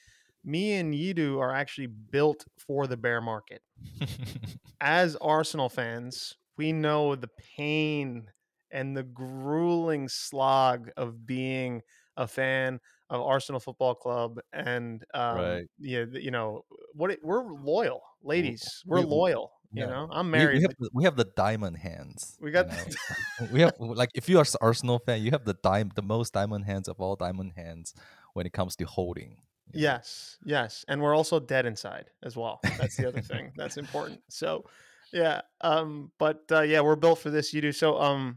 me 0.45 0.75
and 0.75 0.95
Yidu 0.95 1.41
are 1.41 1.55
actually 1.55 1.87
built 1.89 2.47
for 2.59 2.87
the 2.87 2.97
bear 2.97 3.21
market. 3.21 3.63
As 4.81 5.17
Arsenal 5.17 5.69
fans, 5.69 6.37
we 6.57 6.73
know 6.73 7.15
the 7.17 7.29
pain 7.57 8.31
and 8.71 8.97
the 8.97 9.03
grueling 9.03 10.09
slog 10.09 10.91
of 10.97 11.27
being 11.27 11.83
a 12.17 12.29
fan 12.29 12.81
of 13.11 13.21
Arsenal 13.23 13.61
Football 13.61 13.95
Club, 13.95 14.41
and 14.53 15.05
um, 15.15 15.61
Right. 15.61 15.69
yeah, 15.79 16.05
you 16.13 16.31
know 16.31 16.65
what? 16.93 17.11
It, 17.13 17.21
we're 17.25 17.45
loyal, 17.53 18.03
ladies. 18.23 18.83
We're 18.87 18.99
we- 19.01 19.05
we- 19.05 19.11
loyal. 19.11 19.53
yeah. 19.73 19.85
You 19.85 19.91
know, 19.91 20.09
I'm 20.11 20.31
married. 20.31 20.57
we 20.57 20.63
have 20.63 20.71
but- 20.79 20.85
the, 20.85 20.91
we 20.95 21.05
have 21.05 21.17
the 21.17 21.29
diamond 21.37 21.77
hands. 21.79 22.37
We 22.41 22.49
you 22.51 22.55
got 22.55 22.69
know. 22.69 22.77
we 23.53 23.61
have 23.61 23.75
like 23.79 24.11
if 24.15 24.29
you 24.29 24.39
are 24.39 24.45
Arsenal 24.61 24.99
fan, 24.99 25.23
you 25.23 25.31
have 25.33 25.45
the 25.45 25.55
dime 25.63 25.91
the 25.95 26.03
most 26.03 26.33
diamond 26.33 26.65
hands 26.65 26.89
of 26.89 27.01
all 27.01 27.17
diamond 27.17 27.53
hands 27.57 27.95
when 28.35 28.47
it 28.47 28.53
comes 28.53 28.77
to 28.77 28.85
holding. 28.85 29.31
you 29.73 29.83
know. 29.83 29.93
Yes, 29.93 30.39
yes, 30.45 30.85
and 30.89 31.03
we're 31.03 31.15
also 31.15 31.39
dead 31.41 31.67
inside 31.67 32.07
as 32.23 32.37
well. 32.37 32.61
That's 32.79 32.97
the 32.97 33.09
other 33.09 33.21
thing 33.21 33.53
that's 33.57 33.77
important. 33.77 34.21
So, 34.29 34.65
yeah, 35.13 35.43
um, 35.61 36.11
but 36.19 36.45
uh, 36.51 36.63
yeah, 36.63 36.81
we're 36.81 36.97
built 36.97 37.19
for 37.19 37.29
this. 37.31 37.53
You 37.53 37.61
do 37.61 37.73
so. 37.73 38.01
Um, 38.01 38.37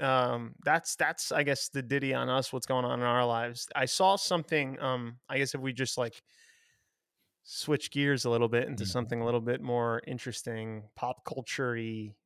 um, 0.00 0.54
that's 0.64 0.96
that's 0.96 1.30
I 1.32 1.42
guess 1.42 1.68
the 1.68 1.82
ditty 1.82 2.14
on 2.14 2.30
us. 2.30 2.52
What's 2.54 2.64
going 2.66 2.86
on 2.86 3.00
in 3.00 3.04
our 3.04 3.26
lives? 3.26 3.68
I 3.76 3.84
saw 3.84 4.16
something. 4.16 4.80
Um, 4.80 5.18
I 5.28 5.36
guess 5.36 5.54
if 5.54 5.60
we 5.60 5.74
just 5.74 5.98
like 5.98 6.22
switch 7.50 7.90
gears 7.90 8.24
a 8.24 8.30
little 8.30 8.48
bit 8.48 8.68
into 8.68 8.84
Mhm. 8.84 8.86
something 8.86 9.20
a 9.20 9.24
little 9.24 9.40
bit 9.40 9.60
more 9.60 10.00
interesting, 10.06 10.88
pop 10.96 11.24
culture 11.24 11.76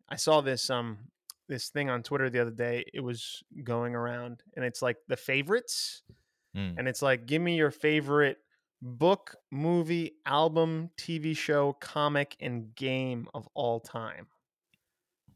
I 0.08 0.16
saw 0.16 0.40
this 0.40 0.70
um 0.70 1.10
this 1.48 1.68
thing 1.70 1.90
on 1.90 2.02
Twitter 2.02 2.30
the 2.30 2.40
other 2.40 2.50
day. 2.50 2.84
It 2.94 3.00
was 3.00 3.42
going 3.62 3.94
around, 3.94 4.42
and 4.56 4.64
it's 4.64 4.80
like 4.82 4.98
the 5.08 5.16
favorites 5.16 6.02
Mm. 6.54 6.78
and 6.78 6.88
it's 6.88 7.02
like 7.02 7.26
give 7.26 7.42
me 7.42 7.56
your 7.56 7.70
favorite 7.72 8.38
book 8.82 9.36
movie 9.50 10.12
album 10.26 10.90
tv 10.98 11.36
show 11.36 11.72
comic 11.74 12.36
and 12.40 12.74
game 12.74 13.28
of 13.34 13.48
all 13.54 13.80
time 13.80 14.28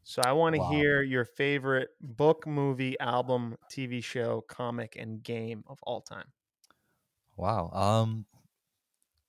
so 0.03 0.23
i 0.23 0.33
want 0.33 0.55
to 0.55 0.59
Wow. 0.59 0.61
hear 0.61 1.03
your 1.03 1.25
favorite 1.25 1.91
book 2.01 2.47
movie 2.47 2.99
album 3.01 3.57
tv 3.71 4.03
show 4.03 4.41
comic 4.43 4.97
and 4.97 5.23
game 5.23 5.63
of 5.67 5.79
all 5.83 6.01
time 6.01 6.33
Wow. 7.37 7.71
Um, 7.73 8.27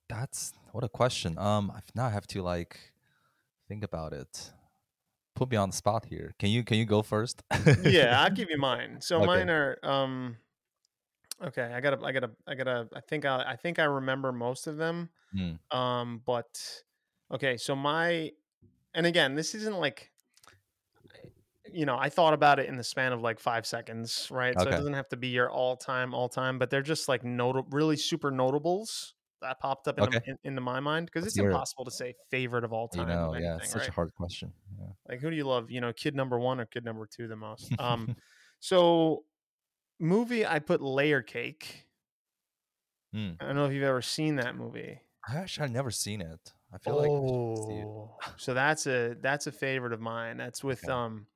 that's 0.09 0.53
what 0.71 0.83
a 0.83 0.89
question. 0.89 1.37
Um, 1.37 1.71
I 1.71 1.81
now 1.95 2.05
I 2.05 2.09
have 2.09 2.27
to 2.27 2.41
like 2.41 2.79
think 3.67 3.83
about 3.83 4.13
it. 4.13 4.51
Put 5.35 5.51
me 5.51 5.57
on 5.57 5.69
the 5.69 5.75
spot 5.75 6.05
here. 6.05 6.33
Can 6.39 6.49
you 6.49 6.63
can 6.63 6.77
you 6.77 6.85
go 6.85 7.01
first? 7.01 7.43
yeah 7.83 8.21
i'll 8.23 8.29
give 8.31 8.49
you 8.49 8.57
mine 8.57 8.99
so 9.01 9.17
Okay. 9.17 9.25
mine 9.27 9.49
are 9.49 9.77
um 9.83 10.37
okay 11.41 11.63
i 11.73 11.79
gotta 11.79 12.03
i 12.05 12.11
gotta 12.11 12.31
i 12.47 12.55
gotta 12.55 12.87
i 12.93 12.99
think 12.99 13.25
i 13.25 13.43
i 13.51 13.55
think 13.55 13.79
i 13.79 13.83
remember 13.85 14.31
most 14.31 14.67
of 14.67 14.77
them 14.77 15.09
Mm. 15.35 15.59
um 15.71 16.21
but 16.25 16.59
okay 17.31 17.55
so 17.55 17.75
my 17.75 18.31
and 18.95 19.05
again 19.05 19.35
this 19.35 19.55
isn't 19.55 19.77
like 19.79 20.11
you 21.71 21.85
know 21.85 21.97
i 21.97 22.09
thought 22.09 22.33
about 22.33 22.59
it 22.59 22.67
in 22.67 22.77
the 22.77 22.83
span 22.83 23.11
of 23.13 23.21
like 23.21 23.39
five 23.39 23.65
seconds 23.65 24.27
right 24.31 24.59
so 24.59 24.69
it 24.69 24.71
doesn't 24.77 24.93
have 24.93 25.07
to 25.09 25.17
be 25.17 25.27
your 25.27 25.49
all 25.51 25.75
time 25.77 26.13
all 26.15 26.27
time 26.27 26.57
but 26.57 26.69
they're 26.69 26.81
just 26.81 27.07
like 27.07 27.23
notable 27.23 27.67
really 27.71 27.95
super 27.95 28.31
notables 28.31 29.13
that 29.41 29.59
popped 29.59 29.87
up 29.87 29.97
in, 29.97 30.03
Okay. 30.05 30.19
in, 30.25 30.37
into 30.43 30.61
my 30.61 30.79
mind 30.79 31.05
because 31.07 31.25
it's 31.25 31.37
it. 31.37 31.45
impossible 31.45 31.85
to 31.85 31.91
say 31.91 32.13
favorite 32.29 32.63
of 32.63 32.73
all 32.73 32.87
You 32.93 33.05
time 33.05 33.09
know, 33.09 33.33
of 33.33 33.41
yeah, 33.41 33.57
it's 33.57 33.71
such 33.71 33.81
right? 33.81 33.89
a 33.89 33.91
hard 33.93 34.13
question. 34.15 34.53
Yeah. 34.79 34.87
like 35.07 35.19
who 35.19 35.29
do 35.29 35.35
you 35.35 35.43
love 35.45 35.71
you 35.71 35.81
know 35.81 35.91
kid 35.93 36.15
number 36.15 36.37
one 36.39 36.59
or 36.59 36.65
kid 36.65 36.83
number 36.85 37.05
two 37.05 37.27
the 37.27 37.35
most 37.35 37.71
um 37.79 38.15
so 38.59 39.23
movie 39.99 40.45
i 40.45 40.59
put 40.59 40.81
layer 40.81 41.21
cake 41.21 41.85
Mm. 43.13 43.37
i 43.39 43.45
don't 43.45 43.55
know 43.55 43.65
if 43.65 43.73
you've 43.73 43.83
ever 43.83 44.01
seen 44.01 44.35
that 44.35 44.55
movie 44.55 45.01
I 45.27 45.35
actually 45.37 45.65
I've 45.65 45.71
never 45.71 45.91
seen 45.91 46.21
it. 46.21 46.53
I 46.73 46.77
feel 46.77 46.95
like 46.95 47.11
I. 47.11 47.83
Oh, 47.85 48.15
so 48.37 48.53
that's 48.53 48.87
a 48.87 49.15
that's 49.19 49.47
a 49.47 49.51
favorite 49.51 49.93
of 49.93 49.99
mine. 49.99 50.37
That's 50.37 50.63
with 50.63 50.83
Okay. 50.83 50.93
um 50.93 51.27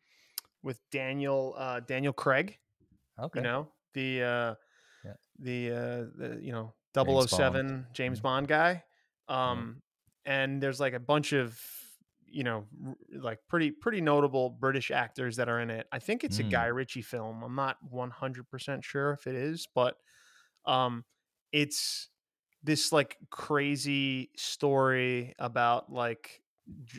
with 0.64 0.80
Daniel 0.92 1.54
uh 1.58 1.80
Daniel 1.82 2.14
Craig, 2.14 2.60
Okay. 3.20 3.40
you 3.40 3.44
know, 3.44 3.68
the 3.94 4.24
uh 4.24 4.56
Yeah. 5.04 5.14
the 5.40 5.72
uh 5.72 6.06
the 6.18 6.40
you 6.42 6.52
know 6.54 6.74
James 6.94 7.30
007 7.32 7.88
James 7.94 8.20
Mhm. 8.20 8.24
Bond 8.24 8.48
guy. 8.48 8.84
Um 9.28 9.82
and 10.26 10.62
there's 10.62 10.80
like 10.80 10.94
a 10.94 11.00
bunch 11.00 11.34
of 11.34 11.60
you 12.26 12.44
know 12.44 12.68
r- 12.86 12.96
like 13.12 13.40
pretty 13.48 13.72
pretty 13.72 14.02
notable 14.02 14.50
British 14.50 14.92
actors 14.92 15.36
that 15.38 15.50
are 15.50 15.60
in 15.60 15.70
it. 15.70 15.88
I 15.92 16.00
think 16.00 16.24
it's 16.24 16.40
a 16.40 16.44
Mm. 16.44 16.52
Guy 16.52 16.66
Ritchie 16.68 17.02
film. 17.04 17.44
I'm 17.44 17.56
not 17.56 17.78
100% 17.84 18.84
sure 18.84 19.12
if 19.14 19.28
it 19.28 19.36
is, 19.36 19.68
but 19.74 19.98
um 20.66 21.06
it's 21.52 22.10
this 22.64 22.92
like 22.92 23.18
crazy 23.30 24.32
story 24.36 25.34
about 25.40 25.92
like 25.92 26.42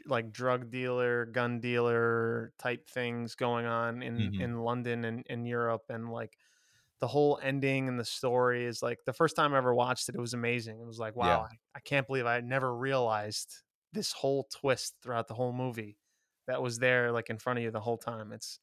like 0.06 0.30
drug 0.30 0.70
dealer 0.70 1.24
gun 1.26 1.58
dealer 1.60 2.52
type 2.58 2.86
things 2.88 3.34
going 3.34 3.64
on 3.64 4.02
in 4.02 4.16
Mhm. 4.18 4.40
in 4.40 4.58
london 4.60 5.06
and 5.06 5.26
in 5.26 5.46
europe 5.46 5.84
and 5.88 6.10
like 6.10 6.36
the 7.00 7.08
whole 7.08 7.38
ending 7.42 7.88
and 7.88 7.98
the 7.98 8.04
story 8.04 8.64
is 8.64 8.82
like 8.82 8.98
the 9.04 9.12
first 9.12 9.36
time 9.36 9.54
i 9.54 9.58
ever 9.58 9.74
watched 9.74 10.08
it 10.08 10.14
it 10.14 10.20
was 10.20 10.34
amazing 10.34 10.80
it 10.80 10.86
was 10.86 10.98
like 10.98 11.16
Yeah. 11.20 11.38
wow 11.38 11.42
I, 11.42 11.56
I 11.76 11.80
can't 11.80 12.06
believe 12.06 12.26
i 12.26 12.40
never 12.40 12.74
realized 12.76 13.62
this 13.92 14.12
whole 14.12 14.44
twist 14.52 14.96
throughout 15.02 15.28
the 15.28 15.34
whole 15.34 15.52
movie 15.52 15.98
that 16.46 16.62
was 16.62 16.78
there 16.78 17.12
like 17.12 17.30
in 17.30 17.38
front 17.38 17.58
of 17.58 17.64
you 17.64 17.70
the 17.70 17.80
whole 17.80 17.98
time 17.98 18.32
it's 18.32 18.60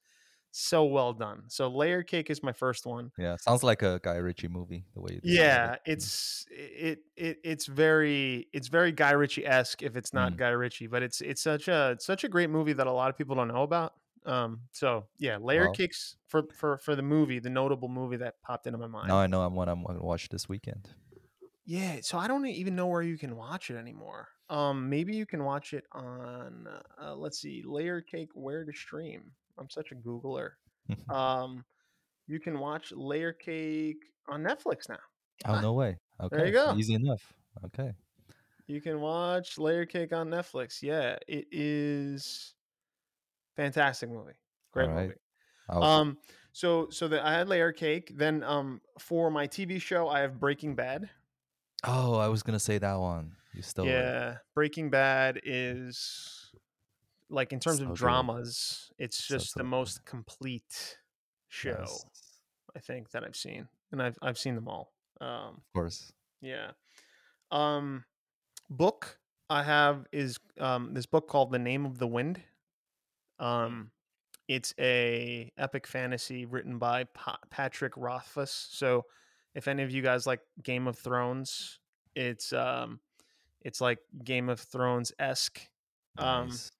so 0.52 0.86
well 0.86 1.14
done 1.14 1.46
so 1.50 1.70
layer 1.70 2.04
cake 2.04 2.30
is 2.30 2.44
my 2.44 2.54
first 2.54 2.86
one 2.86 3.12
Yeah, 3.18 3.36
sounds 3.38 3.64
like 3.64 3.82
a 3.84 4.00
Guy 4.04 4.16
Ritchie 4.18 4.48
movie. 4.48 4.86
The 4.94 5.02
way 5.02 5.14
you 5.14 5.22
yeah, 5.24 5.76
it. 5.76 5.78
it's 5.86 6.46
it 6.50 7.00
it 7.16 7.40
it's 7.44 7.68
very 7.68 8.48
it's 8.54 8.70
very 8.70 8.92
Guy 8.92 9.12
Ritchie 9.12 9.46
esque 9.46 9.84
if 9.84 9.96
it's 9.96 10.14
not 10.14 10.36
Mm. 10.36 10.38
Guy 10.38 10.50
Ritchie, 10.50 10.88
but 10.88 11.04
it's 11.04 11.22
it's 11.22 11.42
such 11.44 11.68
a 11.68 11.92
it's 11.92 12.06
such 12.06 12.24
a 12.24 12.30
great 12.30 12.50
movie 12.50 12.74
that 12.74 12.88
a 12.88 12.92
lot 12.92 13.10
of 13.12 13.18
people 13.18 13.36
don't 13.36 13.48
know 13.50 13.62
about. 13.64 13.94
Um, 14.26 14.62
so 14.72 15.08
yeah, 15.18 15.38
layer 15.38 15.68
Wow. 15.68 15.74
cakes 15.74 16.18
for 16.28 16.44
for 16.54 16.78
for 16.78 16.96
the 16.96 17.02
movie, 17.02 17.40
the 17.40 17.50
notable 17.50 17.90
movie 17.90 18.18
that 18.18 18.42
popped 18.42 18.68
into 18.68 18.78
my 18.78 18.88
mind. 18.88 19.08
now 19.08 19.18
I 19.18 19.28
know 19.28 19.42
I'm 19.42 19.56
what 19.56 19.68
I'm 19.70 19.84
going 19.84 19.98
to 19.98 20.04
watch 20.04 20.30
this 20.30 20.48
weekend. 20.48 20.90
Yeah, 21.66 22.00
so 22.02 22.18
I 22.18 22.28
don't 22.28 22.46
even 22.46 22.76
know 22.76 22.88
where 22.88 23.02
you 23.02 23.18
can 23.18 23.36
watch 23.36 23.70
it 23.70 23.78
anymore. 23.78 24.28
Um, 24.50 24.90
maybe 24.90 25.16
you 25.16 25.26
can 25.26 25.44
watch 25.44 25.74
it 25.74 25.86
on 25.94 26.68
uh, 27.02 27.16
let's 27.16 27.40
see, 27.40 27.64
layer 27.66 28.02
cake 28.02 28.30
where 28.34 28.66
to 28.66 28.74
stream. 28.74 29.32
I'm 29.58 29.70
such 29.70 29.92
a 29.92 29.96
Googler. 29.96 30.52
um, 31.10 31.64
you 32.28 32.40
can 32.40 32.60
watch 32.60 32.92
layer 32.92 33.34
cake 33.34 34.04
on 34.28 34.44
Netflix 34.44 34.90
now. 34.90 35.00
Oh 35.46 35.60
no 35.62 35.74
way. 35.74 35.98
Okay, 36.22 36.38
there 36.38 36.46
you 36.46 36.52
go. 36.52 36.76
Easy 36.78 36.94
enough. 36.94 37.34
Okay. 37.66 37.94
You 38.68 38.80
can 38.80 39.02
watch 39.02 39.58
Layer 39.58 39.88
Cake 39.88 40.14
on 40.14 40.30
Netflix. 40.30 40.84
Yeah, 40.84 41.18
it 41.28 41.48
is 41.52 42.54
fantastic 43.56 44.10
movie. 44.10 44.34
Great 44.72 44.90
right. 44.90 45.08
movie. 45.08 45.20
I'll, 45.70 45.84
Um 45.84 46.18
so 46.54 46.90
so 46.90 47.08
that 47.10 47.26
I 47.26 47.34
had 47.34 47.48
Layer 47.50 47.72
Cake, 47.72 48.12
then 48.16 48.44
um 48.44 48.82
for 49.00 49.32
my 49.32 49.48
TV 49.48 49.80
show 49.80 50.08
I 50.10 50.20
have 50.22 50.40
Breaking 50.40 50.76
Bad. 50.76 51.10
oh, 51.84 52.16
I 52.16 52.28
was 52.28 52.44
gonna 52.44 52.60
say 52.60 52.78
that 52.78 52.96
one. 52.96 53.36
You 53.54 53.62
still 53.62 53.86
yeah, 53.86 54.38
Breaking 54.54 54.90
Bad 54.90 55.42
is 55.44 56.52
like 57.30 57.54
in 57.54 57.60
terms 57.60 57.82
So 57.82 57.86
of 57.86 57.94
good. 57.94 57.98
dramas, 57.98 58.92
it's 58.98 59.18
So, 59.28 59.38
just 59.38 59.54
so 59.54 59.60
the 59.60 59.64
good. 59.64 59.70
most 59.70 60.06
complete 60.06 61.00
show 61.50 61.72
Yes, 61.80 62.06
I 62.76 62.80
think 62.80 63.12
that 63.12 63.24
I've 63.24 63.36
seen, 63.36 63.70
and 63.92 64.02
I've 64.02 64.18
I've 64.22 64.40
seen 64.40 64.56
them 64.56 64.68
all. 64.68 64.94
Um, 65.22 65.64
of 65.68 65.74
course. 65.74 66.14
yeah. 66.42 66.72
Um, 67.52 68.06
book 68.70 69.20
I 69.50 69.64
have 69.64 70.08
is 70.12 70.40
um 70.60 70.94
this 70.94 71.06
book 71.06 71.28
called 71.28 71.52
The 71.52 71.60
Name 71.60 71.86
of 71.86 72.00
the 72.00 72.08
Wind. 72.08 72.44
Um, 73.42 73.92
it's 74.48 74.74
a 74.80 75.52
epic 75.58 75.88
fantasy 75.88 76.46
written 76.46 76.78
by 76.78 77.06
pa- 77.06 77.40
Patrick 77.50 77.94
Rothfuss. 77.98 78.68
So, 78.72 79.06
if 79.56 79.68
any 79.68 79.84
of 79.84 79.92
you 79.92 80.02
guys 80.02 80.26
like 80.28 80.40
Game 80.64 80.88
of 80.88 80.98
Thrones, 80.98 81.80
it's 82.16 82.54
um, 82.54 83.00
it's 83.62 83.82
like 83.82 84.00
Game 84.24 84.48
of 84.50 84.60
Thrones 84.60 85.12
esque. 85.20 85.60
Um, 86.18 86.50
Nice. 86.50 86.72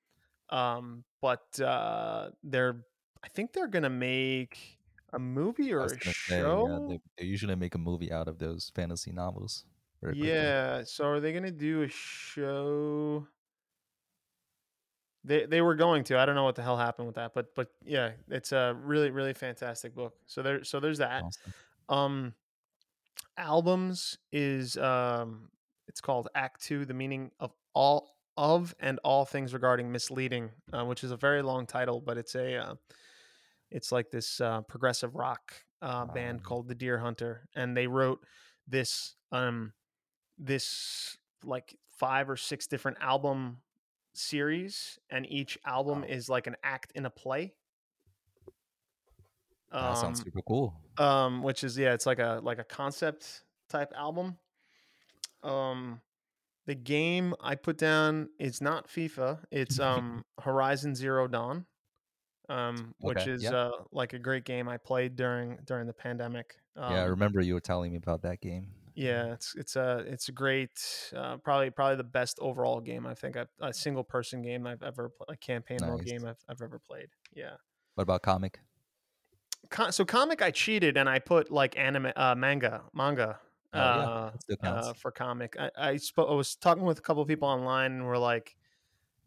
um, 0.50 1.04
but 1.22 1.60
uh, 1.60 2.30
they're 2.44 2.84
I 3.24 3.28
think 3.30 3.54
they're 3.54 3.68
gonna 3.68 3.90
make 3.90 4.80
a 5.14 5.20
movie 5.20 5.74
or 5.74 5.84
a 5.84 5.88
gonna 5.88 6.00
say, 6.14 6.38
yeah, 6.38 6.42
show. 6.42 6.88
they, 6.90 7.00
they 7.18 7.26
usually 7.26 7.56
make 7.56 7.76
a 7.76 7.80
movie 7.80 8.12
out 8.12 8.28
of 8.28 8.40
those 8.40 8.72
fantasy 8.76 9.12
novels 9.12 9.66
very 10.02 10.14
quickly. 10.14 10.30
Yeah. 10.30 10.84
So 10.86 11.06
are 11.06 11.20
they 11.20 11.34
gonna 11.34 11.52
do 11.52 11.84
a 11.84 11.88
show? 11.88 13.28
They 15.24 15.46
they 15.46 15.62
were 15.62 15.76
going 15.76 16.04
to. 16.06 16.18
I 16.18 16.26
don't 16.26 16.36
know 16.36 16.44
what 16.44 16.56
the 16.56 16.64
hell 16.64 16.78
happened 16.78 17.08
with 17.08 17.16
that, 17.16 17.34
but 17.34 17.54
but 17.56 17.68
yeah, 17.86 18.12
it's 18.30 18.52
a 18.52 18.76
really 18.84 19.12
really 19.12 19.34
fantastic 19.34 19.94
book. 19.96 20.16
So 20.26 20.42
there 20.42 20.64
so 20.64 20.80
there's 20.80 20.98
that. 20.98 21.24
Awesome. 21.24 21.54
Um, 21.90 22.34
albums 23.38 24.18
is 24.32 24.78
um, 24.78 25.50
it's 25.88 26.02
called 26.02 26.28
Act 26.34 26.64
Two: 26.64 26.86
The 26.86 26.94
Meaning 26.94 27.32
of 27.40 27.52
All 27.74 28.16
of 28.38 28.74
and 28.80 29.00
All 29.04 29.26
Things 29.26 29.54
Regarding 29.54 29.92
Ms. 29.92 30.10
Leading, 30.10 30.52
uh, 30.74 30.86
which 30.86 31.04
is 31.04 31.12
a 31.12 31.18
very 31.18 31.42
long 31.42 31.68
title, 31.68 32.02
but 32.02 32.18
it's 32.18 32.34
a 32.36 32.56
uh, 32.58 32.76
it's 33.70 33.92
like 33.92 34.10
this 34.10 34.42
uh, 34.42 34.62
progressive 34.62 35.16
rock 35.16 35.54
uh, 35.82 36.06
band 36.06 36.40
Um, 36.40 36.44
called 36.44 36.68
the 36.68 36.76
Dear 36.76 36.98
Hunter, 36.98 37.48
and 37.56 37.76
they 37.78 37.88
wrote 37.88 38.26
this 38.68 39.16
um 39.32 39.74
this 40.38 41.18
like 41.44 41.76
five 42.00 42.30
or 42.30 42.38
six 42.38 42.68
different 42.68 42.98
album 43.02 43.58
series, 44.14 45.00
and 45.10 45.26
each 45.32 45.58
album 45.66 46.04
Wow. 46.04 46.08
is 46.08 46.30
like 46.30 46.48
an 46.48 46.56
act 46.64 46.92
in 46.96 47.06
a 47.06 47.10
play. 47.10 47.54
that 49.80 49.98
sounds 49.98 50.20
Um, 50.20 50.24
super 50.24 50.42
cool. 50.42 50.74
um, 50.98 51.44
which 51.44 51.64
is 51.64 51.78
yeah, 51.78 51.94
it's 51.94 52.06
like 52.06 52.20
a 52.20 52.40
like 52.44 52.60
a 52.60 52.64
concept 52.64 53.44
type 53.70 53.92
album. 53.96 54.38
Um, 55.44 56.02
the 56.66 56.76
game 56.76 57.34
I 57.42 57.56
put 57.56 57.78
down 57.78 58.30
is 58.40 58.62
not 58.62 58.88
FIFA. 58.88 59.44
It's 59.52 59.80
um 59.80 60.26
Horizon 60.40 60.96
Zero 60.96 61.28
Dawn, 61.28 61.66
um, 62.50 62.94
which 63.00 63.28
Okay, 63.28 63.32
is 63.32 63.44
yeah. 63.44 63.52
uh 63.52 63.72
like 63.92 64.14
a 64.14 64.20
great 64.20 64.46
game 64.46 64.70
I 64.70 64.78
played 64.78 65.16
during 65.16 65.60
during 65.66 65.88
the 65.88 65.94
pandemic. 65.94 66.56
Um, 66.76 66.94
yeah, 66.94 67.02
I 67.02 67.06
remember 67.06 67.42
you 67.42 67.54
were 67.54 67.62
telling 67.62 67.92
me 67.92 67.98
about 67.98 68.22
that 68.24 68.42
game. 68.42 68.68
Yeah, 68.94 69.34
it's 69.34 69.56
it's 69.56 69.76
a 69.76 70.00
it's 70.08 70.30
a 70.30 70.32
great 70.32 71.12
uh, 71.16 71.38
probably 71.38 71.70
probably 71.70 71.96
the 71.98 72.04
best 72.04 72.38
overall 72.42 72.80
game 72.82 73.06
I 73.06 73.14
think 73.14 73.38
I've, 73.38 73.50
a 73.62 73.74
single 73.74 74.04
person 74.04 74.42
game 74.42 74.68
I've 74.68 74.84
ever 74.84 75.10
pl- 75.10 75.26
a 75.30 75.36
campaign 75.38 75.80
mode 75.82 76.00
Nice. 76.00 76.12
game 76.12 76.26
I've, 76.26 76.44
I've 76.50 76.62
ever 76.62 76.80
played. 76.80 77.08
Yeah. 77.34 77.52
What 77.96 78.04
about 78.04 78.22
comic? 78.22 78.60
Com- 79.70 79.92
so 79.92 80.04
comic 80.04 80.42
I 80.42 80.52
cheated 80.52 80.98
and 80.98 81.08
I 81.08 81.20
put 81.20 81.52
like 81.52 81.78
anime 81.78 82.12
uh, 82.16 82.36
manga 82.36 82.82
manga 82.94 83.40
Oh 83.74 83.80
uh, 83.80 84.32
that 84.32 84.42
still 84.42 84.58
counts. 84.58 84.88
uh, 84.88 84.94
for 84.94 85.12
comic. 85.12 85.56
I 85.58 85.70
I, 85.78 85.94
spo- 85.96 86.30
I 86.30 86.34
was 86.36 86.56
talking 86.58 86.84
with 86.84 87.00
a 87.00 87.02
couple 87.02 87.22
of 87.22 87.28
people 87.30 87.48
online 87.48 87.94
and 87.94 88.06
we're 88.06 88.18
like, 88.18 88.58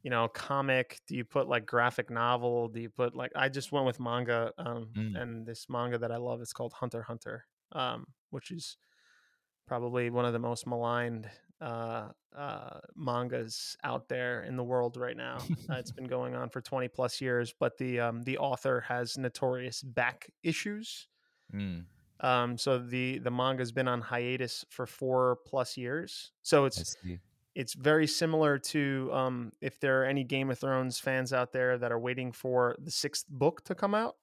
you 0.03 0.11
know, 0.11 0.29
comic. 0.29 1.00
Do 1.09 1.16
you 1.16 1.24
put 1.24 1.48
like 1.48 1.64
graphic 1.64 2.11
novel? 2.11 2.68
Do 2.68 2.79
you 2.79 2.90
put 2.90 3.14
like? 3.14 3.33
I 3.35 3.48
just 3.48 3.72
went 3.72 3.87
with 3.87 3.98
manga. 4.00 4.53
Um, 4.59 4.88
Mm. 4.94 5.18
and 5.18 5.46
this 5.46 5.66
manga 5.70 5.96
that 5.96 6.12
I 6.12 6.18
love 6.18 6.42
is 6.42 6.53
called 6.53 6.74
Hunter 6.74 7.00
Hunter. 7.03 7.46
Um, 7.72 8.07
which 8.31 8.50
is 8.50 8.77
probably 9.66 10.11
one 10.11 10.24
of 10.24 10.33
the 10.33 10.38
most 10.38 10.66
maligned 10.66 11.29
uh, 11.61 12.09
uh, 12.37 12.79
mangas 12.96 13.77
out 13.85 14.09
there 14.09 14.42
in 14.42 14.57
the 14.57 14.64
world 14.64 14.96
right 14.96 15.16
now. 15.16 15.38
Uh, 15.70 15.74
it's 15.74 15.92
been 15.98 16.07
going 16.07 16.35
on 16.35 16.48
for 16.50 16.61
20 16.61 16.88
plus 16.88 17.20
years, 17.20 17.55
but 17.59 17.79
the 17.79 18.00
um, 18.00 18.22
the 18.22 18.38
author 18.38 18.81
has 18.83 19.16
notorious 19.16 19.83
back 19.83 20.31
issues. 20.42 21.09
Mm, 21.55 21.85
Um, 22.20 22.59
so 22.59 22.79
the 22.79 23.18
the 23.18 23.31
manga's 23.31 23.72
been 23.72 23.88
on 23.88 24.00
hiatus 24.00 24.64
for 24.70 24.87
four 24.87 25.38
plus 25.46 25.77
years. 25.77 26.33
So 26.42 26.64
it's 26.64 26.79
it's 27.55 27.74
very 27.74 28.07
similar 28.09 28.59
to 28.59 29.11
um, 29.12 29.53
if 29.61 29.79
there 29.79 30.03
are 30.03 30.05
any 30.05 30.24
Game 30.24 30.50
of 30.50 30.59
Thrones 30.59 30.98
fans 30.98 31.33
out 31.33 31.53
there 31.53 31.79
that 31.79 31.92
are 31.92 31.98
waiting 32.00 32.33
for 32.33 32.74
the 32.79 32.90
sixth 32.90 33.27
book 33.29 33.62
to 33.64 33.74
come 33.74 33.94
out 33.94 34.16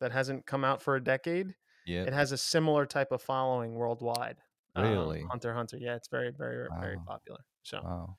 that 0.00 0.12
hasn't 0.12 0.44
come 0.46 0.62
out 0.64 0.82
for 0.82 0.94
a 0.96 1.02
decade. 1.02 1.54
Yeah. 1.86 2.02
It 2.02 2.12
has 2.12 2.32
a 2.32 2.36
similar 2.36 2.84
type 2.84 3.12
of 3.12 3.22
following 3.22 3.74
worldwide. 3.76 4.36
Um, 4.76 5.14
Really? 5.14 5.32
Hunter 5.32 5.54
Hunter. 5.54 5.78
Yeah, 5.78 5.96
it's 5.96 6.08
very 6.08 6.30
very 6.32 6.70
very 6.78 6.98
popular. 7.06 7.40
So 7.62 7.82
Wow. 7.82 8.18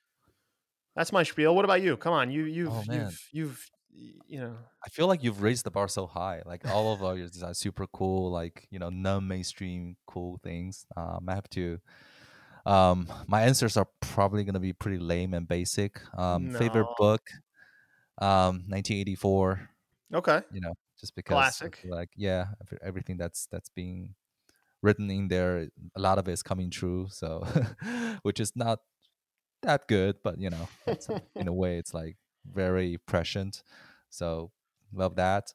that's 0.94 1.12
my 1.12 1.22
spiel. 1.22 1.54
What 1.54 1.64
about 1.64 1.82
you? 1.82 1.96
Come 1.96 2.12
on, 2.12 2.30
you 2.30 2.44
you've 2.44 2.84
Oh, 2.84 2.84
you've 2.88 3.28
you've 3.32 3.66
you 3.90 4.40
know 4.40 4.56
I 4.84 4.90
feel 4.90 5.08
like 5.08 5.22
you've 5.24 5.42
raised 5.42 5.64
the 5.64 5.70
bar 5.70 5.88
so 5.88 6.06
high. 6.06 6.42
Like 6.46 6.64
all 6.64 6.92
of 6.92 7.02
ours 7.02 7.42
are 7.42 7.54
super 7.54 7.86
cool, 7.88 8.30
like 8.30 8.66
you 8.70 8.78
know, 8.78 8.90
non-mainstream 8.90 9.96
cool 10.06 10.38
things. 10.42 10.86
Um, 10.96 11.28
I 11.28 11.34
have 11.34 11.48
to. 11.50 11.78
Um, 12.66 13.08
my 13.28 13.42
answers 13.44 13.76
are 13.76 13.88
probably 14.00 14.44
gonna 14.44 14.60
be 14.60 14.72
pretty 14.74 14.98
lame 14.98 15.34
and 15.34 15.48
basic. 15.48 16.00
Um, 16.18 16.50
favorite 16.50 16.94
book, 16.96 17.22
um, 18.20 18.64
1984. 18.68 19.70
okay. 20.14 20.42
You 20.50 20.60
know, 20.62 20.74
just 21.00 21.14
because 21.16 21.62
Classic. 21.62 21.84
like 21.84 22.10
yeah, 22.16 22.48
everything 22.82 23.18
that's 23.18 23.46
that's 23.48 23.70
being 23.70 24.14
written 24.82 25.10
in 25.10 25.28
there, 25.28 25.68
a 25.96 26.00
lot 26.00 26.18
of 26.18 26.28
it 26.28 26.32
is 26.32 26.42
coming 26.42 26.70
true. 26.70 27.08
So, 27.10 27.46
which 28.22 28.40
is 28.40 28.52
not 28.54 28.80
that 29.62 29.88
good, 29.88 30.16
but 30.22 30.40
you 30.40 30.50
know, 30.50 30.68
in 31.34 31.48
a 31.48 31.52
way, 31.62 31.78
it's 31.78 31.94
like 31.94 32.16
very 32.50 32.98
prescient. 33.06 33.62
So, 34.10 34.52
love 34.92 35.16
that. 35.16 35.52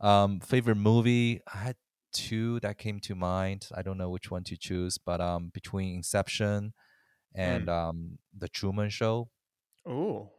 Um, 0.00 0.40
favorite 0.40 0.76
movie? 0.76 1.40
I 1.52 1.58
had 1.58 1.76
two 2.12 2.60
that 2.60 2.78
came 2.78 3.00
to 3.00 3.14
mind. 3.14 3.68
I 3.74 3.82
don't 3.82 3.98
know 3.98 4.10
which 4.10 4.30
one 4.30 4.44
to 4.44 4.56
choose, 4.56 4.98
but 4.98 5.20
um, 5.20 5.50
between 5.52 5.96
Inception 5.96 6.72
and 7.34 7.68
um, 7.68 8.18
The 8.36 8.48
Truman 8.48 8.90
Show. 8.90 9.30
Oh, 9.86 10.30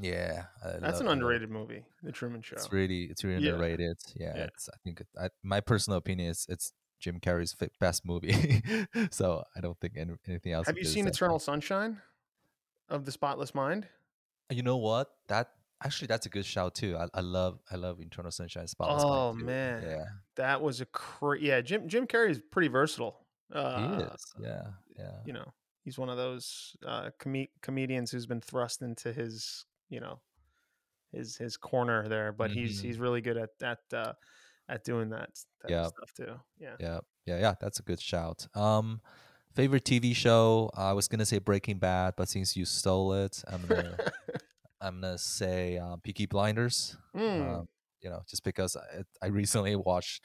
Yeah, 0.00 0.44
I 0.64 0.78
that's 0.80 1.00
an 1.00 1.08
underrated 1.08 1.50
movie, 1.50 1.84
The 2.02 2.12
Truman 2.12 2.42
Show. 2.42 2.56
It's 2.56 2.72
really, 2.72 3.04
it's 3.04 3.24
really 3.24 3.44
Yeah. 3.44 3.52
underrated. 3.52 3.98
Yeah, 4.14 4.36
Yeah. 4.36 4.44
it's. 4.44 4.68
I 4.68 4.76
think, 4.84 5.00
it, 5.00 5.08
I, 5.18 5.30
my 5.42 5.60
personal 5.60 5.98
opinion 5.98 6.30
is 6.30 6.46
it's 6.48 6.72
Jim 6.98 7.20
Carrey's 7.20 7.54
best 7.80 8.04
movie. 8.04 8.62
so 9.10 9.44
I 9.56 9.60
don't 9.60 9.78
think 9.80 9.94
any, 9.96 10.14
anything 10.26 10.52
else. 10.52 10.66
Have 10.66 10.78
you 10.78 10.84
seen. 10.84 11.06
Eternal 11.06 11.38
Sunshine 11.38 12.00
of 12.88 13.04
the 13.04 13.12
Spotless 13.12 13.54
Mind? 13.54 13.86
You 14.50 14.62
know 14.62 14.76
what? 14.76 15.10
That 15.28 15.50
actually, 15.84 16.06
that's 16.06 16.26
a 16.26 16.28
good 16.30 16.46
shout 16.46 16.74
too. 16.74 16.96
I, 16.96 17.08
I 17.14 17.20
love, 17.20 17.58
I 17.70 17.76
love 17.76 18.00
Eternal 18.00 18.30
Sunshine. 18.30 18.66
Spotless 18.66 19.02
Oh, 19.04 19.28
Mind 19.32 19.38
too. 19.40 19.44
man. 19.46 19.82
yeah, 19.86 20.04
That 20.36 20.62
was 20.62 20.80
a 20.80 20.86
cra- 20.86 21.40
yeah. 21.40 21.60
Jim 21.60 21.88
Jim 21.88 22.06
Carrey 22.06 22.30
is 22.30 22.40
pretty 22.50 22.68
versatile. 22.68 23.20
he 23.52 23.58
Uh, 23.58 23.98
is. 24.14 24.34
Yeah, 24.40 24.62
yeah. 24.98 25.12
You 25.24 25.32
know, 25.34 25.52
he's 25.84 25.98
one 25.98 26.08
of 26.08 26.16
those 26.16 26.76
uh, 26.86 27.10
com- 27.18 27.46
comedians 27.60 28.10
who's 28.10 28.26
been 28.26 28.40
thrust 28.40 28.82
into 28.82 29.12
his 29.12 29.64
you 29.88 30.00
know 30.00 30.20
his 31.12 31.36
his 31.36 31.56
corner 31.56 32.08
there, 32.08 32.32
but 32.32 32.50
he's 32.50 32.80
Mhm. 32.80 32.84
he's 32.84 32.98
really 32.98 33.20
good 33.20 33.36
at 33.36 33.50
that. 33.60 33.78
uh, 33.92 34.12
at 34.68 34.84
doing 34.84 35.10
that 35.10 35.30
type 35.62 35.70
Yeah. 35.70 35.82
of 35.86 35.88
stuff 35.88 36.12
too. 36.16 36.34
Yeah. 36.58 36.76
Yeah, 36.80 37.00
yeah, 37.26 37.38
yeah. 37.40 37.54
That's 37.60 37.78
a 37.78 37.82
good 37.82 38.00
shout. 38.00 38.46
Um, 38.54 39.00
favorite 39.54 39.84
TV 39.84 40.14
show? 40.14 40.70
I 40.74 40.92
was 40.92 41.08
gonna 41.08 41.26
say 41.26 41.38
Breaking 41.38 41.78
Bad, 41.78 42.14
but 42.16 42.28
since 42.28 42.56
you 42.56 42.64
stole 42.64 43.12
it, 43.14 43.42
I'm 43.48 43.66
gonna 43.66 43.96
I'm 44.80 45.00
gonna 45.00 45.18
say 45.18 45.78
uh, 45.78 45.96
Peaky 46.02 46.26
Blinders. 46.26 46.96
Mm, 47.16 47.40
Um, 47.60 47.68
you 48.02 48.10
know, 48.10 48.22
just 48.28 48.44
because 48.44 48.76
I, 48.76 49.02
I 49.22 49.28
recently 49.28 49.74
watched 49.76 50.22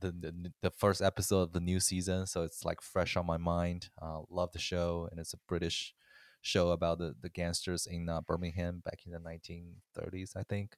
the, 0.00 0.12
the 0.12 0.52
the 0.62 0.70
first 0.70 1.02
episode 1.02 1.42
of 1.42 1.52
the 1.52 1.60
new 1.60 1.80
season, 1.80 2.26
so 2.26 2.42
it's 2.42 2.64
like 2.64 2.80
fresh 2.82 3.16
on 3.16 3.26
my 3.26 3.36
mind. 3.36 3.90
Uh, 4.00 4.20
love 4.30 4.52
the 4.52 4.58
show, 4.58 5.08
and 5.10 5.18
it's 5.20 5.34
a 5.34 5.38
British 5.48 5.94
show 6.40 6.70
about 6.70 6.98
the 6.98 7.14
the 7.20 7.28
gangsters 7.28 7.86
in 7.86 8.08
uh, 8.08 8.20
Birmingham 8.20 8.80
back 8.84 9.00
in 9.06 9.12
the 9.12 9.18
1930s, 9.18 10.36
I 10.36 10.42
think. 10.44 10.76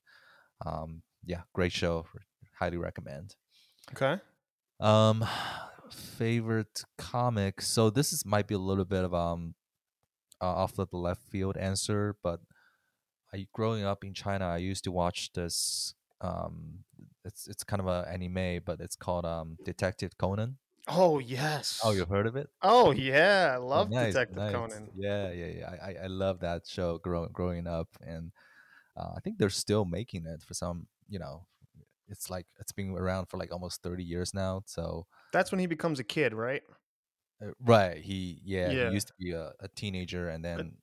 Um, 0.65 1.03
yeah, 1.25 1.43
great 1.55 1.73
show. 1.73 2.07
Highly 2.61 2.77
recommend. 2.77 3.37
okay. 3.93 4.21
Um, 4.79 5.25
favorite 5.93 6.85
comic. 6.99 7.61
So 7.61 7.91
this 7.91 8.13
is 8.13 8.25
might 8.25 8.47
be 8.47 8.55
a 8.55 8.59
little 8.59 8.85
bit 8.85 9.05
of 9.05 9.15
um, 9.15 9.55
uh, 10.41 10.47
off 10.47 10.75
the 10.75 10.87
left 10.93 11.23
field 11.31 11.57
answer, 11.57 12.17
but 12.23 12.41
I 13.35 13.47
growing 13.53 13.85
up 13.85 14.05
in 14.05 14.15
China, 14.15 14.47
I 14.47 14.59
used 14.59 14.85
to 14.85 14.93
watch 14.93 15.33
this. 15.33 15.95
Um, 16.21 16.85
it's 17.25 17.49
it's 17.49 17.65
kind 17.65 17.81
of 17.81 17.87
an 17.87 18.05
anime, 18.07 18.63
but 18.65 18.81
it's 18.81 18.97
called 18.97 19.25
um 19.25 19.59
Detective 19.65 20.17
Conan. 20.19 20.59
Oh 20.89 21.19
yes. 21.19 21.81
Oh, 21.85 21.93
you've 21.93 22.09
heard 22.09 22.27
of 22.27 22.37
it? 22.37 22.51
Oh 22.63 22.91
yeah, 22.93 23.53
I 23.55 23.59
Oh, 23.73 23.85
love 23.85 23.89
nice, 23.89 24.15
Detective 24.15 24.37
nice. 24.37 24.53
Conan. 24.53 24.91
Yeah, 24.97 25.31
yeah, 25.33 25.47
yeah. 25.47 25.71
I, 25.71 25.91
I, 25.93 25.95
I 26.05 26.07
love 26.07 26.41
that 26.41 26.67
show 26.67 26.99
growing 26.99 27.33
growing 27.33 27.67
up, 27.67 27.89
and 28.01 28.33
uh, 28.97 29.13
I 29.17 29.21
think 29.21 29.39
they're 29.39 29.51
still 29.51 29.85
making 29.85 30.27
it 30.27 30.43
for 30.43 30.55
some. 30.55 30.89
You 31.09 31.19
know, 31.21 31.47
it's 32.11 32.29
like 32.31 32.47
it's 32.59 32.73
been 32.73 32.91
around 32.91 33.27
for 33.27 33.37
like 33.39 33.53
almost 33.53 33.83
thirty 33.83 34.05
years 34.05 34.35
now. 34.35 34.63
So, 34.67 35.07
That's 35.33 35.51
when 35.53 35.61
he 35.61 35.67
becomes 35.67 35.99
a 36.01 36.05
kid, 36.05 36.35
right? 36.35 36.63
uh, 37.43 37.53
right, 37.61 37.97
he 37.99 38.41
yeah, 38.45 38.71
Yeah. 38.71 38.89
he 38.89 38.95
used 38.95 39.09
to 39.09 39.15
be 39.19 39.33
a, 39.33 39.53
a 39.61 39.69
teenager, 39.69 40.29
and 40.29 40.45
then 40.45 40.77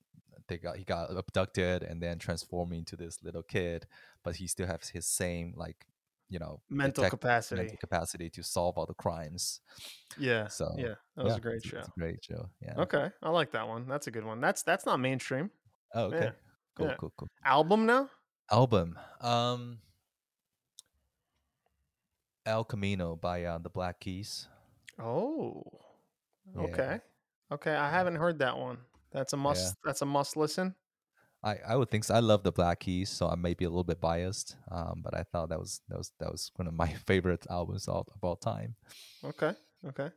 they 0.48 0.58
got 0.58 0.78
he 0.78 0.84
got 0.84 1.12
abducted, 1.16 1.84
and 1.84 2.02
then 2.02 2.18
transformed 2.20 2.74
into 2.74 2.96
this 2.96 3.22
little 3.24 3.44
kid, 3.44 3.86
but 4.24 4.36
he 4.38 4.48
still 4.48 4.68
has 4.68 4.90
his 4.90 5.06
same 5.06 5.54
like 5.56 5.86
you 6.30 6.40
know 6.40 6.62
Mental 6.70 7.04
detect- 7.04 7.22
capacity. 7.22 7.62
mental 7.62 7.78
capacity 7.78 8.30
to 8.32 8.44
solve 8.44 8.78
all 8.78 8.86
the 8.86 8.94
crimes. 8.94 9.62
Yeah. 10.18 10.48
So 10.48 10.74
yeah, 10.78 10.96
that 11.16 11.24
was 11.26 11.34
yeah, 11.34 11.38
a 11.38 11.42
great 11.42 11.56
it's, 11.58 11.68
show. 11.68 11.78
It's 11.80 11.88
a 11.90 12.00
great 12.00 12.24
show. 12.24 12.50
Yeah. 12.62 12.74
Okay, 12.84 13.12
I 13.22 13.30
like 13.30 13.52
that 13.52 13.68
one. 13.68 13.88
That's 13.88 14.08
a 14.08 14.12
good 14.12 14.26
one. 14.26 14.42
That's 14.42 14.64
that's 14.64 14.86
not 14.86 15.00
mainstream. 15.00 15.52
Oh, 15.94 16.06
okay. 16.06 16.18
Yeah, 16.26 16.32
Cool, 16.76 16.94
cool, 17.00 17.14
cool. 17.18 17.28
Album 17.46 17.86
now? 17.86 18.10
album 18.50 18.98
um 19.20 19.80
el 22.48 22.64
camino 22.64 23.16
by 23.16 23.44
uh, 23.44 23.58
the 23.60 23.70
black 23.70 24.00
keys 24.00 24.48
Oh. 25.00 25.64
Yeah. 26.56 26.64
Okay. 26.64 27.00
Okay, 27.52 27.76
I 27.76 27.90
haven't 27.90 28.16
heard 28.16 28.40
that 28.40 28.58
one. 28.58 28.80
That's 29.12 29.34
a 29.34 29.38
must. 29.38 29.76
That's 29.86 30.02
a 30.02 30.06
must 30.06 30.36
listen. 30.38 30.76
i 31.44 31.56
i 31.68 31.76
would 31.76 31.90
think 31.90 32.04
so 32.04 32.16
i 32.16 32.20
love 32.20 32.44
the 32.44 32.52
black 32.52 32.80
keys 32.80 33.10
so 33.10 33.28
i 33.30 33.36
may 33.36 33.54
be 33.54 33.64
a 33.66 33.70
little 33.70 33.84
bit 33.84 34.02
biased 34.02 34.56
um 34.72 35.02
but 35.04 35.14
i 35.14 35.24
thought 35.24 35.50
that 35.50 35.60
was 35.60 35.82
that 35.88 35.98
was 35.98 36.12
that 36.20 36.32
was 36.32 36.52
one 36.56 36.68
of 36.68 36.74
my 36.74 36.88
favorite 37.06 37.46
albums 37.50 37.88
of, 37.88 38.08
of 38.16 38.24
all 38.24 38.36
time 38.36 38.76
Okay. 39.24 39.54
Okay. 39.86 40.10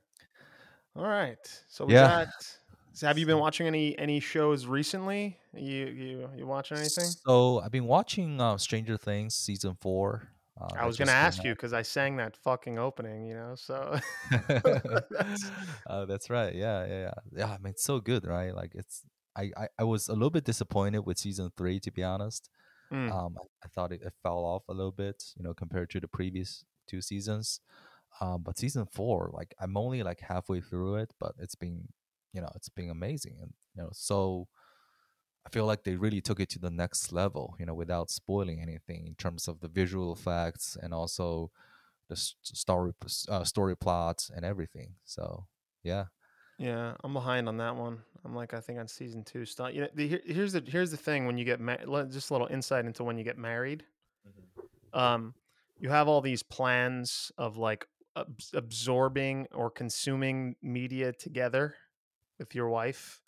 All 0.96 1.04
right. 1.04 1.38
So 1.68 1.86
we 1.86 1.94
Yeah. 1.94 2.06
got. 2.06 2.28
so 2.92 3.06
have 3.06 3.18
you 3.18 3.26
been 3.26 3.38
watching 3.38 3.66
any 3.66 3.96
any 3.98 4.20
shows 4.20 4.66
recently? 4.66 5.38
You 5.54 5.86
you 5.86 6.30
you 6.36 6.46
watching 6.46 6.78
anything? 6.78 7.16
so 7.26 7.60
i've 7.60 7.70
been 7.70 7.86
watching 7.86 8.40
uh, 8.40 8.56
stranger 8.58 8.96
things 8.96 9.34
season 9.34 9.76
four 9.80 10.28
uh, 10.60 10.68
I 10.76 10.86
was 10.86 10.96
gonna 10.96 11.10
ask 11.12 11.42
you 11.44 11.52
because 11.52 11.72
I 11.72 11.82
sang 11.82 12.16
that 12.16 12.36
fucking 12.36 12.78
opening. 12.78 13.26
You 13.26 13.34
know, 13.34 13.54
so. 13.54 13.98
That's- 14.30 15.50
uh, 15.86 16.04
that's 16.06 16.30
right 16.30 16.54
yeah 16.54 16.86
yeah 16.86 17.00
yeah 17.00 17.14
yeah 17.36 17.46
i 17.46 17.58
mean 17.58 17.70
it's 17.70 17.82
so 17.82 18.00
good 18.00 18.26
right 18.26 18.54
like 18.54 18.72
it's 18.74 19.02
I, 19.36 19.50
I 19.56 19.68
i 19.78 19.84
was 19.84 20.08
a 20.08 20.12
little 20.12 20.30
bit 20.30 20.44
disappointed 20.44 21.00
with 21.00 21.18
season 21.18 21.50
three 21.56 21.80
to 21.80 21.90
be 21.90 22.02
honest 22.02 22.48
Mm. 22.92 23.12
Um, 23.12 23.36
I, 23.38 23.44
I 23.64 23.68
thought 23.68 23.92
it, 23.92 24.02
it 24.02 24.12
fell 24.22 24.44
off 24.44 24.64
a 24.68 24.74
little 24.74 24.92
bit, 24.92 25.22
you 25.36 25.44
know, 25.44 25.54
compared 25.54 25.90
to 25.90 26.00
the 26.00 26.08
previous 26.08 26.64
two 26.88 27.00
seasons. 27.00 27.60
Um, 28.20 28.42
but 28.42 28.58
season 28.58 28.86
four, 28.92 29.30
like 29.32 29.54
I'm 29.60 29.76
only 29.76 30.02
like 30.02 30.20
halfway 30.20 30.60
through 30.60 30.96
it, 30.96 31.12
but 31.20 31.34
it's 31.38 31.54
been, 31.54 31.86
you 32.32 32.40
know, 32.40 32.48
it's 32.56 32.68
been 32.68 32.90
amazing, 32.90 33.36
and 33.40 33.52
you 33.74 33.82
know, 33.82 33.90
so 33.92 34.48
I 35.46 35.50
feel 35.50 35.66
like 35.66 35.84
they 35.84 35.96
really 35.96 36.20
took 36.20 36.40
it 36.40 36.48
to 36.50 36.58
the 36.58 36.70
next 36.70 37.12
level, 37.12 37.56
you 37.58 37.66
know, 37.66 37.74
without 37.74 38.10
spoiling 38.10 38.60
anything 38.60 39.06
in 39.06 39.14
terms 39.14 39.48
of 39.48 39.60
the 39.60 39.68
visual 39.68 40.12
effects 40.12 40.76
and 40.80 40.92
also 40.92 41.50
the 42.08 42.16
story, 42.16 42.92
uh, 43.28 43.44
story 43.44 43.76
plots 43.76 44.30
and 44.30 44.44
everything. 44.44 44.96
So 45.04 45.46
yeah, 45.82 46.06
Yeah, 46.58 46.94
I'm 47.02 47.14
behind 47.14 47.48
on 47.48 47.56
that 47.56 47.76
one. 47.76 48.02
I'm 48.24 48.34
like, 48.34 48.52
I 48.52 48.60
think 48.60 48.78
on 48.78 48.86
season 48.86 49.24
two. 49.24 49.46
Still, 49.46 49.70
you 49.70 49.82
know, 49.82 49.88
the, 49.94 50.20
here's 50.26 50.52
the 50.52 50.60
here's 50.60 50.90
the 50.90 50.96
thing. 50.96 51.24
When 51.26 51.38
you 51.38 51.44
get 51.44 51.58
married, 51.58 51.88
just 52.10 52.30
a 52.30 52.34
little 52.34 52.48
insight 52.48 52.84
into 52.84 53.02
when 53.02 53.16
you 53.16 53.24
get 53.24 53.38
married. 53.38 53.84
Um, 54.92 55.34
you 55.78 55.88
have 55.90 56.08
all 56.08 56.20
these 56.20 56.42
plans 56.42 57.32
of 57.38 57.56
like 57.56 57.86
abs- 58.16 58.52
absorbing 58.54 59.48
or 59.52 59.70
consuming 59.70 60.56
media 60.62 61.12
together 61.12 61.76
with 62.38 62.54
your 62.54 62.68
wife. 62.68 63.20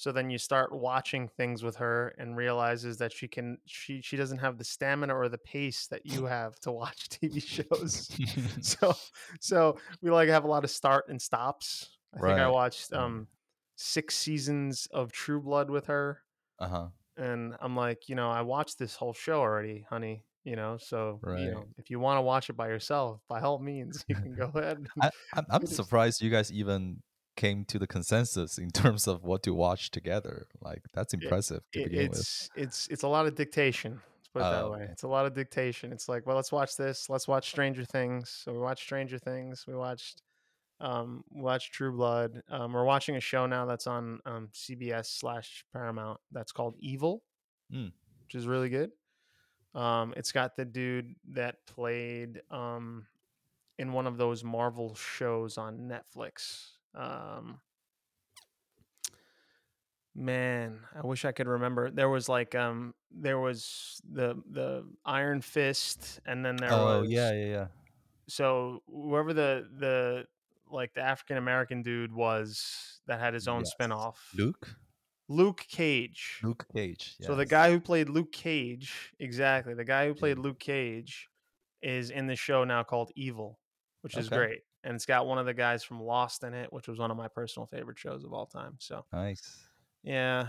So 0.00 0.12
then 0.12 0.30
you 0.30 0.38
start 0.38 0.72
watching 0.72 1.28
things 1.28 1.62
with 1.62 1.76
her 1.76 2.14
and 2.16 2.34
realizes 2.34 2.96
that 2.98 3.12
she 3.12 3.28
can 3.28 3.58
she 3.66 4.00
she 4.00 4.16
doesn't 4.16 4.38
have 4.38 4.56
the 4.56 4.64
stamina 4.64 5.14
or 5.14 5.28
the 5.28 5.36
pace 5.36 5.88
that 5.88 6.06
you 6.06 6.24
have 6.24 6.58
to 6.60 6.72
watch 6.72 7.08
TV 7.10 7.42
shows. 7.42 8.08
so 8.62 8.94
so 9.40 9.76
we 10.00 10.10
like 10.10 10.30
have 10.30 10.44
a 10.44 10.48
lot 10.48 10.64
of 10.64 10.70
start 10.70 11.04
and 11.10 11.20
stops. 11.20 11.98
I 12.14 12.20
think 12.20 12.38
I 12.38 12.48
watched 12.48 12.94
um 12.94 13.26
six 13.76 14.16
seasons 14.16 14.88
of 14.90 15.12
True 15.12 15.38
Blood 15.42 15.68
with 15.68 15.86
her, 15.88 16.22
uh 16.58 16.68
huh, 16.68 16.86
and 17.18 17.54
I'm 17.60 17.76
like, 17.76 18.08
you 18.08 18.14
know, 18.14 18.30
I 18.30 18.40
watched 18.40 18.78
this 18.78 18.94
whole 18.96 19.12
show 19.12 19.40
already, 19.40 19.84
honey. 19.90 20.24
You 20.44 20.56
know, 20.56 20.78
so 20.78 21.20
you 21.44 21.50
know, 21.50 21.64
if 21.76 21.90
you 21.90 22.00
want 22.00 22.16
to 22.16 22.22
watch 22.22 22.48
it 22.48 22.54
by 22.56 22.68
yourself, 22.68 23.20
by 23.28 23.42
all 23.42 23.58
means, 23.58 24.02
you 24.08 24.14
can 24.14 24.34
go 24.34 24.50
ahead. 24.54 24.86
I, 24.98 25.10
I'm, 25.34 25.44
I'm 25.50 25.62
It 25.62 25.68
is- 25.68 25.76
surprised 25.76 26.22
you 26.22 26.30
guys 26.30 26.50
even 26.50 27.02
came 27.40 27.64
to 27.64 27.78
the 27.78 27.86
consensus 27.86 28.58
in 28.58 28.70
terms 28.70 29.06
of 29.08 29.24
what 29.24 29.42
to 29.44 29.52
watch 29.54 29.90
together. 29.90 30.46
Like 30.60 30.82
that's 30.94 31.12
impressive 31.14 31.62
to 31.72 31.80
it- 31.80 31.84
begin 31.90 32.08
with. 32.10 32.18
it's 32.18 32.50
it's 32.54 32.88
it's 32.88 33.02
a 33.02 33.08
lot 33.08 33.26
of 33.26 33.34
dictation. 33.34 33.92
Let's 34.16 34.28
put 34.32 34.40
it 34.40 34.50
that 34.56 34.62
Oh, 34.64 34.70
way. 34.72 34.82
okay. 34.82 34.92
It's 34.92 35.02
a 35.02 35.08
lot 35.16 35.26
of 35.26 35.32
dictation. 35.34 35.92
It's 35.92 36.08
like, 36.08 36.26
well, 36.26 36.36
let's 36.36 36.52
watch 36.52 36.76
this. 36.76 37.08
Let's 37.08 37.26
watch 37.26 37.48
Stranger 37.48 37.84
Things. 37.84 38.28
So 38.30 38.52
we 38.52 38.58
watched 38.58 38.84
Stranger 38.84 39.18
Things. 39.18 39.64
We 39.66 39.74
watched 39.74 40.22
um 40.80 41.24
we 41.34 41.42
watched 41.42 41.72
True 41.74 41.92
Blood. 41.92 42.42
Um, 42.48 42.72
we're 42.72 42.84
watching 42.94 43.16
a 43.16 43.20
show 43.20 43.46
now 43.46 43.64
that's 43.66 43.86
on 43.86 44.20
um 44.26 44.48
CBS 44.54 45.06
slash 45.20 45.64
Paramount 45.72 46.18
that's 46.32 46.52
called 46.52 46.74
Evil, 46.78 47.22
Mm. 47.72 47.92
which 48.24 48.34
is 48.34 48.46
really 48.46 48.68
good. 48.68 48.90
Um, 49.74 50.14
it's 50.16 50.32
got 50.32 50.56
the 50.56 50.64
dude 50.64 51.14
that 51.32 51.56
played 51.66 52.40
um 52.50 53.06
in 53.78 53.92
one 53.92 54.06
of 54.06 54.16
those 54.18 54.42
Marvel 54.44 54.94
shows 54.94 55.56
on 55.58 55.88
Netflix. 55.92 56.72
Um, 56.94 57.60
man, 60.14 60.80
I 60.94 61.06
wish 61.06 61.24
I 61.24 61.32
could 61.32 61.46
remember. 61.48 61.90
There 61.90 62.08
was 62.08 62.28
like 62.28 62.54
um 62.54 62.94
there 63.10 63.38
was 63.38 64.00
the 64.10 64.40
the 64.50 64.84
Iron 65.04 65.40
Fist 65.40 66.20
and 66.26 66.44
then 66.44 66.56
there 66.56 66.72
oh 66.72 67.02
was 67.02 67.10
yeah, 67.10 67.32
yeah, 67.32 67.46
yeah. 67.46 67.66
so 68.28 68.82
whoever 68.88 69.32
the 69.32 69.68
the 69.78 70.26
like 70.70 70.94
the 70.94 71.00
African 71.00 71.36
American 71.36 71.82
dude 71.82 72.12
was 72.12 73.00
that 73.06 73.18
had 73.20 73.34
his 73.34 73.48
own 73.48 73.60
Yes. 73.62 73.72
spinoff. 73.78 74.14
Luke, 74.36 74.76
Luke 75.28 75.64
Cage. 75.68 76.40
Luke 76.42 76.66
Cage. 76.74 77.16
So 77.20 77.34
the 77.34 77.46
guy 77.46 77.70
who 77.70 77.80
played 77.80 78.08
Luke 78.08 78.30
Cage, 78.32 79.12
exactly, 79.18 79.74
the 79.74 79.84
guy 79.84 80.06
who 80.06 80.14
played 80.14 80.36
Yeah. 80.36 80.44
Luke 80.44 80.60
Cage 80.60 81.28
is 81.82 82.10
in 82.10 82.26
the 82.26 82.36
show 82.36 82.62
now 82.64 82.82
called 82.84 83.10
Evil, 83.16 83.58
which 84.02 84.16
is 84.16 84.28
great. 84.28 84.60
And 84.84 84.94
it's 84.94 85.06
got 85.06 85.26
one 85.26 85.38
of 85.38 85.46
the 85.46 85.54
guys 85.54 85.82
from 85.84 86.00
Lost 86.02 86.42
in 86.42 86.54
it, 86.54 86.72
which 86.72 86.88
was 86.88 86.98
one 86.98 87.10
of 87.10 87.16
my 87.16 87.28
personal 87.28 87.66
favorite 87.66 87.98
shows 87.98 88.24
of 88.24 88.32
all 88.32 88.46
time. 88.46 88.76
So, 88.78 89.04
nice. 89.12 89.58
yeah, 90.02 90.48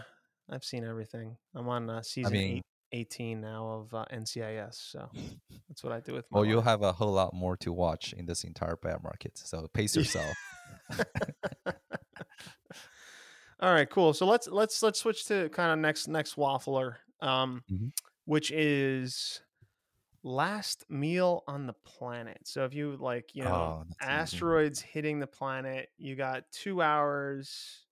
I've 0.49 0.63
seen 0.63 0.85
everything. 0.85 1.35
I'm 1.53 1.67
on 1.67 1.89
uh, 1.89 2.01
season 2.01 2.31
mean- 2.33 2.57
eight, 2.57 2.65
18 2.93 3.41
now 3.41 3.67
of 3.67 3.93
uh, 3.93 4.05
NCIS. 4.13 4.91
So, 4.91 5.09
that's 5.67 5.83
what 5.83 5.91
I 5.93 5.99
do 5.99 6.13
with 6.13 6.25
my 6.31 6.37
Well, 6.39 6.45
you'll 6.45 6.61
have 6.61 6.81
a 6.81 6.93
whole 6.93 7.11
lot 7.11 7.33
more 7.33 7.57
to 7.57 7.73
watch 7.73 8.13
in 8.13 8.25
this 8.25 8.43
entire 8.45 8.77
bear 8.77 8.99
market. 9.03 9.37
So 9.37 9.67
pace 9.73 9.95
yourself. 9.95 10.33
All 13.59 13.71
right, 13.71 13.89
cool. 13.89 14.13
So 14.13 14.25
let's 14.25 14.47
let's 14.47 14.81
let's 14.81 14.99
switch 14.99 15.25
to 15.27 15.47
kind 15.49 15.71
of 15.71 15.77
next 15.79 16.07
next 16.07 16.35
waffler, 16.35 16.95
um, 17.19 17.63
Mhm. 17.71 17.91
which 18.25 18.49
is 18.51 19.41
last 20.23 20.85
meal 20.89 21.43
on 21.47 21.67
the 21.67 21.73
planet. 21.73 22.39
So 22.45 22.65
if 22.65 22.73
you 22.73 22.97
like, 22.97 23.35
you 23.35 23.43
know, 23.43 23.75
Oh, 23.75 23.83
asteroids 24.01 24.81
hitting 24.81 25.19
the 25.19 25.27
planet, 25.27 25.89
you 25.97 26.15
got 26.15 26.51
two 26.51 26.81
hours 26.81 27.85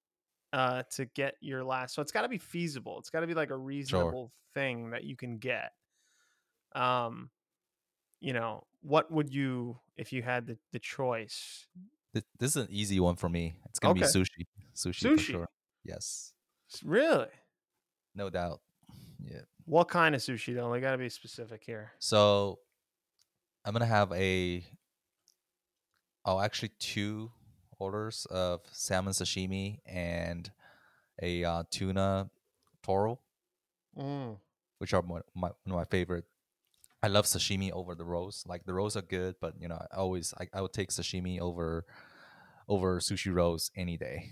uh, 0.53 0.83
to 0.91 1.05
get 1.05 1.35
your 1.41 1.63
last. 1.63 1.95
So 1.95 2.01
it's 2.01 2.11
got 2.11 2.23
to 2.23 2.29
be 2.29 2.37
feasible. 2.39 2.99
It's 2.99 3.09
got 3.09 3.21
to 3.21 3.27
be 3.27 3.35
like 3.35 3.51
a 3.51 3.57
reasonable 3.57 4.33
thing 4.53 4.91
that 4.91 5.03
you 5.05 5.15
can 5.15 5.37
get. 5.39 5.73
Um, 6.73 7.31
you 8.19 8.33
know, 8.33 8.67
what 8.81 9.11
would 9.11 9.33
you 9.33 9.79
if 9.97 10.13
you 10.13 10.23
had 10.23 10.47
the 10.47 10.59
the 10.71 10.79
choice? 10.79 11.67
This 12.13 12.23
is 12.51 12.55
an 12.57 12.67
easy 12.71 12.99
one 12.99 13.15
for 13.15 13.29
me. 13.29 13.55
It's 13.69 13.79
gonna 13.79 13.93
be 13.93 14.01
sushi. 14.01 14.45
Sushi, 14.75 15.03
Sushi? 15.03 15.11
for 15.11 15.23
sure. 15.23 15.47
Yes, 15.83 16.33
Really? 16.83 17.29
no 18.15 18.29
doubt. 18.29 18.61
Yeah. 19.23 19.41
What 19.69 19.87
kind 19.87 20.15
of 20.15 20.21
sushi 20.21 20.55
though? 20.55 20.71
We 20.71 20.79
got 20.79 20.93
to 20.93 20.97
be 20.97 21.09
specific 21.09 21.63
here. 21.63 21.91
So 21.99 22.57
I'm 23.63 23.71
gonna 23.71 23.85
have 23.85 24.11
a 24.13 24.65
oh 26.25 26.39
actually 26.39 26.71
two 26.79 27.31
orders 27.77 28.25
of 28.31 28.61
salmon 28.71 29.13
sashimi 29.13 29.77
and 29.85 30.51
a 31.21 31.43
uh, 31.43 31.63
tuna 31.69 32.31
toro, 32.81 33.19
Mm. 33.95 34.39
which 34.79 34.91
are 34.93 35.03
my, 35.03 35.21
my 35.35 35.51
my 35.67 35.85
favorite. 35.85 36.25
I 37.03 37.07
love 37.07 37.25
sashimi 37.25 37.71
over 37.71 37.93
the 37.93 38.05
rolls. 38.05 38.43
Like 38.47 38.65
the 38.65 38.73
rolls 38.73 38.97
are 38.97 39.03
good, 39.03 39.35
but 39.39 39.53
you 39.61 39.67
know 39.67 39.77
I 39.91 39.97
always 39.97 40.33
I, 40.39 40.47
I 40.51 40.61
would 40.61 40.73
take 40.73 40.89
sashimi 40.89 41.39
over 41.39 41.85
over 42.67 42.99
sushi 42.99 43.31
rolls 43.31 43.69
any 43.75 43.97
day. 43.97 44.31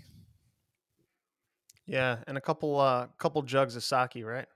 Yeah, 1.86 2.24
and 2.26 2.36
a 2.36 2.40
couple 2.40 2.80
uh 2.80 3.06
couple 3.18 3.40
jugs 3.42 3.76
of 3.76 3.84
sake, 3.84 4.24
right? 4.24 4.48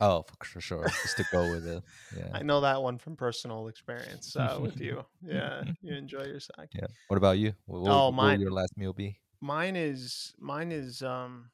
Oh, 0.00 0.24
for 0.44 0.60
sure, 0.60 0.84
just 0.86 1.16
to 1.16 1.24
go 1.32 1.50
with 1.50 1.66
it. 1.66 1.82
Yeah. 2.16 2.28
I 2.34 2.42
know 2.42 2.60
that 2.60 2.82
one 2.82 2.98
from 2.98 3.16
personal 3.16 3.68
experience 3.68 4.36
uh, 4.36 4.58
with 4.60 4.78
you. 4.80 5.04
Yeah, 5.26 5.64
you 5.82 5.94
enjoy 5.94 6.24
your 6.24 6.40
sake. 6.40 6.70
Yeah. 6.74 6.86
What 7.08 7.16
about 7.16 7.38
you? 7.38 7.54
What, 7.66 7.82
what, 7.82 7.90
Oh, 7.90 7.94
what 7.94 8.04
will 8.06 8.12
mine- 8.12 8.40
your 8.40 8.50
last 8.52 8.76
meal 8.76 8.92
be? 8.92 9.18
Mine 9.40 9.76
is 9.76 10.34
mine 10.38 10.72
is 10.72 11.02
um. 11.02 11.50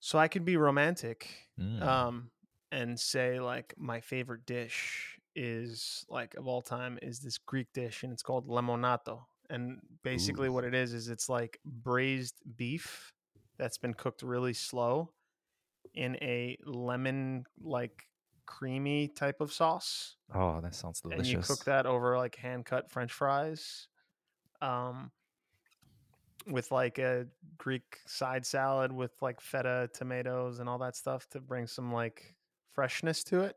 So 0.00 0.18
I 0.18 0.28
could 0.28 0.44
be 0.44 0.56
romantic, 0.56 1.28
Mm. 1.60 1.82
um, 1.82 2.30
and 2.72 2.98
say 2.98 3.38
like 3.40 3.74
my 3.76 4.00
favorite 4.00 4.44
dish 4.46 5.18
is 5.36 6.04
like 6.08 6.34
of 6.34 6.46
all 6.46 6.62
time 6.62 6.98
is 7.02 7.20
this 7.20 7.38
Greek 7.38 7.72
dish, 7.72 8.02
and 8.02 8.12
it's 8.12 8.22
called 8.22 8.48
lemonato. 8.48 9.26
And 9.50 9.80
basically, 10.02 10.48
Ooh. 10.48 10.52
what 10.52 10.64
it 10.64 10.74
is 10.74 10.92
is 10.94 11.08
it's 11.08 11.28
like 11.28 11.58
braised 11.64 12.36
beef 12.56 13.12
that's 13.58 13.78
been 13.78 13.94
cooked 13.94 14.22
really 14.22 14.54
slow 14.54 15.12
in 15.94 16.16
a 16.16 16.56
lemon 16.64 17.44
like 17.60 18.04
creamy 18.46 19.08
type 19.08 19.40
of 19.40 19.52
sauce 19.52 20.16
oh, 20.34 20.60
that 20.60 20.74
sounds 20.74 21.00
delicious. 21.00 21.20
and 21.20 21.28
you 21.28 21.38
cook 21.42 21.64
that 21.64 21.86
over 21.86 22.16
like 22.16 22.36
hand 22.36 22.64
cut 22.66 22.90
french 22.90 23.12
fries 23.12 23.88
um 24.60 25.10
with 26.46 26.70
like 26.72 26.98
a 26.98 27.26
greek 27.56 27.98
side 28.06 28.44
salad 28.44 28.90
with 28.90 29.12
like 29.20 29.40
feta 29.40 29.88
tomatoes 29.94 30.58
and 30.58 30.68
all 30.68 30.78
that 30.78 30.96
stuff 30.96 31.28
to 31.28 31.40
bring 31.40 31.66
some 31.66 31.92
like 31.92 32.34
freshness 32.72 33.22
to 33.22 33.42
it 33.42 33.56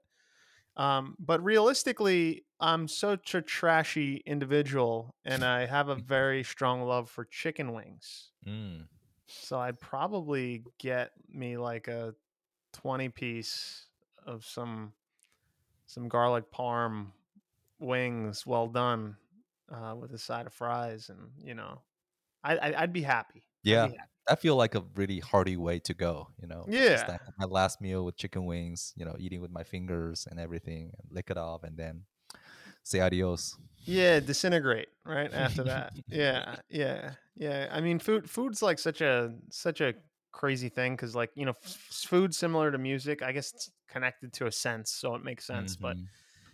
um 0.78 1.16
but 1.18 1.44
realistically 1.44 2.44
i'm 2.60 2.88
such 2.88 3.34
a 3.34 3.42
trashy 3.42 4.22
individual 4.26 5.16
and 5.26 5.44
i 5.44 5.66
have 5.66 5.90
a 5.90 5.96
very 5.96 6.44
strong 6.44 6.84
love 6.84 7.10
for 7.10 7.26
chicken 7.26 7.74
wings 7.74 8.32
Mm. 8.46 8.88
so 9.26 9.60
i'd 9.62 9.80
probably 9.80 10.64
get 10.78 11.10
me 11.30 11.58
like 11.58 11.88
a 11.88 12.14
20 12.76 13.10
piece 13.10 13.88
of 14.26 14.46
some 14.46 14.94
some 15.86 16.08
garlic 16.10 16.52
parm 16.52 17.12
wings 17.80 18.46
well 18.46 18.68
done 18.68 19.18
uh, 19.72 19.96
with 20.00 20.14
a 20.14 20.20
side 20.20 20.48
of 20.48 20.54
fries 20.54 21.10
and 21.10 21.32
you 21.38 21.56
know 21.56 21.82
I, 22.44 22.58
I 22.58 22.82
i'd 22.84 22.94
be 22.94 23.04
happy 23.04 23.48
I'd 23.70 23.82
be 23.82 23.90
Yeah, 23.90 23.92
happy. 23.92 24.10
I 24.30 24.36
feel 24.36 24.56
like 24.56 24.76
a 24.76 24.82
really 24.96 25.20
hearty 25.20 25.58
way 25.58 25.80
to 25.80 25.94
go. 25.94 26.30
You 26.40 26.48
know, 26.48 26.68
Yeah. 26.68 27.08
like 27.08 27.22
my 27.38 27.46
last 27.46 27.82
meal 27.82 28.06
with 28.06 28.18
chicken 28.18 28.46
wings. 28.46 28.94
You 28.96 29.06
know, 29.06 29.16
eating 29.20 29.42
with 29.42 29.52
my 29.52 29.64
fingers 29.64 30.28
and 30.30 30.40
everything, 30.40 30.94
and 30.98 31.12
lick 31.12 31.30
it 31.30 31.38
off, 31.38 31.64
and 31.64 31.78
then 31.78 32.06
say 32.84 33.02
adios. 33.02 33.58
yeah 33.86 34.20
disintegrate 34.20 34.90
right 35.06 35.34
after 35.34 35.64
that 35.66 35.94
yeah 36.10 36.58
yeah 36.70 37.14
yeah 37.36 37.68
i 37.72 37.82
mean 37.82 38.00
food 38.00 38.30
food's 38.30 38.62
like 38.62 38.80
such 38.80 39.02
a 39.02 39.34
such 39.52 39.82
a 39.82 39.94
crazy 40.36 40.70
thing 40.70 40.96
because 40.96 41.16
like 41.16 41.32
you 41.36 41.46
know 41.46 41.54
f- 41.64 41.72
food 41.92 42.36
similar 42.36 42.72
to 42.72 42.78
music 42.78 43.22
i 43.24 43.32
guess 43.32 43.54
it's 43.54 43.72
connected 43.88 44.34
to 44.34 44.48
a 44.48 44.52
sense 44.52 44.92
so 44.92 45.16
it 45.16 45.24
makes 45.24 45.48
sense 45.48 45.78
but 45.78 45.98
Mhm. 45.98 46.10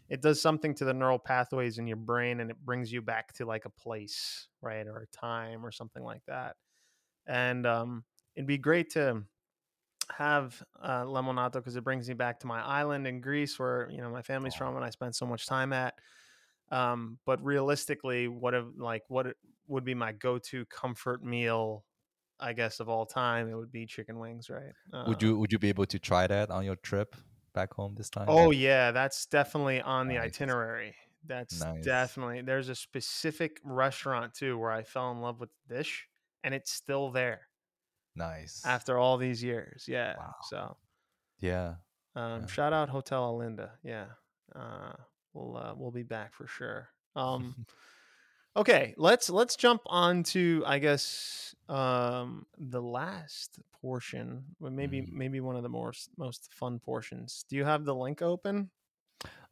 it 0.10 0.22
does 0.22 0.42
something 0.42 0.76
to 0.76 0.86
the 0.86 0.94
neural 0.94 1.20
pathways 1.20 1.80
in 1.80 1.88
your 1.88 1.98
brain 1.98 2.42
and 2.42 2.52
it 2.52 2.58
brings 2.66 2.92
you 2.94 3.02
back 3.02 3.34
to 3.34 3.46
like 3.46 3.66
a 3.66 3.72
place 3.72 4.50
right 4.62 4.88
or 4.88 5.02
a 5.04 5.08
time 5.08 5.66
or 5.66 5.72
something 5.72 6.04
like 6.04 6.24
that 6.28 6.58
and 7.28 7.68
um, 7.68 8.06
it'd 8.36 8.48
be 8.48 8.58
great 8.58 8.90
to 8.92 9.24
have 10.12 10.62
uh, 10.82 11.06
lemonato 11.06 11.54
because 11.54 11.76
it 11.76 11.84
brings 11.84 12.08
me 12.08 12.14
back 12.14 12.40
to 12.40 12.48
my 12.48 12.62
island 12.62 13.08
in 13.08 13.22
greece 13.22 13.58
where 13.58 13.90
you 13.92 14.00
know 14.02 14.10
my 14.10 14.22
family's 14.22 14.56
from 14.56 14.76
and 14.76 14.84
i 14.84 14.90
spent 14.90 15.16
so 15.16 15.26
much 15.26 15.46
time 15.46 15.72
at 15.72 15.98
um, 16.72 17.20
but 17.26 17.44
realistically 17.44 18.28
what 18.28 18.54
if 18.54 18.66
like 18.78 19.04
what 19.10 19.36
would 19.68 19.86
be 19.86 19.94
my 19.96 20.12
go-to 20.14 20.66
comfort 20.68 21.24
meal 21.24 21.86
i 22.42 22.54
guess 22.54 22.80
of 22.80 22.90
all 22.90 23.06
time 23.06 23.50
it 23.50 23.56
would 23.56 23.72
be 23.72 23.86
chicken 23.86 24.20
wings 24.20 24.50
right 24.50 24.74
would 25.06 25.22
Uh, 25.22 25.22
you 25.22 25.38
would 25.38 25.52
you 25.52 25.60
be 25.60 25.70
able 25.70 25.86
to 25.86 26.00
try 26.00 26.28
that 26.28 26.50
on 26.50 26.66
your 26.66 26.76
trip 26.76 27.16
back 27.54 27.74
home 27.74 27.96
this 27.96 28.10
time? 28.10 28.28
Oh 28.28 28.52
yeah, 28.52 28.92
that's 28.92 29.26
definitely 29.26 29.82
on 29.82 30.08
the 30.08 30.18
Nice. 30.18 30.20
itinerary. 30.20 30.96
That's 31.24 31.66
Nice. 31.66 31.84
definitely 31.84 32.42
there's 32.42 32.70
a 32.70 32.76
specific 32.76 33.60
restaurant 33.64 34.34
too 34.34 34.58
where 34.58 34.72
I 34.72 34.84
fell 34.84 35.12
in 35.12 35.22
love 35.22 35.40
with 35.40 35.50
the 35.68 35.76
dish 35.76 36.08
and 36.44 36.54
it's 36.54 36.72
still 36.72 37.12
there 37.12 37.50
nice. 38.16 38.64
after 38.64 38.98
all 38.98 39.18
these 39.18 39.44
years. 39.44 39.86
Yeah. 39.88 40.18
Wow. 40.18 40.34
So 40.40 40.78
yeah, 41.40 41.76
um 42.16 42.42
Yeah. 42.42 42.48
shout 42.48 42.74
out 42.74 42.90
Hotel 42.90 43.34
Alinda. 43.34 43.72
Yeah. 43.84 44.08
Uh 44.54 44.94
we'll 45.34 45.58
uh, 45.58 45.74
we'll 45.76 45.92
be 45.92 46.04
back 46.04 46.34
for 46.34 46.48
sure. 46.48 46.90
Um 47.16 47.58
okay, 48.56 48.94
let's 48.98 49.30
let's 49.30 49.56
jump 49.56 49.82
on 49.86 50.24
to 50.24 50.64
I 50.66 50.80
guess 50.80 51.56
um 51.72 52.46
the 52.58 52.82
last 52.82 53.60
portion, 53.82 54.44
well, 54.60 54.72
maybe 54.72 55.02
Mhm. 55.02 55.12
maybe 55.12 55.40
one 55.40 55.56
of 55.56 55.64
the 55.64 55.70
more 55.70 55.94
most 56.18 56.54
fun 56.54 56.80
portions. 56.80 57.46
Do 57.48 57.56
you 57.56 57.64
have 57.66 57.86
the 57.86 57.96
link 57.96 58.22
open? 58.22 58.72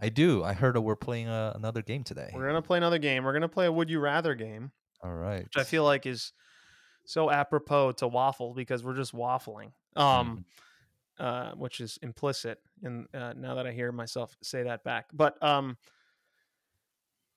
I 0.02 0.10
do. 0.10 0.44
I 0.44 0.54
heard 0.54 0.78
we're 0.78 0.96
playing 0.96 1.28
uh, 1.28 1.54
another 1.56 1.82
game 1.82 2.04
today. 2.04 2.32
We're 2.34 2.48
gonna 2.48 2.62
play 2.62 2.78
another 2.78 3.00
game. 3.00 3.24
We're 3.24 3.34
gonna 3.34 3.48
play 3.50 3.66
a 3.68 3.72
Would 3.72 3.90
You 3.90 4.00
Rather 4.00 4.36
game, 4.36 4.72
All 5.02 5.14
right. 5.14 5.44
which 5.44 5.58
I 5.58 5.64
feel 5.64 5.84
like 5.84 6.06
is 6.06 6.34
so 7.06 7.30
apropos 7.32 7.94
to 7.94 8.08
waffle 8.08 8.54
because 8.54 8.84
we're 8.84 8.96
just 8.96 9.14
waffling. 9.14 9.72
Um, 9.96 10.46
uh, 11.20 11.52
which 11.56 11.82
is 11.82 11.98
implicit 12.02 12.62
in 12.82 13.08
uh, 13.14 13.34
now 13.36 13.56
that 13.56 13.68
I 13.68 13.72
hear 13.74 13.92
myself 13.92 14.38
say 14.42 14.64
that 14.64 14.84
back. 14.86 15.08
But 15.14 15.42
um, 15.44 15.78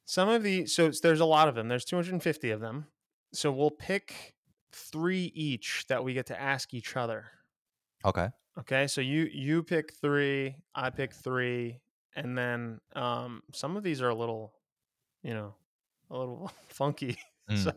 some 0.04 0.28
of 0.28 0.42
the 0.42 0.66
so 0.66 0.90
there's 0.90 1.20
a 1.20 1.24
lot 1.24 1.48
of 1.48 1.54
them. 1.54 1.68
There's 1.68 1.84
250 1.84 2.50
of 2.50 2.60
them. 2.60 2.86
So 3.32 3.50
we'll 3.50 3.70
pick 3.70 4.34
three 4.72 5.32
each 5.34 5.84
that 5.88 6.02
we 6.04 6.14
get 6.14 6.26
to 6.26 6.40
ask 6.40 6.74
each 6.74 6.96
other. 6.96 7.26
Okay. 8.04 8.28
Okay, 8.58 8.86
so 8.86 9.00
you 9.00 9.28
you 9.32 9.62
pick 9.62 9.94
three, 9.94 10.56
I 10.74 10.90
pick 10.90 11.14
three, 11.14 11.80
and 12.14 12.36
then 12.36 12.80
um, 12.94 13.42
some 13.54 13.76
of 13.76 13.82
these 13.82 14.02
are 14.02 14.10
a 14.10 14.14
little, 14.14 14.52
you 15.22 15.32
know, 15.34 15.54
a 16.10 16.18
little 16.18 16.50
funky. 16.68 17.16
Mm. 17.50 17.58
So, 17.58 17.72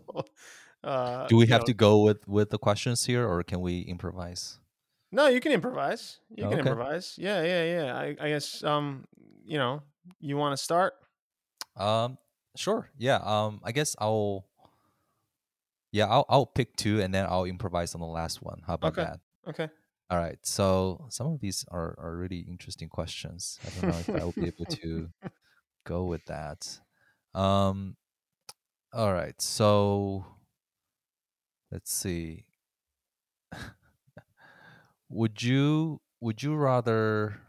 uh, 0.84 1.26
Do 1.28 1.38
we 1.38 1.48
have 1.48 1.62
know- 1.62 1.66
to 1.66 1.74
go 1.74 2.04
with 2.04 2.28
with 2.28 2.52
the 2.52 2.60
questions 2.60 3.04
here, 3.04 3.28
or 3.28 3.42
can 3.42 3.62
we 3.62 3.80
improvise? 3.82 4.60
No, 5.12 5.26
you 5.28 5.40
can 5.40 5.52
improvise. 5.52 6.20
You 6.30 6.44
can 6.44 6.60
Okay. 6.60 6.70
improvise. 6.70 7.16
Yeah, 7.18 7.42
yeah, 7.42 7.64
yeah. 7.64 7.98
I, 7.98 8.06
I 8.20 8.30
guess 8.30 8.64
um, 8.64 9.06
you 9.44 9.58
know, 9.58 9.82
you 10.20 10.38
want 10.38 10.56
to 10.56 10.64
start? 10.64 10.94
Um, 11.76 12.20
sure. 12.56 12.92
Yeah. 12.98 13.18
Um, 13.24 13.60
I 13.64 13.72
guess 13.72 13.96
I'll. 14.00 14.46
Yeah, 15.96 16.08
I'll 16.08 16.26
I'll 16.28 16.46
pick 16.46 16.76
two 16.76 17.00
and 17.00 17.14
then 17.14 17.26
I'll 17.30 17.46
improvise 17.46 17.96
on 17.96 18.02
the 18.02 18.08
last 18.08 18.42
one. 18.42 18.62
How 18.68 18.74
about 18.74 18.98
Okay. 18.98 19.00
that? 19.00 19.22
Okay. 19.48 19.70
All 20.10 20.20
right. 20.20 20.40
So 20.46 21.08
some 21.10 21.28
of 21.28 21.40
these 21.42 21.66
are 21.72 21.96
are 22.00 22.18
really 22.18 22.40
interesting 22.42 22.90
questions. 22.90 23.60
I 23.66 23.70
don't 23.70 23.86
know 23.88 24.00
if 24.00 24.14
I 24.16 24.24
will 24.26 24.36
be 24.40 24.48
able 24.48 24.68
to 24.84 25.10
go 25.86 26.06
with 26.06 26.26
that. 26.26 26.82
Um. 27.34 27.98
All 28.94 29.14
right. 29.14 29.42
So 29.42 30.26
let's 31.72 31.92
see. 31.92 32.46
would 35.10 35.42
you 35.42 36.02
would 36.20 36.42
you 36.44 36.56
rather 36.56 37.42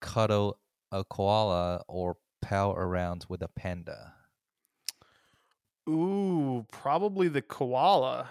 cuddle 0.00 0.58
a 0.92 1.04
koala 1.04 1.82
or 1.88 2.16
pal 2.42 2.72
around 2.72 3.26
with 3.28 3.42
a 3.42 3.48
panda? 3.48 4.14
Ooh, 5.88 6.66
probably 6.72 7.28
the 7.28 7.42
koala. 7.42 8.30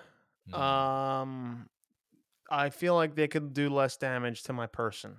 Mm, 0.51 0.57
Um, 0.59 1.69
I 2.49 2.69
feel 2.69 2.95
like 2.95 3.15
they 3.15 3.27
could 3.27 3.53
do 3.53 3.69
less 3.69 3.97
damage 3.97 4.43
to 4.43 4.53
my 4.53 4.67
person. 4.67 5.17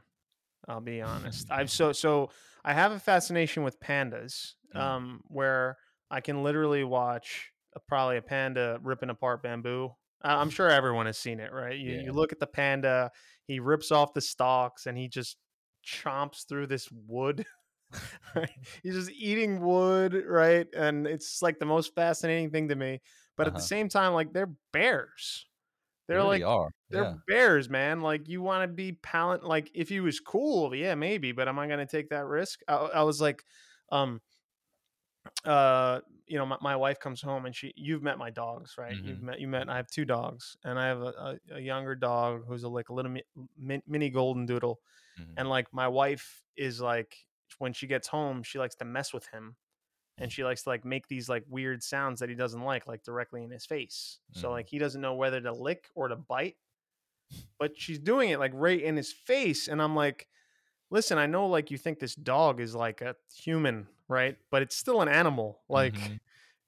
I'll 0.69 0.81
be 0.81 1.01
honest. 1.03 1.51
I've 1.51 1.71
so 1.71 1.93
so 1.93 2.31
I 2.65 2.73
have 2.73 2.93
a 2.93 2.99
fascination 2.99 3.63
with 3.63 3.79
pandas, 3.81 4.55
Mm. 4.75 4.81
um, 4.81 5.21
where 5.29 5.77
I 6.11 6.21
can 6.21 6.43
literally 6.43 6.83
watch 6.85 7.53
a, 7.77 7.81
probably 7.81 8.17
a 8.17 8.23
panda 8.23 8.79
ripping 8.83 9.11
apart 9.11 9.43
bamboo. 9.43 9.95
I- 10.23 10.35
I'm 10.37 10.51
sure 10.51 10.69
everyone 10.71 11.07
has 11.07 11.19
seen 11.19 11.39
it, 11.41 11.53
right? 11.53 11.77
You, 11.79 11.93
Yeah. 11.93 12.01
you 12.03 12.13
look 12.13 12.33
at 12.33 12.41
the 12.41 12.47
panda, 12.47 13.11
he 13.47 13.61
rips 13.61 13.93
off 13.93 14.15
the 14.15 14.21
stalks 14.21 14.87
and 14.87 14.97
he 14.99 15.09
just 15.09 15.37
chomps 15.87 16.47
through 16.49 16.67
this 16.69 16.89
wood. 16.91 17.47
right? 18.37 18.51
He's 18.83 18.95
just 18.95 19.11
eating 19.13 19.61
wood, 19.61 20.15
right? 20.27 20.67
And 20.75 21.07
it's 21.07 21.43
like 21.43 21.59
the 21.59 21.67
most 21.67 21.95
fascinating 21.95 22.51
thing 22.51 22.69
to 22.69 22.77
me. 22.77 23.01
But 23.37 23.47
at 23.49 23.55
Uh-huh. 23.55 23.57
the 23.57 23.63
same 23.63 23.89
time, 23.89 24.13
like 24.15 24.33
they're 24.33 24.55
bears. 24.73 25.47
they 26.11 26.17
They're 26.17 26.19
really 26.19 26.43
like 26.43 26.43
are. 26.43 26.71
they're 26.91 27.07
Yeah. 27.07 27.17
bears, 27.29 27.69
man. 27.71 28.01
Like 28.03 28.29
you 28.29 28.43
want 28.43 28.65
to 28.65 28.69
be 28.75 28.93
palate. 28.93 29.45
Like 29.45 29.71
if 29.75 29.89
he 29.89 30.01
was 30.01 30.21
cool, 30.21 30.75
yeah, 30.75 30.95
maybe. 30.95 31.33
But 31.33 31.49
am 31.49 31.59
I 31.59 31.67
going 31.67 31.81
to 31.81 31.87
take 31.87 32.11
that 32.11 32.27
risk? 32.27 32.61
I, 32.69 32.77
I 32.77 33.03
was 33.05 33.21
like, 33.21 33.45
um, 33.93 34.23
uh, 35.45 36.01
you 36.27 36.39
know, 36.39 36.47
my, 36.47 36.57
my 36.61 36.77
wife 36.77 36.99
comes 37.01 37.21
home 37.21 37.47
and 37.47 37.55
she, 37.55 37.73
you've 37.77 38.03
met 38.03 38.19
my 38.19 38.31
dogs, 38.31 38.77
right? 38.79 38.99
You've 39.03 39.21
Mhm. 39.21 39.23
met, 39.23 39.41
you 39.41 39.49
met. 39.49 39.69
I 39.69 39.77
have 39.77 39.89
two 39.89 40.05
dogs, 40.05 40.57
and 40.65 40.79
I 40.79 40.87
have 40.87 41.01
a, 41.01 41.39
a, 41.51 41.55
a 41.57 41.61
younger 41.61 41.95
dog 41.95 42.45
who's 42.47 42.63
a, 42.63 42.69
like 42.69 42.89
a 42.89 42.95
little 42.95 43.11
mi- 43.57 43.83
mini 43.87 44.11
golden 44.11 44.47
doodle, 44.47 44.81
Mhm. 45.17 45.39
and 45.39 45.49
like 45.49 45.73
my 45.73 45.89
wife 45.89 46.45
is 46.57 46.81
like 46.81 47.19
when 47.59 47.73
she 47.73 47.87
gets 47.87 48.09
home, 48.09 48.43
she 48.43 48.59
likes 48.59 48.75
to 48.77 48.85
mess 48.85 49.13
with 49.13 49.27
him. 49.29 49.57
And 50.19 50.33
she 50.33 50.45
likes 50.45 50.65
to 50.65 50.71
like 50.71 50.85
make 50.85 51.09
these 51.09 51.29
like 51.29 51.45
weird 51.49 51.83
sounds 51.83 52.21
that 52.21 52.29
he 52.31 52.37
doesn't 52.37 52.63
like, 52.63 52.87
like 52.87 53.05
directly 53.05 53.45
in 53.45 53.51
his 53.51 53.67
face. 53.67 54.21
So 54.33 54.51
Mhm. 54.51 54.53
like 54.53 54.69
he 54.69 54.79
doesn't 54.79 55.01
know 55.01 55.15
whether 55.15 55.41
to 55.41 55.53
lick 55.53 55.91
or 55.95 56.09
to 56.09 56.17
bite 56.17 56.57
but 57.59 57.79
she's 57.79 57.99
doing 57.99 58.31
it 58.31 58.39
like 58.39 58.53
right 58.55 58.81
in 58.81 58.97
his 58.97 59.13
face 59.13 59.69
and 59.69 59.81
i'm 59.81 59.95
like 59.97 60.29
listen, 60.91 61.19
I 61.19 61.27
know 61.27 61.49
like 61.49 61.71
you 61.71 61.79
think 61.79 61.99
this 62.01 62.15
dog 62.15 62.61
is 62.61 62.75
like 62.75 63.03
a 63.03 63.17
human, 63.35 63.89
right? 64.09 64.39
But 64.53 64.63
it's 64.63 64.77
still 64.77 65.03
an 65.03 65.09
animal. 65.09 65.63
Like 65.69 65.99
Mhm. 65.99 66.19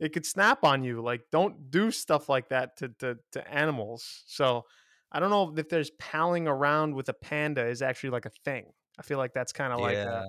it 0.01 0.11
could 0.15 0.27
snap 0.27 0.65
on 0.65 0.85
you. 0.85 1.03
Like 1.03 1.23
don't 1.33 1.71
do 1.71 1.91
stuff 1.93 2.29
like 2.29 2.51
that 2.51 2.77
to 2.79 2.91
to, 3.01 3.19
to 3.33 3.49
animals. 3.49 4.25
So 4.27 4.65
I 5.13 5.21
don't 5.21 5.31
know 5.31 5.55
if 5.57 5.69
there's 5.71 5.91
palling 6.01 6.49
around 6.49 6.95
with 6.97 7.09
a 7.11 7.15
panda 7.15 7.67
is 7.67 7.83
actually 7.83 8.11
like 8.11 8.27
a 8.27 8.31
thing. 8.45 8.73
I 8.99 9.03
feel 9.03 9.19
like 9.19 9.35
that's 9.35 9.53
kind 9.53 9.73
of 9.73 9.81
like 9.81 10.01
yeah, 10.01 10.07
a, 10.07 10.25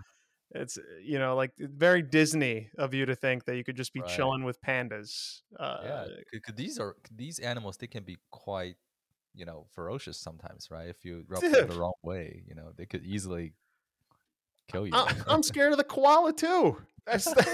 it's 0.51 0.77
you 1.01 1.19
know 1.19 1.35
like 1.35 1.53
very 1.57 2.01
Disney 2.01 2.69
of 2.77 2.93
you 2.93 3.05
to 3.05 3.15
think 3.15 3.45
that 3.45 3.57
you 3.57 3.63
could 3.63 3.75
just 3.77 3.93
be 3.93 4.01
Right. 4.01 4.09
chilling 4.09 4.43
with 4.43 4.61
pandas. 4.61 5.41
Uh, 5.59 5.79
yeah. 5.83 6.39
'cause 6.41 6.55
these 6.55 6.79
are 6.79 6.95
these 7.11 7.39
animals. 7.39 7.77
They 7.77 7.87
can 7.87 8.03
be 8.03 8.17
quite, 8.31 8.77
you 9.35 9.45
know, 9.45 9.67
ferocious 9.71 10.17
sometimes, 10.19 10.71
right? 10.71 10.89
If 10.89 11.05
you 11.05 11.25
rub 11.27 11.43
them 11.43 11.67
the 11.67 11.75
wrong 11.79 11.93
way, 12.03 12.43
you 12.47 12.55
know, 12.55 12.71
they 12.75 12.85
could 12.85 13.03
easily 13.05 13.53
kill 14.67 14.87
you. 14.87 14.93
I, 14.93 15.13
I'm 15.27 15.43
scared 15.43 15.71
of 15.71 15.77
the 15.77 15.83
koala 15.83 16.33
too. 16.33 16.85
That's 17.05 17.25
the, 17.25 17.47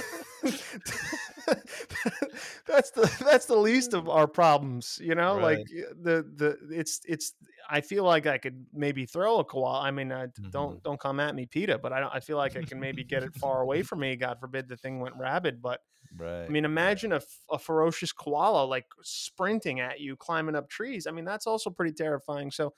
that's 2.68 2.92
the 2.92 3.12
that's 3.24 3.46
the 3.46 3.56
least 3.56 3.94
of 3.94 4.10
our 4.10 4.28
problems, 4.28 5.00
you 5.02 5.16
know. 5.16 5.36
Like 5.38 5.58
Right. 5.60 5.68
y- 5.74 5.94
the 6.02 6.24
the 6.36 6.58
it's 6.80 7.02
it's. 7.06 7.34
I 7.70 7.82
feel 7.82 8.04
like 8.04 8.28
I 8.28 8.38
could 8.38 8.66
maybe 8.74 9.06
throw 9.06 9.40
a 9.40 9.46
koala. 9.46 9.82
I 9.82 9.92
mean, 9.92 10.12
uh, 10.12 10.28
Mm-hmm. 10.40 10.50
don't 10.50 10.84
don't 10.84 11.00
come 11.00 11.20
at 11.20 11.36
me, 11.36 11.46
PETA. 11.46 11.78
But 11.80 11.94
I 11.94 12.00
don't. 12.00 12.14
I 12.14 12.20
feel 12.20 12.38
like 12.38 12.56
I 12.58 12.62
can 12.64 12.80
maybe 12.80 13.04
get 13.04 13.24
it 13.24 13.36
far 13.36 13.62
away 13.62 13.82
from 13.88 14.00
me. 14.00 14.16
God 14.16 14.40
forbid 14.40 14.68
the 14.68 14.78
thing 14.78 15.00
went 15.00 15.16
rabid. 15.18 15.62
But 15.62 15.80
right. 16.18 16.46
I 16.46 16.50
mean, 16.50 16.66
imagine 16.66 17.14
a 17.14 17.22
a 17.52 17.58
ferocious 17.60 18.12
koala 18.12 18.66
like 18.66 18.86
sprinting 19.04 19.80
at 19.80 20.00
you, 20.00 20.16
climbing 20.16 20.56
up 20.56 20.70
trees. 20.70 21.08
I 21.08 21.12
mean, 21.12 21.26
that's 21.26 21.48
also 21.48 21.70
pretty 21.70 21.94
terrifying. 21.94 22.52
So, 22.52 22.74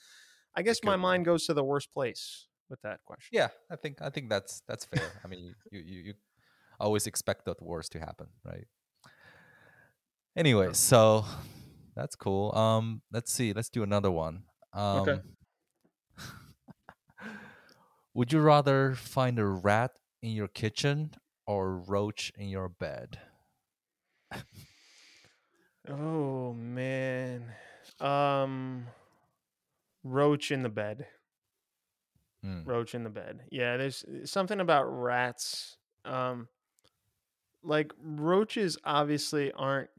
I 0.56 0.62
guess 0.62 0.84
my 0.84 0.96
mind 0.96 1.26
goes 1.26 1.46
to 1.48 1.54
the 1.54 1.64
worst 1.64 1.92
place 1.92 2.48
with 2.70 2.82
that 2.82 3.00
question. 3.06 3.30
Yeah, 3.32 3.50
I 3.72 3.76
think 3.76 4.02
I 4.02 4.10
think 4.10 4.30
that's 4.30 4.62
that's 4.68 4.86
fair. 4.86 5.12
I 5.24 5.28
mean, 5.28 5.40
you 5.40 5.54
you, 5.72 6.02
you 6.04 6.14
always 6.80 7.08
expect 7.08 7.46
the 7.46 7.56
worst 7.62 7.92
to 7.94 8.00
happen, 8.00 8.28
right? 8.44 8.68
Anyway, 10.36 10.74
so 10.74 11.26
that's 11.96 12.16
cool. 12.16 12.54
Um, 12.56 13.02
let's 13.12 13.32
see. 13.32 13.54
Let's 13.54 13.70
do 13.70 13.84
another 13.84 14.12
one. 14.12 14.44
Um, 14.74 15.08
Okay. 15.08 15.22
would 18.14 18.32
you 18.34 18.40
rather 18.40 18.96
find 18.96 19.38
a 19.40 19.46
rat 19.46 19.92
in 20.22 20.32
your 20.32 20.48
kitchen 20.48 21.12
or 21.46 21.68
a 21.74 21.76
roach 21.78 22.32
in 22.38 22.50
your 22.50 22.70
bed? 22.70 23.20
Oh 25.88 26.54
man. 26.54 27.56
Um 28.00 28.88
roach 30.04 30.52
in 30.52 30.64
the 30.64 30.70
bed. 30.70 31.08
Hmm, 32.44 32.62
Roach 32.64 32.96
in 32.96 33.04
the 33.04 33.10
bed. 33.10 33.42
Yeah, 33.52 33.78
there's 33.78 34.04
something 34.26 34.60
about 34.60 34.84
rats. 34.86 35.78
Um 36.04 36.48
like 37.66 37.94
roaches 38.00 38.78
obviously 38.84 39.52
aren't 39.54 39.90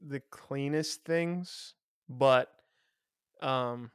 the 0.00 0.20
cleanest 0.20 1.04
things, 1.04 1.74
but 2.08 2.52
um 3.42 3.92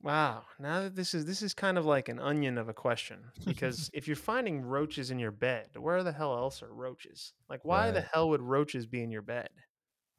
wow, 0.00 0.44
now 0.58 0.82
that 0.82 0.94
this 0.94 1.14
is 1.14 1.24
this 1.26 1.42
is 1.42 1.54
kind 1.54 1.78
of 1.78 1.84
like 1.86 2.08
an 2.08 2.18
onion 2.20 2.58
of 2.58 2.68
a 2.68 2.74
question 2.74 3.32
because 3.46 3.90
if 3.92 4.06
you're 4.06 4.16
finding 4.16 4.60
roaches 4.62 5.10
in 5.10 5.18
your 5.18 5.30
bed, 5.30 5.76
where 5.76 6.02
the 6.02 6.12
hell 6.12 6.36
else 6.36 6.62
are 6.62 6.72
roaches? 6.72 7.32
Like 7.48 7.64
why 7.64 7.90
the 7.90 8.02
hell 8.02 8.28
would 8.30 8.42
roaches 8.42 8.86
be 8.86 9.02
in 9.02 9.10
your 9.10 9.22
bed? 9.22 9.50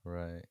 Right. 0.06 0.46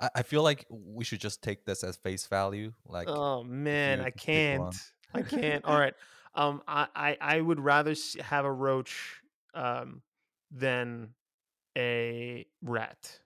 I, 0.00 0.10
I 0.16 0.22
feel 0.22 0.42
like 0.42 0.66
we 0.70 1.04
should 1.04 1.20
just 1.20 1.42
take 1.42 1.64
this 1.64 1.82
as 1.84 1.96
face 1.96 2.26
value. 2.26 2.72
Like, 2.84 3.06
Oh 3.06 3.42
man, 3.44 4.00
I 4.00 4.10
can't. 4.10 4.74
I 5.14 5.22
can't. 5.22 5.64
All 5.64 5.78
right. 5.78 5.94
Um, 6.34 6.62
I, 6.66 6.88
I 6.94 7.16
I 7.20 7.40
would 7.40 7.60
rather 7.60 7.94
have 8.20 8.44
a 8.44 8.52
roach 8.52 9.20
um 9.54 10.02
than 10.50 11.14
a 11.76 12.46
rat. 12.62 13.20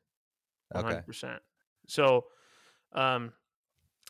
Okay. 0.74 0.86
hundred 0.86 1.06
percent. 1.06 1.42
So, 1.86 2.26
um, 2.92 3.32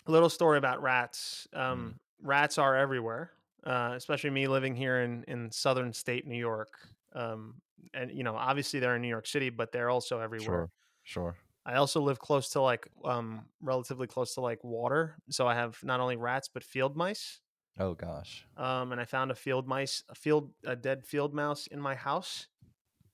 a 0.07 0.11
little 0.11 0.31
story 0.31 0.59
about 0.59 0.83
rats. 0.83 1.47
Um, 1.53 2.01
rats 2.23 2.59
are 2.59 2.77
everywhere. 2.77 3.33
Uh, 3.65 3.93
especially 3.97 4.31
me 4.31 4.47
living 4.49 4.75
here 4.75 5.01
in 5.03 5.25
in 5.25 5.51
southern 5.51 5.93
state 5.93 6.27
New 6.27 6.39
York. 6.39 6.79
Um, 7.13 7.61
and 7.93 8.11
you 8.11 8.23
know, 8.23 8.37
obviously 8.37 8.81
they're 8.81 8.97
in 8.97 9.03
New 9.03 9.09
York 9.09 9.27
City, 9.27 9.51
but 9.51 9.73
they're 9.73 9.91
also 9.91 10.21
everywhere. 10.21 10.47
Sure. 10.47 10.71
Sure. 11.03 11.37
I 11.67 11.75
also 11.75 12.01
live 12.01 12.19
close 12.19 12.51
to 12.51 12.61
like 12.63 12.89
um 13.05 13.47
relatively 13.61 14.07
close 14.07 14.35
to 14.35 14.41
like 14.41 14.63
water, 14.65 15.17
so 15.29 15.47
I 15.47 15.55
have 15.55 15.79
not 15.83 16.01
only 16.01 16.17
rats 16.17 16.49
but 16.49 16.65
field 16.65 16.97
mice. 16.97 17.41
Oh 17.79 17.95
gosh. 17.95 18.47
Um, 18.57 18.93
and 18.93 19.01
I 19.01 19.05
found 19.05 19.31
a 19.31 19.35
field 19.35 19.67
mice, 19.69 20.03
a 20.09 20.15
field, 20.15 20.51
a 20.65 20.75
dead 20.75 21.05
field 21.07 21.33
mouse 21.35 21.67
in 21.69 21.81
my 21.81 21.95
house, 21.95 22.49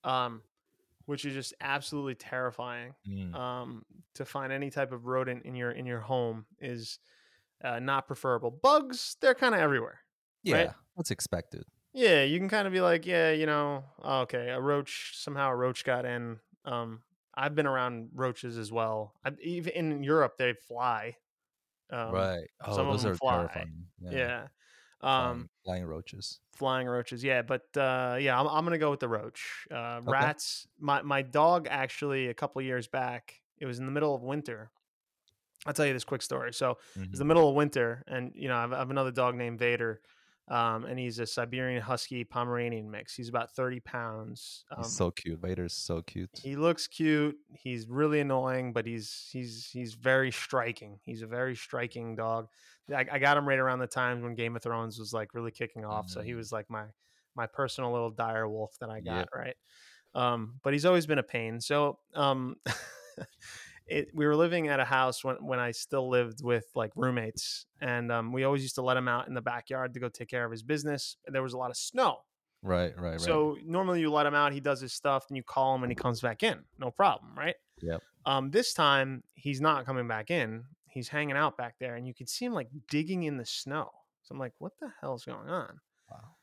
um, 0.04 0.42
which 1.06 1.24
is 1.24 1.34
just 1.34 1.52
absolutely 1.60 2.14
terrifying. 2.14 2.94
Mm, 3.08 3.34
Um, 3.34 3.84
to 4.14 4.24
find 4.24 4.52
any 4.52 4.70
type 4.70 4.92
of 4.92 5.06
rodent 5.06 5.44
in 5.44 5.54
your 5.54 5.70
in 5.70 5.86
your 5.86 6.00
home 6.00 6.46
is 6.60 6.98
uh, 7.62 7.78
not 7.78 8.06
preferable. 8.06 8.50
Bugs, 8.50 9.16
they're 9.20 9.34
kind 9.34 9.54
of 9.54 9.60
everywhere. 9.60 10.00
yeah, 10.42 10.56
right? 10.56 10.70
that's 10.96 11.10
expected. 11.10 11.64
Yeah, 11.92 12.22
you 12.24 12.38
can 12.38 12.48
kind 12.48 12.66
of 12.66 12.72
be 12.72 12.80
like, 12.80 13.06
yeah, 13.06 13.30
you 13.30 13.46
know, 13.46 13.84
oh, 14.02 14.20
okay, 14.22 14.50
a 14.50 14.60
roach 14.60 15.12
somehow 15.14 15.50
a 15.50 15.56
roach 15.56 15.84
got 15.84 16.04
in. 16.04 16.38
Um, 16.64 17.02
I've 17.34 17.54
been 17.54 17.66
around 17.66 18.10
roaches 18.14 18.58
as 18.58 18.72
well. 18.72 19.14
I, 19.24 19.30
even 19.42 19.72
in 19.72 20.02
Europe, 20.02 20.36
they 20.38 20.54
fly. 20.54 21.16
Um, 21.94 22.10
right. 22.12 22.48
Oh, 22.64 22.74
some 22.76 22.88
of 22.88 23.00
them 23.02 23.12
are 23.12 23.16
fly. 23.16 23.36
terrifying. 23.36 23.86
Yeah. 24.00 24.10
flying- 25.00 25.30
Um, 25.30 25.50
flying 25.64 25.84
roaches. 25.84 26.40
flying 26.56 26.86
roaches. 26.88 27.22
Yeah, 27.22 27.42
but 27.42 27.62
uh, 27.76 28.16
yeah, 28.20 28.38
I'm, 28.40 28.46
I'm 28.48 28.64
gonna 28.64 28.78
go 28.78 28.90
with 28.90 29.00
the 29.00 29.08
roach. 29.08 29.66
Uh, 29.70 30.00
rats. 30.04 30.66
My 30.78 31.02
my 31.02 31.22
dog 31.22 31.68
actually 31.70 32.28
a 32.28 32.34
couple 32.34 32.60
years 32.62 32.86
back. 32.88 33.40
It 33.58 33.66
was 33.66 33.78
in 33.78 33.86
the 33.86 33.92
middle 33.92 34.14
of 34.14 34.22
winter. 34.22 34.70
I'll 35.66 35.72
tell 35.72 35.86
you 35.86 35.92
this 35.92 36.04
quick 36.04 36.22
story. 36.22 36.52
So 36.52 36.78
it's 36.96 37.18
the 37.18 37.24
middle 37.24 37.48
of 37.48 37.54
winter, 37.54 38.02
and 38.06 38.32
you 38.34 38.48
know 38.48 38.56
I 38.56 38.60
have, 38.62 38.72
I 38.72 38.78
have 38.78 38.90
another 38.90 39.10
dog 39.12 39.34
named 39.36 39.58
Vader, 39.58 40.00
um, 40.48 40.84
and 40.84 40.98
he's 40.98 41.18
a 41.18 41.26
Siberian 41.26 41.80
Husky 41.82 42.24
Pomeranian 42.24 42.90
mix. 42.90 43.14
He's 43.14 43.28
about 43.28 43.54
thirty 43.54 43.80
pounds. 43.80 44.64
Um, 44.70 44.82
He's 44.84 44.94
so 44.94 45.10
cute. 45.10 45.40
Vader's 45.40 45.72
so 45.72 46.02
cute. 46.02 46.30
he 46.42 46.56
looks 46.56 46.86
cute. 46.86 47.36
He's 47.54 47.88
really 47.88 48.20
annoying, 48.20 48.72
but 48.72 48.86
he's 48.86 49.28
he's 49.32 49.68
he's 49.72 49.94
very 49.94 50.30
striking. 50.30 50.98
He's 51.02 51.22
a 51.22 51.26
very 51.26 51.56
striking 51.56 52.14
dog. 52.16 52.48
I, 52.94 53.06
I 53.12 53.18
got 53.18 53.36
him 53.38 53.48
right 53.48 53.58
around 53.58 53.78
the 53.78 53.86
times 53.86 54.22
when 54.22 54.34
Game 54.34 54.54
of 54.56 54.62
Thrones 54.62 54.98
was 54.98 55.12
like 55.14 55.32
really 55.34 55.50
kicking 55.50 55.84
off. 55.84 56.08
So 56.10 56.20
he 56.20 56.32
Mm. 56.32 56.36
was 56.36 56.52
like 56.52 56.68
my 56.68 56.84
my 57.34 57.46
personal 57.46 57.90
little 57.92 58.10
dire 58.10 58.48
wolf 58.48 58.76
that 58.80 58.90
I 58.90 59.00
got 59.00 59.16
Yep. 59.20 59.28
right. 59.34 59.56
Um, 60.14 60.60
but 60.62 60.72
he's 60.74 60.84
always 60.84 61.06
been 61.06 61.18
a 61.18 61.22
pain. 61.24 61.60
So 61.60 61.98
um, 62.14 62.56
it, 63.86 64.08
we 64.14 64.26
were 64.26 64.36
living 64.36 64.68
at 64.68 64.80
a 64.80 64.84
house 64.84 65.22
when 65.22 65.36
when 65.36 65.58
I 65.58 65.72
still 65.72 66.08
lived 66.08 66.42
with 66.42 66.64
like 66.74 66.92
roommates, 66.96 67.66
and 67.80 68.10
um, 68.10 68.32
we 68.32 68.44
always 68.44 68.62
used 68.62 68.76
to 68.76 68.82
let 68.82 68.96
him 68.96 69.08
out 69.08 69.28
in 69.28 69.34
the 69.34 69.42
backyard 69.42 69.94
to 69.94 70.00
go 70.00 70.08
take 70.08 70.28
care 70.28 70.44
of 70.44 70.50
his 70.50 70.62
business. 70.62 71.16
And 71.26 71.34
there 71.34 71.42
was 71.42 71.52
a 71.52 71.58
lot 71.58 71.70
of 71.70 71.76
snow. 71.76 72.18
Right, 72.62 72.94
right, 72.96 73.10
right. 73.12 73.20
So 73.20 73.58
normally 73.64 74.00
you 74.00 74.10
let 74.10 74.24
him 74.24 74.34
out, 74.34 74.54
he 74.54 74.60
does 74.60 74.80
his 74.80 74.94
stuff, 74.94 75.26
and 75.28 75.36
you 75.36 75.42
call 75.42 75.74
him 75.74 75.82
and 75.82 75.92
he 75.92 75.96
comes 75.96 76.20
back 76.22 76.42
in. 76.42 76.60
No 76.78 76.90
problem, 76.90 77.32
right? 77.36 77.56
Yep. 77.82 78.02
Um, 78.24 78.50
this 78.50 78.72
time 78.72 79.22
he's 79.34 79.60
not 79.60 79.84
coming 79.84 80.08
back 80.08 80.30
in. 80.30 80.64
He's 80.88 81.08
hanging 81.08 81.36
out 81.36 81.58
back 81.58 81.74
there, 81.78 81.96
and 81.96 82.06
you 82.06 82.14
can 82.14 82.26
see 82.26 82.46
him 82.46 82.54
like 82.54 82.68
digging 82.88 83.24
in 83.24 83.36
the 83.36 83.44
snow. 83.44 83.90
So 84.22 84.32
I'm 84.32 84.38
like, 84.38 84.52
what 84.58 84.72
the 84.80 84.88
hell's 85.00 85.24
going 85.24 85.50
on? 85.50 85.80
Wow. 86.10 86.36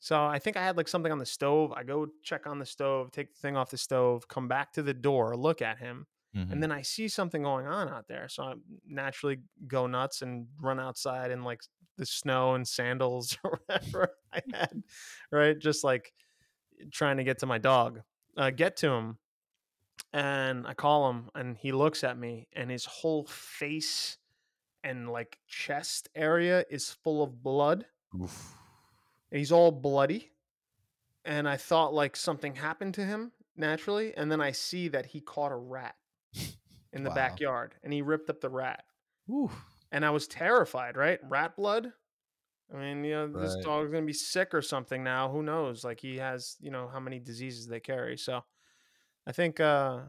So 0.00 0.24
I 0.24 0.38
think 0.38 0.56
I 0.56 0.64
had 0.64 0.76
like 0.76 0.88
something 0.88 1.12
on 1.12 1.18
the 1.18 1.26
stove. 1.26 1.72
I 1.72 1.84
go 1.84 2.06
check 2.24 2.46
on 2.46 2.58
the 2.58 2.66
stove, 2.66 3.12
take 3.12 3.32
the 3.32 3.40
thing 3.40 3.56
off 3.56 3.70
the 3.70 3.78
stove, 3.78 4.26
come 4.26 4.48
back 4.48 4.72
to 4.72 4.82
the 4.82 4.94
door, 4.94 5.36
look 5.36 5.62
at 5.62 5.78
him, 5.78 6.06
Mhm. 6.36 6.52
and 6.52 6.62
then 6.62 6.70
I 6.70 6.82
see 6.82 7.08
something 7.08 7.42
going 7.42 7.66
on 7.66 7.88
out 7.88 8.06
there. 8.06 8.28
So 8.28 8.42
I 8.42 8.54
naturally 8.86 9.38
go 9.66 9.86
nuts 9.86 10.20
and 10.22 10.48
run 10.60 10.78
outside 10.78 11.30
in 11.30 11.42
like 11.42 11.62
the 11.96 12.04
snow 12.06 12.54
and 12.54 12.68
sandals 12.68 13.36
or 13.44 13.60
whatever 13.66 14.10
I 14.32 14.42
had, 14.54 14.82
right? 15.32 15.58
Just 15.58 15.84
like 15.84 16.12
trying 16.92 17.16
to 17.16 17.24
get 17.24 17.38
to 17.38 17.46
my 17.46 17.58
dog, 17.58 18.02
uh, 18.36 18.50
get 18.50 18.76
to 18.78 18.90
him. 18.90 19.18
And 20.12 20.66
I 20.66 20.74
call 20.74 21.10
him 21.10 21.30
and 21.34 21.56
he 21.56 21.72
looks 21.72 22.04
at 22.04 22.16
me 22.18 22.48
and 22.52 22.70
his 22.70 22.84
whole 22.84 23.24
face 23.26 24.18
and 24.84 25.10
like 25.10 25.38
chest 25.46 26.08
area 26.14 26.64
is 26.70 26.90
full 26.90 27.22
of 27.22 27.42
blood. 27.42 27.86
Oof. 28.20 28.54
He's 29.30 29.52
all 29.52 29.72
bloody. 29.72 30.32
And 31.24 31.48
I 31.48 31.56
thought 31.56 31.92
like 31.92 32.16
something 32.16 32.54
happened 32.54 32.94
to 32.94 33.04
him 33.04 33.32
naturally. 33.56 34.14
And 34.16 34.30
then 34.30 34.40
I 34.40 34.52
see 34.52 34.88
that 34.88 35.06
he 35.06 35.20
caught 35.20 35.52
a 35.52 35.56
rat 35.56 35.96
in 36.92 37.02
the 37.02 37.08
Wow. 37.08 37.10
backyard 37.10 37.76
and 37.82 37.92
he 37.92 38.02
ripped 38.02 38.30
up 38.30 38.40
the 38.40 38.50
rat. 38.50 38.84
Oof. 39.30 39.52
And 39.90 40.04
I 40.04 40.10
was 40.10 40.28
terrified, 40.28 40.96
right? 40.96 41.20
Rat 41.22 41.56
blood. 41.56 41.92
I 42.72 42.78
mean, 42.78 43.04
you 43.04 43.12
know, 43.12 43.28
this 43.28 43.54
Right. 43.54 43.56
dog's 43.56 43.92
gonna 43.92 44.06
be 44.06 44.14
sick 44.14 44.54
or 44.54 44.62
something 44.62 45.04
now. 45.04 45.30
Who 45.30 45.42
knows? 45.42 45.84
Like 45.84 46.00
he 46.00 46.18
has, 46.18 46.56
you 46.60 46.70
know, 46.70 46.88
how 46.88 47.00
many 47.00 47.20
diseases 47.20 47.68
they 47.68 47.80
carry. 47.80 48.18
So 48.18 48.46
I 49.26 49.32
think 49.32 49.60
uh 49.60 50.06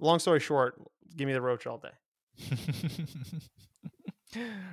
long 0.00 0.20
story 0.20 0.40
short, 0.40 0.80
give 1.16 1.28
me 1.28 1.34
the 1.34 1.42
roach 1.42 1.66
all 1.66 1.78
day. 1.78 1.94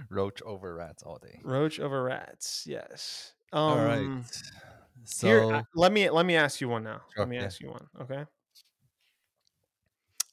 Roach 0.09 0.41
over 0.41 0.75
rats 0.75 1.03
all 1.03 1.19
day. 1.19 1.41
Roach 1.43 1.79
over 1.79 2.03
rats. 2.03 2.65
Yes. 2.67 3.33
Um, 3.53 3.61
all 3.67 3.77
right. 3.79 4.11
So 5.05 5.27
Here, 5.27 5.45
uh, 5.51 5.61
let 5.75 5.91
me 5.91 6.09
let 6.09 6.25
me 6.25 6.35
ask 6.35 6.61
you 6.61 6.69
one 6.69 6.83
now. 6.83 7.01
Sure, 7.13 7.15
let 7.17 7.29
me 7.29 7.39
yeah. 7.39 7.45
ask 7.45 7.61
you 7.61 7.69
one. 7.69 7.87
Okay. 8.01 8.25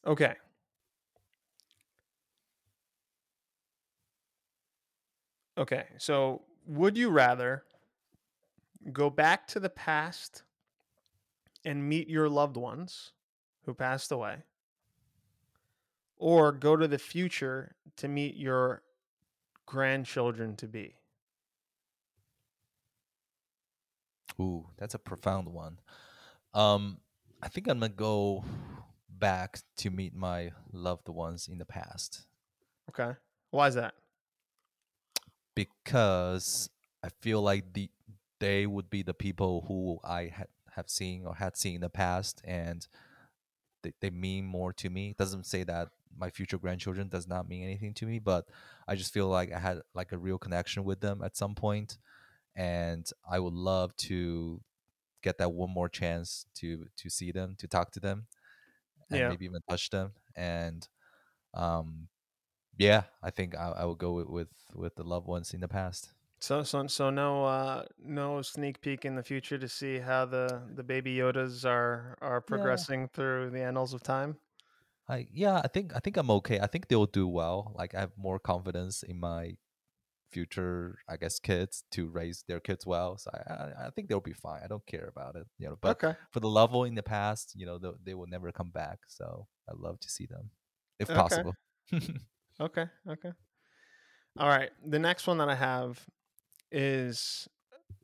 Okay. 0.07 0.34
Okay. 5.57 5.86
So, 5.98 6.42
would 6.66 6.96
you 6.96 7.11
rather 7.11 7.64
go 8.92 9.11
back 9.11 9.46
to 9.48 9.61
the 9.61 9.70
past 9.70 10.42
and 11.64 11.88
meet 11.88 12.09
your 12.09 12.28
loved 12.28 12.57
ones 12.57 13.12
who 13.64 13.74
passed 13.74 14.12
away, 14.12 14.42
or 16.16 16.52
go 16.52 16.76
to 16.76 16.88
the 16.88 16.98
future 16.98 17.76
to 17.96 18.09
meet 18.09 18.36
your 18.36 18.82
grandchildren 19.66 20.57
to 20.57 20.66
be? 20.68 20.96
Ooh, 24.40 24.66
that's 24.76 24.94
a 24.94 24.98
profound 24.98 25.48
one. 25.48 25.78
Um, 26.55 26.98
I 27.42 27.48
think 27.48 27.68
I'm 27.68 27.80
gonna 27.80 27.92
go 27.92 28.44
back 29.25 29.61
to 29.77 29.91
meet 29.91 30.14
my 30.14 30.53
loved 30.72 31.09
ones 31.09 31.49
in 31.49 31.59
the 31.59 31.64
past 31.64 32.27
Okay. 32.91 33.16
Why 33.51 33.68
is 33.68 33.75
that? 33.75 33.95
because 35.55 36.70
I 37.03 37.09
feel 37.20 37.43
like 37.43 37.72
the 37.72 37.91
they 38.41 38.66
would 38.66 38.91
be 38.91 39.03
the 39.03 39.14
people 39.14 39.64
who 39.68 40.01
I 40.05 40.27
had 40.27 40.49
have 40.72 40.91
seen 40.91 41.25
or 41.25 41.35
had 41.37 41.57
seen 41.57 41.77
in 41.77 41.81
the 41.83 41.89
past, 41.91 42.43
and 42.45 42.87
they, 43.83 43.93
they 44.01 44.11
mean 44.11 44.45
more 44.45 44.72
to 44.75 44.91
me. 44.91 45.14
doesn't 45.18 45.47
say 45.47 45.64
that 45.64 45.89
my 46.16 46.31
future 46.31 46.59
grandchildren 46.59 47.09
does 47.09 47.27
not 47.29 47.49
mean 47.49 47.64
anything 47.64 47.95
to 47.95 48.07
me, 48.07 48.18
but 48.18 48.49
I 48.89 48.97
just 48.97 49.12
feel 49.12 49.29
like 49.29 49.53
I 49.53 49.59
had 49.59 49.81
like 49.95 50.12
a 50.12 50.18
real 50.18 50.39
connection 50.39 50.85
with 50.85 51.01
them 51.01 51.22
at 51.22 51.37
some 51.37 51.55
point, 51.55 51.99
and 52.57 53.09
I 53.29 53.39
would 53.41 53.55
love 53.55 53.97
to 53.99 54.61
get 55.22 55.39
that 55.39 55.53
one 55.53 55.70
more 55.70 55.89
chance 55.89 56.47
to 56.57 56.87
to 56.97 57.11
see 57.11 57.33
them, 57.33 57.57
to 57.59 57.68
talk 57.68 57.93
to 57.93 58.01
them, 58.01 58.27
and 59.11 59.26
Yeah. 59.26 59.28
maybe 59.28 59.44
even 59.46 59.61
touch 59.68 59.90
them, 59.90 60.14
and 60.36 60.88
um, 61.55 62.09
yeah, 62.78 63.05
I 63.22 63.30
think 63.30 63.57
I, 63.57 63.70
I 63.70 63.84
would 63.86 63.98
go 63.98 64.14
with, 64.14 64.28
with 64.28 64.50
with 64.74 64.96
the 64.96 65.05
loved 65.05 65.26
ones 65.28 65.55
in 65.55 65.61
the 65.61 65.68
past. 65.68 66.14
So 66.40 66.62
so 66.62 66.86
so 66.86 67.11
no 67.11 67.44
uh 67.44 67.86
no 67.98 68.40
sneak 68.42 68.80
peek 68.80 69.05
in 69.05 69.16
the 69.16 69.24
future 69.24 69.59
to 69.59 69.68
see 69.68 69.98
how 69.98 70.24
the 70.26 70.64
the 70.72 70.84
baby 70.84 71.16
Yodas 71.16 71.64
are 71.68 72.16
are 72.20 72.40
progressing 72.40 73.09
through 73.09 73.50
the 73.50 73.62
annals 73.62 73.94
of 73.94 74.02
time. 74.05 74.38
I 75.09 75.28
yeah, 75.30 75.61
I 75.62 75.68
think 75.68 75.94
I 75.94 75.98
think 76.00 76.16
I'm 76.16 76.30
okay. 76.30 76.61
I 76.61 76.66
think 76.66 76.88
they'll 76.88 77.07
do 77.07 77.28
well. 77.28 77.72
Like 77.74 77.94
I 77.94 78.00
have 78.00 78.16
more 78.16 78.38
confidence 78.38 79.02
in 79.02 79.20
my 79.20 79.57
future, 80.35 80.99
I 81.09 81.16
guess, 81.16 81.39
kids 81.39 81.85
to 81.93 82.09
raise 82.09 82.45
their 82.49 82.61
kids 82.61 82.85
well. 82.85 83.16
So 83.16 83.30
I 83.32 83.87
I, 83.87 83.91
think 83.91 84.09
they'll 84.09 84.20
be 84.20 84.32
fine. 84.32 84.61
I 84.64 84.66
don't 84.66 84.87
care 84.87 85.09
about 85.14 85.37
it, 85.37 85.47
you 85.59 85.68
know. 85.68 85.78
But 85.80 86.03
okay. 86.03 86.18
for 86.32 86.41
the 86.41 86.49
level 86.49 86.85
in 86.85 86.95
the 86.95 87.03
past, 87.03 87.53
you 87.55 87.66
know, 87.66 87.78
they, 87.78 87.91
they 88.07 88.14
will 88.14 88.26
never 88.26 88.53
come 88.53 88.70
back. 88.70 88.99
So 89.07 89.47
I 89.70 89.72
love 89.76 90.01
to 90.01 90.11
see 90.11 90.26
them 90.26 90.51
if 90.99 91.09
Okay. 91.09 91.20
possible. 91.20 91.55
Okay. 92.61 92.87
Okay. 93.09 93.32
All 94.39 94.49
right. 94.49 94.70
The 94.87 94.99
next 94.99 95.26
one 95.26 95.39
that 95.39 95.49
I 95.49 95.57
have 95.57 96.01
is 96.70 97.49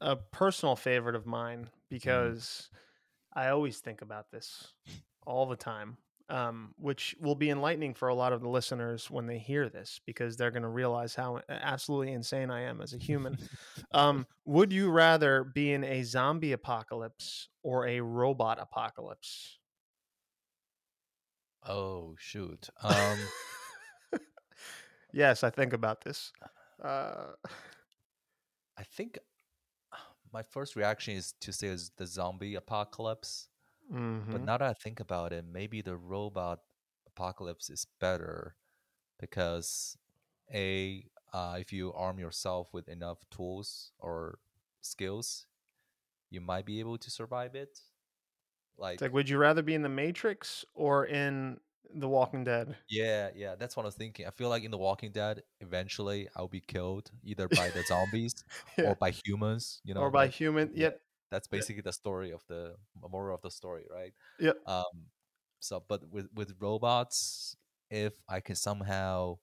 a 0.01 0.17
personal 0.17 0.77
favorite 0.77 1.15
of 1.15 1.25
mine 1.25 1.61
mm-hmm. 1.61 1.89
because 1.89 2.69
I 3.35 3.49
always 3.49 3.79
think 3.79 4.03
about 4.03 4.33
this 4.33 4.75
all 5.27 5.47
the 5.47 5.57
time. 5.57 5.99
Um, 6.31 6.75
which 6.79 7.17
will 7.21 7.35
be 7.35 7.51
enlightening 7.51 7.95
for 7.95 8.07
a 8.07 8.15
lot 8.15 8.33
of 8.33 8.41
the 8.41 8.49
listeners 8.49 9.11
when 9.11 9.27
they 9.27 9.39
hear 9.39 9.69
this 9.69 10.01
because 10.07 10.37
they're 10.37 10.53
going 10.53 10.63
to 10.63 10.69
realize 10.69 11.15
how 11.15 11.41
absolutely 11.49 12.13
insane 12.13 12.53
I 12.53 12.63
am 12.63 12.81
as 12.81 12.95
a 12.95 12.99
human. 12.99 13.37
Um, 13.93 14.29
would 14.45 14.73
you 14.73 14.89
rather 14.91 15.43
be 15.43 15.73
in 15.73 15.83
a 15.83 16.05
zombie 16.05 16.53
apocalypse 16.53 17.49
or 17.65 17.89
a 17.89 18.01
robot 18.01 18.61
apocalypse? 18.61 19.59
oh 21.67 22.15
shoot. 22.17 22.71
Um, 22.85 23.19
Yes, 25.13 25.43
I 25.45 25.51
think 25.51 25.73
about 25.73 26.03
this. 26.03 26.33
Uh, 26.83 27.33
I 28.79 28.83
think 28.83 29.19
my 30.33 30.43
first 30.43 30.77
reaction 30.77 31.15
is 31.15 31.35
to 31.41 31.53
say 31.53 31.69
is 31.69 31.91
the 31.97 32.07
zombie 32.07 32.55
apocalypse. 32.55 33.49
But 34.31 34.43
mhm. 34.43 34.47
now 34.47 34.59
that 34.59 34.69
I 34.71 34.75
think 34.75 35.01
about 35.01 35.33
it, 35.33 35.45
maybe 35.45 35.83
the 35.83 35.97
robot 35.97 36.61
apocalypse 37.07 37.71
is 37.71 37.87
better 38.01 38.57
because 39.19 39.99
a 40.53 41.09
uh, 41.33 41.59
if 41.61 41.73
you 41.73 41.93
arm 41.95 42.19
yourself 42.21 42.75
with 42.75 42.89
enough 42.89 43.29
tools 43.31 43.93
or 43.99 44.41
skills, 44.83 45.47
you 46.31 46.41
might 46.41 46.67
be 46.67 46.81
able 46.81 46.99
to 46.99 47.11
survive 47.11 47.55
it. 47.57 47.81
Like, 48.77 49.01
It's 49.01 49.03
like, 49.03 49.13
would 49.13 49.29
you 49.29 49.39
rather 49.39 49.63
be 49.63 49.75
in 49.75 49.83
the 49.83 49.89
Matrix 49.89 50.65
or 50.75 51.05
in 51.07 51.61
The 51.93 52.09
Walking 52.09 52.45
Dead? 52.45 52.77
yeah, 52.89 53.31
yeah, 53.35 53.55
that's 53.55 53.77
what 53.77 53.85
I 53.85 53.87
was 53.87 53.95
thinking. 53.95 54.27
I 54.27 54.31
feel 54.31 54.49
like 54.49 54.65
in 54.65 54.71
The 54.73 54.79
Walking 54.79 55.13
Dead, 55.13 55.43
eventually 55.61 56.29
I'll 56.35 56.49
be 56.49 56.61
killed 56.61 57.11
either 57.23 57.49
by 57.49 57.71
the 57.71 57.83
zombies 57.85 58.45
Yeah. 58.79 58.95
or 58.95 58.97
by 58.97 59.13
humans. 59.25 59.81
You 59.85 59.95
know, 59.95 60.07
or 60.07 60.11
by 60.11 60.27
like, 60.27 60.29
human? 60.29 60.71
yeah, 60.75 60.87
Yep. 60.91 61.01
That's 61.31 61.49
Yeah. 61.53 61.59
basically 61.59 61.83
the 61.83 61.93
story 61.93 62.33
of 62.33 62.45
the 62.49 62.77
moral 63.11 63.35
of 63.37 63.43
the 63.43 63.51
story, 63.51 63.87
right? 63.91 64.15
Yeah. 64.39 64.53
um 64.67 65.11
so 65.61 65.83
but 65.89 66.09
with 66.11 66.29
with 66.35 66.55
robots 66.61 67.57
if 67.91 68.15
i 68.29 68.41
can 68.41 68.57
somehow 68.57 69.37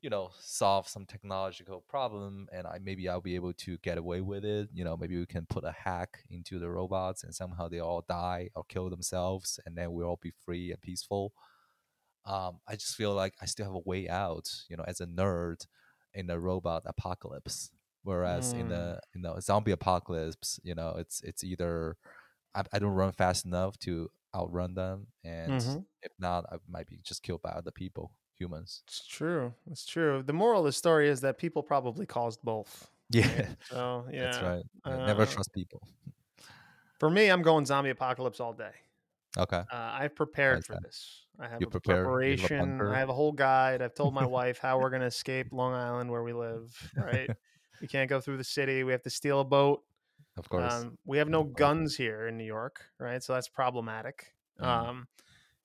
you 0.00 0.10
know 0.10 0.30
solve 0.40 0.88
some 0.88 1.06
technological 1.06 1.80
problem 1.88 2.48
and 2.52 2.66
i 2.66 2.78
maybe 2.82 3.08
i'll 3.08 3.20
be 3.20 3.34
able 3.36 3.52
to 3.52 3.78
get 3.78 3.98
away 3.98 4.20
with 4.20 4.44
it 4.44 4.68
you 4.72 4.84
know 4.84 4.96
maybe 4.96 5.16
we 5.18 5.26
can 5.26 5.46
put 5.46 5.64
a 5.64 5.72
hack 5.72 6.24
into 6.30 6.58
the 6.58 6.68
robots 6.68 7.22
and 7.24 7.34
somehow 7.34 7.68
they 7.68 7.78
all 7.78 8.04
die 8.08 8.48
or 8.56 8.64
kill 8.68 8.90
themselves 8.90 9.60
and 9.64 9.76
then 9.76 9.92
we'll 9.92 10.06
all 10.08 10.18
be 10.20 10.32
free 10.44 10.72
and 10.72 10.80
peaceful 10.80 11.32
um 12.24 12.60
i 12.68 12.74
just 12.76 12.96
feel 12.96 13.14
like 13.14 13.34
i 13.40 13.46
still 13.46 13.66
have 13.66 13.74
a 13.74 13.88
way 13.88 14.08
out 14.08 14.48
you 14.68 14.76
know 14.76 14.84
as 14.86 15.00
a 15.00 15.06
nerd 15.06 15.66
in 16.14 16.30
a 16.30 16.38
robot 16.38 16.82
apocalypse 16.86 17.70
whereas 18.02 18.52
in 18.52 18.68
Mm. 18.68 18.68
the 18.68 19.00
in 19.14 19.22
the 19.22 19.40
zombie 19.40 19.72
apocalypse 19.72 20.60
you 20.64 20.74
know 20.74 20.90
it's 20.98 21.22
it's 21.22 21.44
either 21.44 21.96
I, 22.54 22.64
I 22.72 22.78
don't 22.80 22.92
run 22.94 23.12
fast 23.12 23.46
enough 23.46 23.78
to 23.80 24.10
outrun 24.34 24.74
them 24.74 25.08
and 25.24 25.64
Mhm. 25.64 25.86
if 26.02 26.12
not 26.18 26.46
i 26.52 26.58
might 26.68 26.88
be 26.88 27.00
just 27.02 27.22
killed 27.22 27.42
by 27.42 27.50
other 27.50 27.70
people 27.72 28.12
humans 28.38 28.84
It's 28.86 29.06
true. 29.06 29.54
It's 29.70 29.84
true. 29.86 30.22
The 30.22 30.32
moral 30.32 30.60
of 30.60 30.66
the 30.66 30.72
story 30.72 31.08
is 31.08 31.20
that 31.22 31.38
people 31.38 31.62
probably 31.62 32.06
caused 32.06 32.42
both. 32.42 32.90
yeah 33.10 33.54
So 33.60 34.06
yeah. 34.12 34.20
that's 34.20 34.40
right 34.40 34.64
Yeah, 34.86 34.98
never 35.04 35.26
Uh, 35.26 35.26
trust 35.26 35.52
people 35.54 35.80
For 36.98 37.10
me, 37.10 37.28
I'm 37.30 37.42
going 37.42 37.66
zombie 37.66 37.90
apocalypse 37.90 38.40
all 38.40 38.52
day. 38.52 38.72
okay 39.36 39.64
Uh, 39.72 39.76
I've 40.00 40.14
prepared 40.14 40.64
for 40.64 40.74
that? 40.74 40.82
this. 40.82 41.26
I 41.38 41.48
have 41.48 41.62
You 41.62 41.66
a 41.66 41.70
you 42.24 42.38
have 42.42 42.52
a 42.52 42.56
preparation. 42.60 42.86
I 42.90 42.98
have 42.98 43.08
a 43.08 43.14
whole 43.14 43.32
guide. 43.32 43.80
I've 43.82 43.94
told 43.94 44.14
my 44.14 44.26
wife 44.26 44.58
how 44.58 44.78
we're 44.80 44.90
going 44.90 45.00
to 45.00 45.06
escape 45.06 45.52
Long 45.52 45.72
Island 45.74 46.10
where 46.10 46.22
we 46.22 46.32
live. 46.34 46.92
Right? 46.94 47.32
We 47.82 47.88
can't 47.88 48.08
go 48.08 48.20
through 48.20 48.38
the 48.38 48.44
city. 48.44 48.84
We 48.84 48.92
have 48.92 49.02
to 49.02 49.10
steal 49.10 49.40
a 49.40 49.44
boat. 49.44 49.84
of 50.38 50.48
course 50.48 50.72
Um, 50.72 50.96
we 51.04 51.18
have 51.18 51.28
no 51.28 51.44
guns 51.44 51.96
here 51.96 52.28
in 52.28 52.38
New 52.38 52.44
York, 52.44 52.86
right? 52.98 53.22
So 53.22 53.34
that's 53.34 53.48
problematic. 53.48 54.34
Mm. 54.58 54.66
Um, 54.66 55.08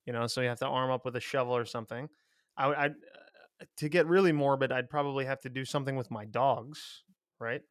you 0.06 0.14
know, 0.14 0.28
so 0.28 0.42
you 0.42 0.50
have 0.50 0.60
to 0.60 0.68
arm 0.68 0.92
up 0.92 1.06
with 1.06 1.16
a 1.16 1.22
shovel 1.22 1.56
or 1.56 1.66
something. 1.66 2.10
I 2.58 2.74
I'd, 2.74 2.92
uh, 2.92 3.66
to 3.78 3.90
get 3.90 4.08
really 4.08 4.32
morbid, 4.32 4.72
I'd 4.72 4.90
probably 4.90 5.26
have 5.26 5.40
to 5.42 5.50
do 5.50 5.64
something 5.64 5.96
with 5.96 6.12
my 6.12 6.26
dogs, 6.26 7.04
right? 7.40 7.62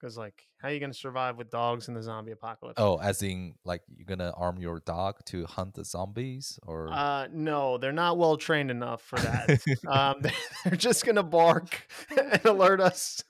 Because 0.00 0.16
like, 0.16 0.46
how 0.58 0.68
are 0.68 0.72
you 0.72 0.80
going 0.80 0.92
to 0.92 0.98
survive 0.98 1.36
with 1.36 1.50
dogs 1.50 1.88
in 1.88 1.94
the 1.94 2.02
zombie 2.02 2.32
apocalypse? 2.32 2.80
oh 2.80 2.96
as 2.98 3.22
in 3.22 3.54
like 3.64 3.82
you're 3.94 4.06
gonna 4.06 4.32
arm 4.36 4.58
your 4.58 4.80
dog 4.80 5.16
to 5.26 5.44
hunt 5.44 5.74
the 5.74 5.84
zombies 5.84 6.58
or 6.66 6.88
Uh, 6.90 7.28
no, 7.32 7.76
they're 7.78 7.92
not 7.92 8.16
well 8.16 8.36
trained 8.36 8.70
enough 8.70 9.02
for 9.02 9.18
that. 9.18 9.60
um, 9.88 10.22
they're 10.64 10.76
just 10.76 11.04
gonna 11.04 11.22
bark 11.22 11.86
and 12.18 12.44
alert 12.44 12.80
us 12.80 13.22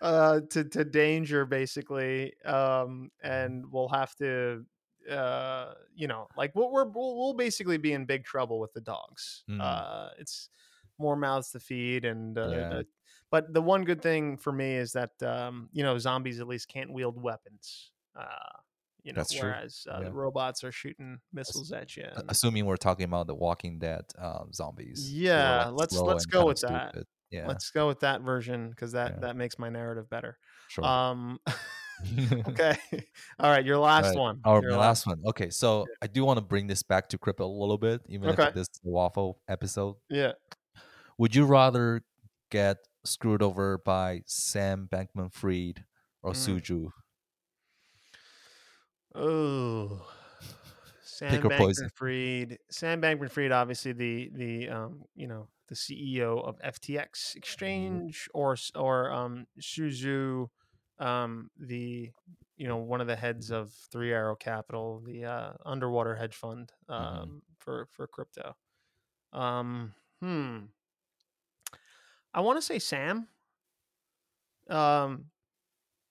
uh, 0.00 0.40
to 0.50 0.64
to 0.64 0.84
danger, 0.84 1.46
basically, 1.46 2.32
um, 2.44 3.10
and 3.22 3.64
we'll 3.70 3.88
have 3.88 4.14
to, 4.16 4.64
uh, 5.10 5.74
you 5.94 6.08
know, 6.08 6.26
like 6.36 6.54
we'll, 6.54 6.70
we're 6.70 6.84
we'll, 6.84 7.16
we'll 7.16 7.34
basically 7.34 7.78
be 7.78 7.92
in 7.92 8.04
big 8.04 8.24
trouble 8.24 8.58
with 8.58 8.72
the 8.72 8.80
dogs. 8.80 9.44
Mm. 9.48 9.60
Uh, 9.60 10.08
it's 10.18 10.48
more 10.98 11.16
mouths 11.16 11.50
to 11.52 11.60
feed, 11.60 12.04
and 12.04 12.38
uh, 12.38 12.48
Yeah. 12.50 12.82
But 13.30 13.52
the 13.52 13.62
one 13.62 13.84
good 13.84 14.02
thing 14.02 14.36
for 14.36 14.52
me 14.52 14.74
is 14.74 14.92
that 14.92 15.10
um, 15.22 15.68
you 15.72 15.82
know 15.82 15.98
zombies 15.98 16.40
at 16.40 16.46
least 16.48 16.68
can't 16.68 16.92
wield 16.92 17.20
weapons. 17.22 17.90
Uh, 18.18 18.24
you 19.02 19.12
know, 19.12 19.18
That's 19.20 19.34
true. 19.34 19.48
whereas 19.50 19.86
uh, 19.88 19.98
Yeah. 19.98 20.04
the 20.08 20.12
robots 20.12 20.64
are 20.64 20.72
shooting 20.72 21.20
missiles 21.32 21.70
at 21.70 21.96
you. 21.96 22.06
And- 22.16 22.28
assuming 22.28 22.66
we're 22.66 22.76
talking 22.76 23.04
about 23.04 23.28
the 23.28 23.34
walking 23.36 23.78
dead 23.78 24.04
um, 24.18 24.52
zombies 24.52 25.12
Yeah, 25.12 25.66
let's- 25.72 25.96
let's 25.96 26.26
go 26.26 26.46
with 26.46 26.60
that. 26.62 26.90
stupid. 26.90 27.06
yeah 27.30 27.46
Let's 27.46 27.70
go 27.70 27.86
with 27.86 28.00
that 28.00 28.22
version 28.22 28.70
because 28.70 28.92
that 28.92 29.12
Yeah. 29.12 29.18
that 29.20 29.36
makes 29.36 29.58
my 29.60 29.68
narrative 29.68 30.10
better. 30.10 30.38
sure 30.68 30.84
Um, 30.84 31.38
okay, 32.48 32.76
all 33.38 33.50
right, 33.50 33.64
your 33.64 33.78
last 33.78 34.08
Right. 34.08 34.18
one. 34.18 34.40
Or 34.44 34.60
Your 34.62 34.76
last 34.76 35.06
one. 35.06 35.22
Okay, 35.26 35.48
so 35.50 35.86
I 36.02 36.06
do 36.08 36.24
want 36.24 36.38
to 36.38 36.44
bring 36.44 36.66
this 36.66 36.82
back 36.82 37.08
to 37.10 37.18
crypto 37.18 37.46
a 37.46 37.48
little 37.62 37.78
bit, 37.78 38.02
even 38.08 38.28
Okay. 38.30 38.48
if 38.48 38.54
this 38.54 38.68
waffle 38.82 39.38
episode. 39.48 39.96
Yeah. 40.10 40.32
Would 41.16 41.34
you 41.34 41.46
rather 41.46 42.02
get 42.50 42.78
screwed 43.06 43.42
over 43.42 43.78
by 43.78 44.22
Sam 44.26 44.88
Bankman 44.90 45.32
Fried 45.32 45.84
or 46.22 46.32
Mm. 46.32 46.36
Su 46.36 46.60
Zhu? 46.60 46.90
Oh, 49.14 50.06
Sam 51.02 51.48
Pick. 51.48 51.50
Bankman-Fried. 51.50 52.58
Sam 52.70 53.00
Bankman-Fried, 53.00 53.52
obviously 53.52 53.92
the 53.92 54.30
the 54.34 54.68
um 54.68 55.04
you 55.14 55.26
know 55.26 55.48
the 55.68 55.74
CEO 55.74 56.44
of 56.46 56.58
FTX 56.60 57.34
Exchange, 57.36 58.28
or 58.34 58.56
or 58.74 59.10
um 59.12 59.46
Su 59.60 59.88
Zhu, 59.88 60.48
um 61.04 61.50
the 61.58 62.10
you 62.56 62.68
know 62.68 62.76
one 62.78 63.00
of 63.00 63.06
the 63.06 63.16
heads 63.16 63.50
of 63.50 63.72
Three 63.90 64.12
Arrow 64.12 64.36
Capital, 64.36 65.00
the 65.04 65.24
uh, 65.24 65.52
underwater 65.64 66.14
hedge 66.16 66.34
fund 66.34 66.72
um 66.88 67.42
for 67.58 67.86
for 67.92 68.06
crypto. 68.06 68.54
Um, 69.32 69.94
hmm. 70.20 70.66
I 72.36 72.40
want 72.42 72.58
to 72.58 72.62
say 72.62 72.78
Sam. 72.78 73.28
Um, 74.68 75.30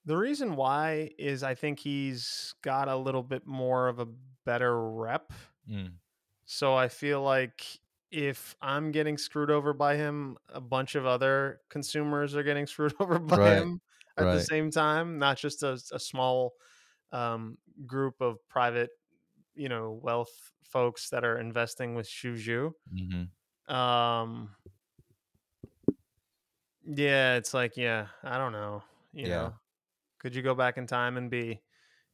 the 0.05 0.17
reason 0.17 0.55
why 0.55 1.11
is 1.19 1.43
I 1.43 1.55
think 1.55 1.80
he's 1.80 2.55
got 2.63 2.89
a 2.89 2.97
little 2.97 3.23
bit 3.23 3.47
more 3.47 3.88
of 3.89 3.99
a 3.99 4.07
better 4.45 4.91
rep. 4.91 5.34
Mm, 5.67 5.99
So 6.45 6.76
I 6.76 6.88
feel 6.89 7.21
like 7.21 7.65
if 8.11 8.55
I'm 8.61 8.91
getting 8.91 9.17
screwed 9.17 9.49
over 9.51 9.73
by 9.73 9.95
him, 9.97 10.38
a 10.49 10.61
bunch 10.61 10.95
of 10.95 11.05
other 11.05 11.61
consumers 11.69 12.36
are 12.36 12.43
getting 12.43 12.67
screwed 12.67 12.93
over 12.99 13.19
by 13.19 13.38
Right, 13.38 13.55
him 13.55 13.82
at 14.17 14.30
the 14.30 14.39
same 14.39 14.71
time, 14.71 15.19
not 15.19 15.38
just 15.38 15.63
a, 15.63 15.73
a 15.91 15.99
small 15.99 16.53
um, 17.11 17.57
group 17.86 18.21
of 18.21 18.47
private, 18.49 18.91
you 19.55 19.69
know, 19.69 19.93
wealth 19.93 20.53
folks 20.63 21.09
that 21.11 21.26
are 21.26 21.39
investing 21.39 21.95
with 21.95 22.07
Su 22.07 22.34
Zhu. 22.36 22.73
hmm 22.91 23.26
Um, 23.73 24.55
yeah, 26.86 27.36
it's 27.36 27.53
like, 27.53 27.77
yeah, 27.77 28.07
I 28.23 28.38
don't 28.38 28.51
know. 28.51 28.83
You 29.13 29.27
Yeah. 29.27 29.29
know, 29.29 29.53
could 30.19 30.36
you 30.36 30.41
go 30.41 30.55
back 30.55 30.77
in 30.77 30.88
time 30.88 31.17
and 31.17 31.31
be, 31.31 31.61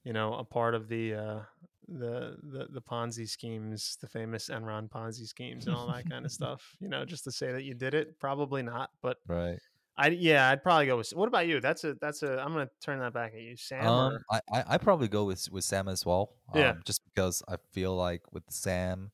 you 0.04 0.14
know, 0.14 0.36
a 0.36 0.46
part 0.46 0.76
of 0.76 0.88
the 0.90 1.16
uh, 1.16 1.44
the 1.88 2.38
the 2.44 2.68
the 2.72 2.82
Ponzi 2.82 3.30
schemes, 3.30 3.98
the 4.02 4.10
famous 4.10 4.50
Enron 4.50 4.90
Ponzi 4.90 5.28
schemes, 5.28 5.68
and 5.68 5.76
all 5.76 5.88
that 5.90 6.08
kind 6.08 6.26
of 6.26 6.32
stuff? 6.34 6.76
You 6.80 6.90
know, 6.90 7.06
just 7.06 7.26
to 7.26 7.32
say 7.32 7.52
that 7.54 7.64
you 7.64 7.76
did 7.76 7.94
it, 7.96 8.20
probably 8.20 8.64
not. 8.64 8.92
But 9.02 9.20
Right. 9.26 9.62
I, 9.98 10.10
yeah, 10.10 10.50
I'd 10.50 10.64
probably 10.64 10.88
go 10.88 10.98
with. 10.98 11.12
What 11.12 11.28
about 11.28 11.48
you? 11.48 11.62
That's 11.62 11.84
a 11.86 11.96
that's 11.96 12.24
a. 12.24 12.40
I'm 12.40 12.54
gonna 12.54 12.70
turn 12.82 13.00
that 13.00 13.14
back 13.14 13.34
at 13.34 13.42
you, 13.42 13.58
Sam. 13.58 14.00
Um, 14.00 14.00
or, 14.00 14.26
I, 14.30 14.42
I 14.52 14.78
probably 14.78 15.08
go 15.08 15.26
with 15.26 15.50
with 15.52 15.64
Sam 15.64 15.88
as 15.88 16.06
well. 16.06 16.36
Yeah. 16.54 16.74
Um, 16.74 16.82
just 16.86 17.04
because 17.04 17.42
I 17.48 17.58
feel 17.72 17.96
like 17.96 18.32
with 18.32 18.44
Sam, 18.50 19.12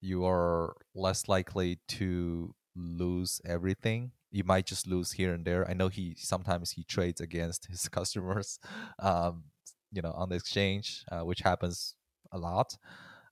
you 0.00 0.24
are 0.24 0.76
less 0.94 1.28
likely 1.28 1.76
to 1.88 2.54
lose 2.74 3.40
everything. 3.44 4.12
You 4.32 4.44
might 4.44 4.66
just 4.66 4.86
lose 4.88 5.12
here 5.12 5.34
and 5.34 5.44
there. 5.44 5.68
I 5.70 5.74
know 5.74 5.88
he 5.88 6.16
sometimes 6.18 6.72
he 6.72 6.84
trades 6.84 7.20
against 7.20 7.66
his 7.66 7.88
customers, 7.98 8.58
um, 8.98 9.44
you 9.92 10.02
know, 10.02 10.12
on 10.12 10.30
the 10.30 10.36
exchange, 10.36 11.04
uh, 11.12 11.20
which 11.20 11.40
happens 11.40 11.94
a 12.32 12.38
lot 12.38 12.76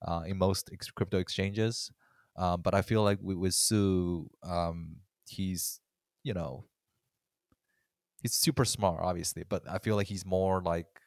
uh, 0.06 0.22
in 0.26 0.38
most 0.38 0.70
ex- 0.72 0.90
crypto 0.90 1.18
exchanges. 1.18 1.90
Um, 2.36 2.62
but 2.62 2.74
I 2.74 2.82
feel 2.82 3.02
like 3.02 3.18
with, 3.22 3.38
with 3.38 3.54
Su, 3.54 4.30
um, 4.42 4.96
he's 5.28 5.80
you 6.22 6.34
know 6.34 6.66
he's 8.22 8.34
super 8.34 8.64
smart 8.64 9.00
obviously 9.02 9.44
but 9.48 9.62
i 9.68 9.78
feel 9.78 9.96
like 9.96 10.06
he's 10.06 10.26
more 10.26 10.60
like 10.62 10.99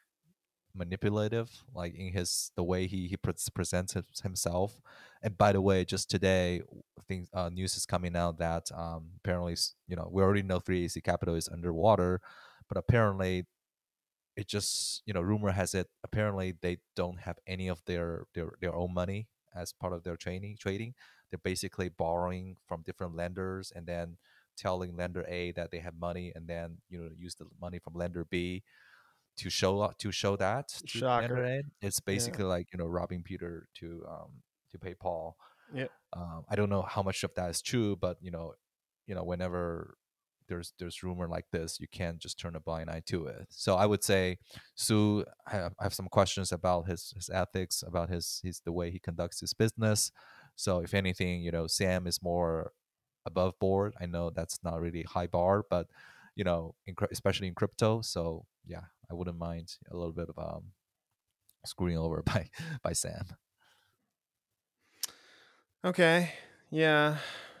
manipulative 0.74 1.50
like 1.74 1.94
in 1.94 2.12
his 2.12 2.50
the 2.56 2.62
way 2.64 2.86
he 2.86 3.06
he 3.08 3.16
pres- 3.16 3.48
presents 3.48 3.94
himself. 4.22 4.80
And 5.22 5.36
by 5.38 5.52
the 5.52 5.60
way 5.60 5.84
just 5.84 6.10
today 6.10 6.62
things 7.08 7.28
uh, 7.32 7.48
news 7.50 7.76
is 7.76 7.86
coming 7.86 8.16
out 8.16 8.38
that 8.38 8.70
um 8.72 9.10
apparently 9.18 9.56
you 9.86 9.96
know 9.96 10.08
we 10.12 10.22
already 10.22 10.42
know 10.42 10.60
3ac 10.60 11.00
capital 11.00 11.34
is 11.34 11.48
underwater 11.48 12.20
but 12.68 12.76
apparently 12.78 13.46
it 14.36 14.48
just 14.48 15.02
you 15.06 15.14
know 15.14 15.20
rumor 15.20 15.52
has 15.52 15.74
it 15.74 15.88
apparently 16.02 16.54
they 16.60 16.78
don't 16.96 17.20
have 17.20 17.38
any 17.46 17.68
of 17.68 17.82
their 17.86 18.24
their, 18.34 18.50
their 18.60 18.74
own 18.74 18.92
money 18.92 19.28
as 19.54 19.72
part 19.72 19.92
of 19.92 20.02
their 20.02 20.16
training 20.16 20.56
trading. 20.58 20.94
They're 21.30 21.38
basically 21.42 21.88
borrowing 21.88 22.56
from 22.66 22.82
different 22.82 23.14
lenders 23.14 23.72
and 23.74 23.86
then 23.86 24.16
telling 24.56 24.96
lender 24.96 25.24
a 25.28 25.52
that 25.52 25.70
they 25.70 25.78
have 25.78 25.94
money 25.96 26.32
and 26.34 26.48
then 26.48 26.78
you 26.88 26.98
know 26.98 27.10
use 27.16 27.34
the 27.36 27.46
money 27.60 27.78
from 27.78 27.94
lender 27.94 28.24
b 28.24 28.62
to 29.36 29.50
show 29.50 29.92
to 29.98 30.10
show 30.12 30.36
that 30.36 30.68
to 30.68 31.04
lender 31.04 31.36
Shocker. 31.36 31.62
it's 31.82 32.00
basically 32.00 32.44
like 32.44 32.68
you 32.72 32.78
know 32.78 32.86
robbing 32.86 33.22
peter 33.22 33.68
to 33.74 34.04
um 34.08 34.30
to 34.72 34.78
pay 34.78 34.94
paul 34.94 35.36
Yep. 35.72 35.90
um, 36.12 36.44
I 36.48 36.54
don't 36.56 36.70
know 36.70 36.82
how 36.82 37.02
much 37.02 37.24
of 37.24 37.34
that 37.34 37.50
is 37.50 37.60
true, 37.62 37.96
but 37.96 38.18
you 38.20 38.30
know, 38.30 38.52
you 39.06 39.14
know, 39.14 39.24
whenever 39.24 39.96
there's 40.46 40.72
there's 40.78 41.02
rumor 41.02 41.26
like 41.26 41.46
this, 41.50 41.80
you 41.80 41.88
can't 41.90 42.18
just 42.20 42.38
turn 42.38 42.54
a 42.54 42.60
blind 42.60 42.90
eye 42.90 43.02
to 43.06 43.26
it. 43.26 43.46
So 43.50 43.74
I 43.74 43.86
would 43.86 44.04
say, 44.04 44.38
Su, 44.76 45.24
I 45.46 45.52
have, 45.56 45.72
I 45.80 45.84
have 45.84 45.94
some 45.94 46.08
questions 46.08 46.52
about 46.52 46.86
his 46.86 47.12
his 47.16 47.28
ethics, 47.30 47.82
about 47.84 48.08
his 48.10 48.40
his 48.44 48.60
the 48.64 48.72
way 48.72 48.90
he 48.90 49.00
conducts 49.00 49.40
his 49.40 49.54
business. 49.54 50.12
So 50.54 50.80
if 50.80 50.94
anything, 50.94 51.42
you 51.42 51.50
know, 51.50 51.66
Sam 51.66 52.06
is 52.06 52.22
more 52.22 52.72
above 53.26 53.58
board. 53.58 53.94
I 54.00 54.06
know 54.06 54.30
that's 54.30 54.58
not 54.62 54.80
really 54.80 55.02
high 55.02 55.26
bar, 55.26 55.64
but 55.68 55.88
you 56.36 56.44
know, 56.44 56.74
in, 56.86 56.94
especially 57.10 57.48
in 57.48 57.54
crypto. 57.54 58.02
So 58.02 58.44
yeah, 58.66 58.82
I 59.10 59.14
wouldn't 59.14 59.38
mind 59.38 59.68
a 59.90 59.96
little 59.96 60.12
bit 60.12 60.28
of 60.28 60.38
um 60.38 60.72
screwing 61.66 61.98
over 61.98 62.22
by 62.26 62.48
by 62.82 62.92
Sam. 62.92 63.26
Okay. 65.84 66.30
Yeah. 66.70 67.18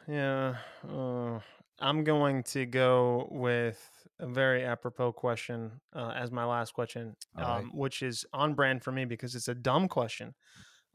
Yeah. 0.08 0.56
Uh, 0.88 1.40
I'm 1.80 2.04
going 2.04 2.42
to 2.44 2.64
go 2.64 3.28
with 3.30 3.78
a 4.18 4.26
very 4.26 4.64
apropos 4.64 5.12
question 5.12 5.72
uh, 5.94 6.12
as 6.16 6.30
my 6.30 6.44
last 6.44 6.72
question, 6.72 7.16
um, 7.36 7.44
right. 7.44 7.64
which 7.74 8.02
is 8.02 8.24
on 8.32 8.54
brand 8.54 8.82
for 8.82 8.92
me 8.92 9.04
because 9.04 9.34
it's 9.34 9.48
a 9.48 9.54
dumb 9.54 9.88
question. 9.88 10.34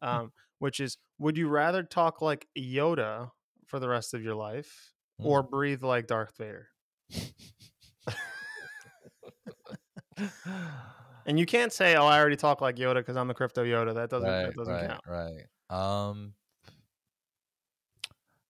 Um, 0.01 0.31
which 0.59 0.79
is, 0.79 0.97
would 1.19 1.37
you 1.37 1.49
rather 1.49 1.83
talk 1.83 2.21
like 2.21 2.47
Yoda 2.57 3.31
for 3.67 3.79
the 3.79 3.89
rest 3.89 4.13
of 4.13 4.23
your 4.23 4.35
life 4.35 4.93
Mm. 5.21 5.25
or 5.25 5.43
breathe 5.43 5.83
like 5.83 6.07
Darth 6.07 6.37
Vader? 6.37 6.69
And 11.25 11.37
you 11.37 11.45
can't 11.45 11.71
say, 11.71 11.95
"Oh, 11.95 12.07
I 12.07 12.19
already 12.19 12.37
talk 12.37 12.59
like 12.59 12.77
Yoda 12.77 12.95
because 12.95 13.15
I'm 13.15 13.27
the 13.27 13.35
crypto 13.35 13.63
Yoda." 13.63 13.93
That 13.93 14.09
doesn't 14.09 14.27
that 14.27 14.45
right, 14.45 14.55
doesn't 14.55 14.73
right, 14.73 14.87
count. 14.87 15.01
right. 15.07 15.45
Um, 15.69 16.33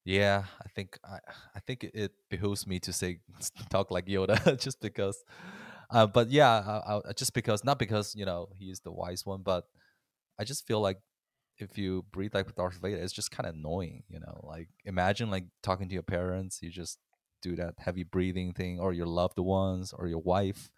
yeah, 0.05 0.45
I 0.65 0.69
think 0.69 0.97
I, 1.03 1.19
I 1.55 1.59
think 1.59 1.83
it, 1.83 2.13
behooves 2.29 2.65
me 2.65 2.79
to 2.79 2.93
say 2.93 3.19
talk 3.69 3.91
like 3.91 4.05
Yoda, 4.05 4.59
just 4.61 4.79
because. 4.81 5.23
Uh, 5.91 6.05
but 6.05 6.29
yeah, 6.29 6.81
I, 6.87 7.01
I, 7.09 7.13
just 7.13 7.33
because 7.33 7.63
not 7.63 7.79
because 7.79 8.15
you 8.15 8.25
know 8.25 8.47
he's 8.57 8.79
the 8.79 8.91
wise 8.91 9.25
one, 9.25 9.41
but 9.43 9.65
I 10.39 10.43
just 10.43 10.65
feel 10.65 10.79
like 10.79 10.99
if 11.57 11.77
you 11.77 12.05
breathe 12.11 12.33
like 12.33 12.55
Darth 12.55 12.79
Vader, 12.81 12.97
it's 12.97 13.13
just 13.13 13.31
kind 13.31 13.47
of 13.47 13.55
annoying. 13.55 14.03
You 14.07 14.19
know, 14.19 14.39
like 14.43 14.69
imagine 14.85 15.29
like 15.29 15.45
talking 15.63 15.89
to 15.89 15.93
your 15.93 16.03
parents, 16.03 16.59
you 16.61 16.69
just 16.69 16.97
do 17.41 17.55
that 17.57 17.73
heavy 17.79 18.03
breathing 18.03 18.53
thing, 18.53 18.79
or 18.79 18.93
your 18.93 19.07
loved 19.07 19.39
ones, 19.39 19.93
or 19.93 20.07
your 20.07 20.21
wife. 20.21 20.69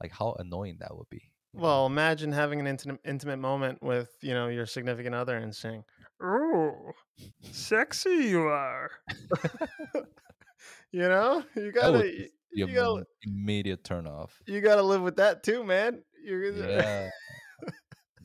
Like 0.00 0.12
how 0.12 0.34
annoying 0.38 0.78
that 0.80 0.96
would 0.96 1.08
be. 1.10 1.22
you 1.52 1.58
know? 1.60 1.64
Well, 1.66 1.86
imagine 1.86 2.32
having 2.32 2.60
an 2.60 2.66
intimate 2.66 3.00
intimate 3.04 3.38
moment 3.38 3.82
with 3.82 4.10
you 4.22 4.34
know 4.34 4.48
your 4.48 4.66
significant 4.66 5.14
other 5.14 5.36
and 5.36 5.54
saying, 5.54 5.84
"Oh, 6.22 6.92
sexy 7.42 8.10
you 8.10 8.42
are." 8.42 8.90
you 10.92 11.08
know, 11.08 11.44
you 11.56 11.72
gotta 11.72 12.06
you, 12.52 12.66
gotta 12.74 13.04
immediate 13.24 13.84
turn 13.84 14.06
off. 14.06 14.40
you 14.46 14.60
gotta 14.60 14.82
live 14.82 15.02
with 15.02 15.16
that 15.16 15.42
too, 15.42 15.64
man. 15.64 16.02
You're 16.24 16.52
gonna 16.52 16.66
Yeah. 16.72 17.10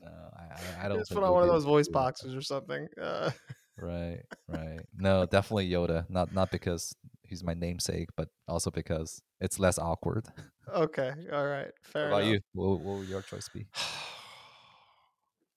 No, 0.01 0.11
I, 0.37 0.41
I- 0.81 0.85
I 0.85 0.87
don't. 0.87 0.99
just 0.99 1.11
put 1.11 1.23
on 1.23 1.31
one 1.33 1.43
of 1.43 1.49
those 1.49 1.63
voice 1.65 1.87
boxes 1.87 2.35
or 2.35 2.41
something. 2.41 2.87
Uh, 3.01 3.31
Right, 3.77 4.21
right. 4.47 4.79
No, 4.95 5.25
definitely 5.25 5.69
Yoda. 5.69 6.09
Not 6.09 6.33
not 6.33 6.49
because 6.49 6.95
he's 7.27 7.43
my 7.43 7.53
namesake, 7.53 8.09
but 8.15 8.29
also 8.47 8.71
because 8.71 9.21
it's 9.39 9.59
less 9.59 9.77
awkward. 9.79 10.27
okay, 10.67 11.13
all 11.31 11.45
right, 11.45 11.71
fair 11.83 12.07
What 12.07 12.19
about 12.19 12.25
enough. 12.25 12.25
you? 12.25 12.39
What, 12.53 12.79
what 12.81 12.99
would 12.99 13.07
your 13.09 13.21
choice 13.21 13.49
be? 13.49 13.67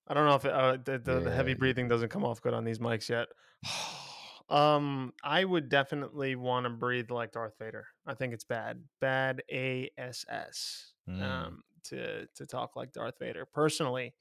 I 0.07 0.15
don't 0.15 0.27
know 0.27 0.35
if 0.37 0.45
it, 0.45 0.53
uh, 0.53 0.79
the, 0.83 0.99
the, 0.99 1.21
the 1.21 1.31
heavy 1.31 1.53
Yeah, 1.53 1.55
breathing 1.55 1.89
doesn't 1.89 2.09
come 2.09 2.25
off 2.25 2.41
good 2.41 2.55
on 2.55 2.65
these 2.65 2.79
mics 2.79 3.09
yet. 3.09 3.29
um, 4.49 5.13
I 5.23 5.45
would 5.45 5.69
definitely 5.69 6.35
want 6.35 6.65
to 6.65 6.71
breathe 6.71 7.11
like 7.11 7.33
Darth 7.33 7.59
Vader. 7.59 7.87
I 8.07 8.15
think 8.15 8.33
it's 8.33 8.45
bad, 8.45 8.85
bad 9.01 9.43
ass. 9.53 10.95
Mm. 11.09 11.23
Um, 11.23 11.63
to 11.85 12.27
to 12.35 12.45
talk 12.47 12.77
like 12.77 12.93
Darth 12.93 13.19
Vader 13.19 13.47
personally. 13.47 14.15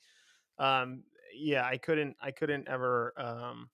Um, 0.60 1.04
yeah, 1.34 1.66
I 1.66 1.78
couldn't, 1.78 2.18
I 2.22 2.32
couldn't 2.32 2.68
ever. 2.68 3.14
Um, 3.18 3.70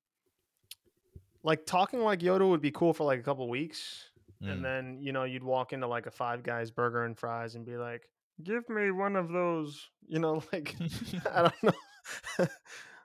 like 1.43 1.65
talking 1.65 1.99
like 2.01 2.19
Yoda 2.19 2.47
would 2.49 2.61
be 2.61 2.71
cool 2.71 2.93
for 2.93 3.03
like 3.05 3.19
a 3.19 3.23
couple 3.23 3.47
weeks, 3.49 4.11
Mm. 4.41 4.51
and 4.51 4.65
then 4.65 4.97
you 5.01 5.11
know 5.13 5.23
you'd 5.23 5.43
walk 5.43 5.73
into 5.73 5.87
like 5.87 6.05
a 6.05 6.11
Five 6.11 6.43
Guys 6.43 6.71
burger 6.71 7.03
and 7.03 7.17
fries 7.17 7.55
and 7.55 7.65
be 7.65 7.77
like, 7.77 8.09
"Give 8.43 8.67
me 8.69 8.91
one 8.91 9.15
of 9.15 9.29
those," 9.29 9.89
you 10.07 10.19
know, 10.19 10.43
like 10.53 10.75
I 11.31 11.43
don't 11.43 11.63
know. 11.63 12.47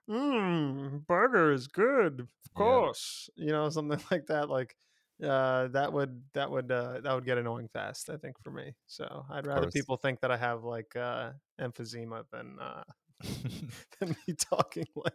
Mmm, 0.08 1.06
burger 1.06 1.52
is 1.52 1.66
good, 1.68 2.20
of 2.20 2.54
Yeah. 2.54 2.54
course. 2.54 3.30
You 3.36 3.52
know, 3.52 3.68
something 3.70 4.00
like 4.10 4.26
that. 4.26 4.48
Like, 4.48 4.76
uh, 5.22 5.68
that 5.68 5.92
would 5.92 6.22
that 6.34 6.50
would 6.50 6.70
uh, 6.70 7.00
that 7.02 7.14
would 7.14 7.24
get 7.24 7.38
annoying 7.38 7.68
fast. 7.68 8.10
I 8.10 8.16
think 8.16 8.38
for 8.42 8.50
me. 8.50 8.74
So 8.86 9.24
I'd 9.30 9.46
rather 9.46 9.66
people 9.68 9.96
think 9.96 10.20
that 10.20 10.30
I 10.30 10.36
have 10.36 10.64
like 10.64 10.96
uh, 10.96 11.32
emphysema 11.60 12.24
than 12.30 12.58
uh, 12.60 12.84
than 14.00 14.16
me 14.26 14.34
talking 14.50 14.86
like 14.96 15.14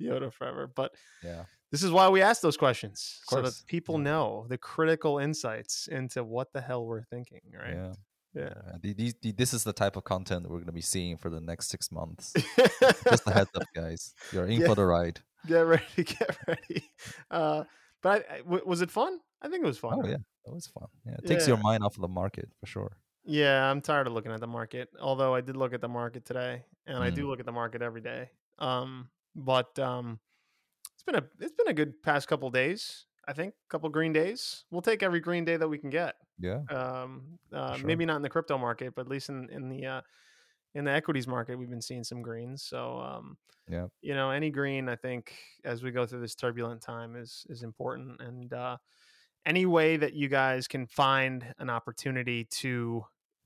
Yoda 0.00 0.32
forever. 0.32 0.66
But 0.74 0.92
yeah. 1.22 1.44
this 1.70 1.82
is 1.82 1.90
why 1.90 2.08
we 2.08 2.22
ask 2.22 2.40
those 2.42 2.56
questions 2.56 3.20
so 3.28 3.42
that 3.42 3.52
people 3.66 3.96
Yeah. 3.96 4.04
know 4.04 4.46
the 4.48 4.58
critical 4.58 5.18
insights 5.18 5.88
into 5.88 6.24
what 6.24 6.52
the 6.52 6.60
hell 6.60 6.84
we're 6.86 7.02
thinking. 7.04 7.40
Right? 7.52 7.74
Yeah. 7.74 7.92
Yeah. 8.34 8.54
These- 8.82 9.14
the- 9.22 9.32
this 9.32 9.54
is 9.54 9.64
the 9.64 9.72
type 9.72 9.96
of 9.96 10.04
content 10.04 10.42
that 10.42 10.50
we're 10.50 10.58
going 10.58 10.66
to 10.66 10.72
be 10.72 10.80
seeing 10.82 11.16
for 11.16 11.30
the 11.30 11.40
next 11.40 11.68
six 11.70 11.90
months. 11.90 12.32
Just 13.08 13.26
a 13.26 13.32
heads 13.32 13.50
up, 13.54 13.62
guys. 13.74 14.12
You're 14.32 14.46
in 14.46 14.60
Yeah. 14.60 14.66
for 14.66 14.74
the 14.74 14.84
ride. 14.84 15.20
get 15.46 15.60
ready. 15.66 15.84
Get 15.96 16.36
ready. 16.46 16.82
Uh, 17.30 17.64
but 18.02 18.26
I, 18.30 18.34
I- 18.34 18.38
w- 18.38 18.62
was 18.66 18.80
it 18.82 18.90
fun? 18.90 19.18
I 19.40 19.48
think 19.48 19.62
it 19.64 19.66
was 19.66 19.78
fun. 19.78 19.94
Oh 19.94 20.00
right? 20.02 20.10
yeah, 20.10 20.16
It 20.46 20.52
was 20.54 20.66
fun. 20.66 20.88
Yeah, 21.06 21.14
it 21.22 21.26
takes 21.26 21.46
your 21.48 21.56
mind 21.58 21.82
off 21.84 21.94
of 21.96 22.02
the 22.02 22.08
market 22.08 22.48
for 22.60 22.66
sure. 22.66 22.96
Yeah, 23.30 23.70
I'm 23.70 23.82
tired 23.82 24.06
of 24.06 24.14
looking 24.14 24.32
at 24.32 24.40
the 24.40 24.46
market. 24.46 24.88
Although 24.98 25.34
I 25.34 25.42
did 25.42 25.54
look 25.56 25.74
at 25.74 25.80
the 25.82 25.88
market 25.88 26.24
today, 26.24 26.64
and 26.86 26.96
I 27.02 27.10
Mm. 27.10 27.10
do 27.10 27.28
look 27.28 27.40
at 27.40 27.46
the 27.46 27.52
market 27.52 27.82
every 27.82 28.00
day. 28.00 28.30
Um, 28.58 29.10
but 29.34 29.78
um, 29.78 30.18
it's 30.94 31.02
been 31.04 31.16
a 31.16 31.28
it's 31.40 31.52
been 31.52 31.68
a 31.68 31.74
good 31.74 32.02
past 32.02 32.28
couple 32.28 32.50
days. 32.50 33.06
I 33.26 33.34
think 33.34 33.54
couple 33.68 33.88
green 33.90 34.12
days. 34.12 34.64
We'll 34.70 34.82
take 34.82 35.02
every 35.02 35.20
green 35.20 35.44
day 35.44 35.56
that 35.58 35.68
we 35.68 35.78
can 35.78 35.90
get. 35.90 36.16
Yeah. 36.38 36.62
Um, 36.70 37.38
uh, 37.52 37.76
sure. 37.76 37.80
maybe 37.80 38.06
not 38.06 38.16
in 38.16 38.22
the 38.22 38.30
crypto 38.30 38.58
market, 38.58 38.94
but 38.94 39.02
at 39.02 39.08
least 39.08 39.30
in 39.30 39.50
in 39.50 39.68
the 39.68 39.86
uh, 39.86 40.02
in 40.74 40.84
the 40.84 40.92
equities 40.92 41.28
market, 41.28 41.56
we've 41.56 41.70
been 41.70 41.82
seeing 41.82 42.04
some 42.04 42.22
greens. 42.22 42.64
So 42.64 42.98
um, 43.00 43.38
Yeah. 43.68 43.88
you 44.02 44.14
know, 44.14 44.30
any 44.30 44.50
green, 44.50 44.88
I 44.88 44.96
think, 44.96 45.36
as 45.64 45.82
we 45.82 45.90
go 45.92 46.06
through 46.06 46.20
this 46.20 46.34
turbulent 46.36 46.82
time, 46.82 47.16
is 47.16 47.46
is 47.50 47.62
important. 47.64 48.20
And 48.20 48.52
uh, 48.52 48.78
any 49.46 49.66
way 49.66 49.96
that 49.96 50.14
you 50.14 50.28
guys 50.28 50.68
can 50.68 50.86
find 50.86 51.54
an 51.58 51.70
opportunity 51.70 52.44
to 52.44 53.04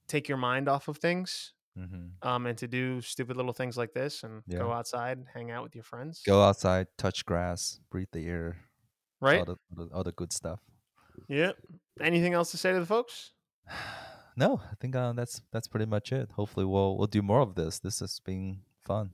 take 0.09 0.29
your 0.29 0.39
mind 0.39 0.69
off 0.69 0.89
of 0.89 0.99
things, 0.99 1.53
hmm 1.77 2.09
um, 2.23 2.47
and 2.47 2.59
to 2.59 2.69
do 2.69 3.01
stupid 3.01 3.37
little 3.37 3.53
things 3.53 3.77
like 3.77 3.93
this, 3.95 4.23
and 4.25 4.43
Yeah. 4.47 4.59
go 4.59 4.73
outside, 4.73 5.25
hang 5.35 5.51
out 5.51 5.63
with 5.63 5.75
your 5.75 5.85
friends, 5.85 6.23
Go 6.27 6.43
outside, 6.43 6.87
touch 6.99 7.25
grass, 7.25 7.81
breathe 7.91 8.09
the 8.13 8.27
air, 8.29 8.57
right? 9.21 9.39
all 9.39 9.45
the, 9.45 9.57
all 9.79 9.87
the, 9.87 9.95
all 9.95 10.05
the 10.05 10.13
good 10.13 10.33
stuff. 10.33 10.61
Yeah. 11.29 11.53
Anything 12.01 12.35
else 12.35 12.51
to 12.53 12.57
say 12.59 12.73
to 12.73 12.81
the 12.81 12.87
folks? 12.87 13.33
No, 14.35 14.63
I 14.65 14.75
think 14.81 14.97
uh, 14.97 15.13
that's 15.13 15.43
that's 15.53 15.69
pretty 15.69 15.85
much 15.85 16.11
it. 16.11 16.31
Hopefully, 16.33 16.65
we'll 16.65 16.97
we'll 16.97 17.07
do 17.07 17.21
more 17.21 17.41
of 17.43 17.55
this. 17.55 17.81
This 17.81 18.01
has 18.01 18.19
been 18.21 18.63
fun. 18.83 19.11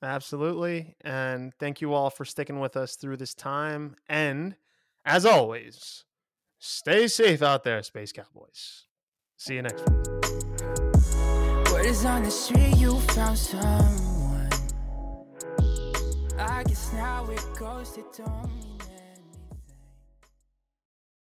Absolutely. 0.00 0.94
And 1.00 1.52
thank 1.58 1.80
you 1.80 1.92
all 1.92 2.08
for 2.08 2.24
sticking 2.24 2.60
with 2.60 2.76
us 2.76 2.94
through 2.94 3.16
this 3.16 3.34
time. 3.34 3.96
And 4.08 4.54
as 5.04 5.26
always, 5.26 6.04
stay 6.60 7.08
safe 7.08 7.42
out 7.42 7.64
there, 7.64 7.82
Space 7.82 8.12
Cowboys. 8.12 8.86
See 9.40 9.54
you 9.54 9.62
next 9.62 9.88
week. 9.88 10.06
On 12.04 12.22
the 12.22 12.30
street, 12.30 12.76
you 12.76 13.00
found 13.00 13.38
someone. 13.38 14.50
I 16.38 16.62
guess 16.64 16.92
now 16.92 17.26
it 17.30 17.42
goes 17.58 17.92
to 17.92 18.02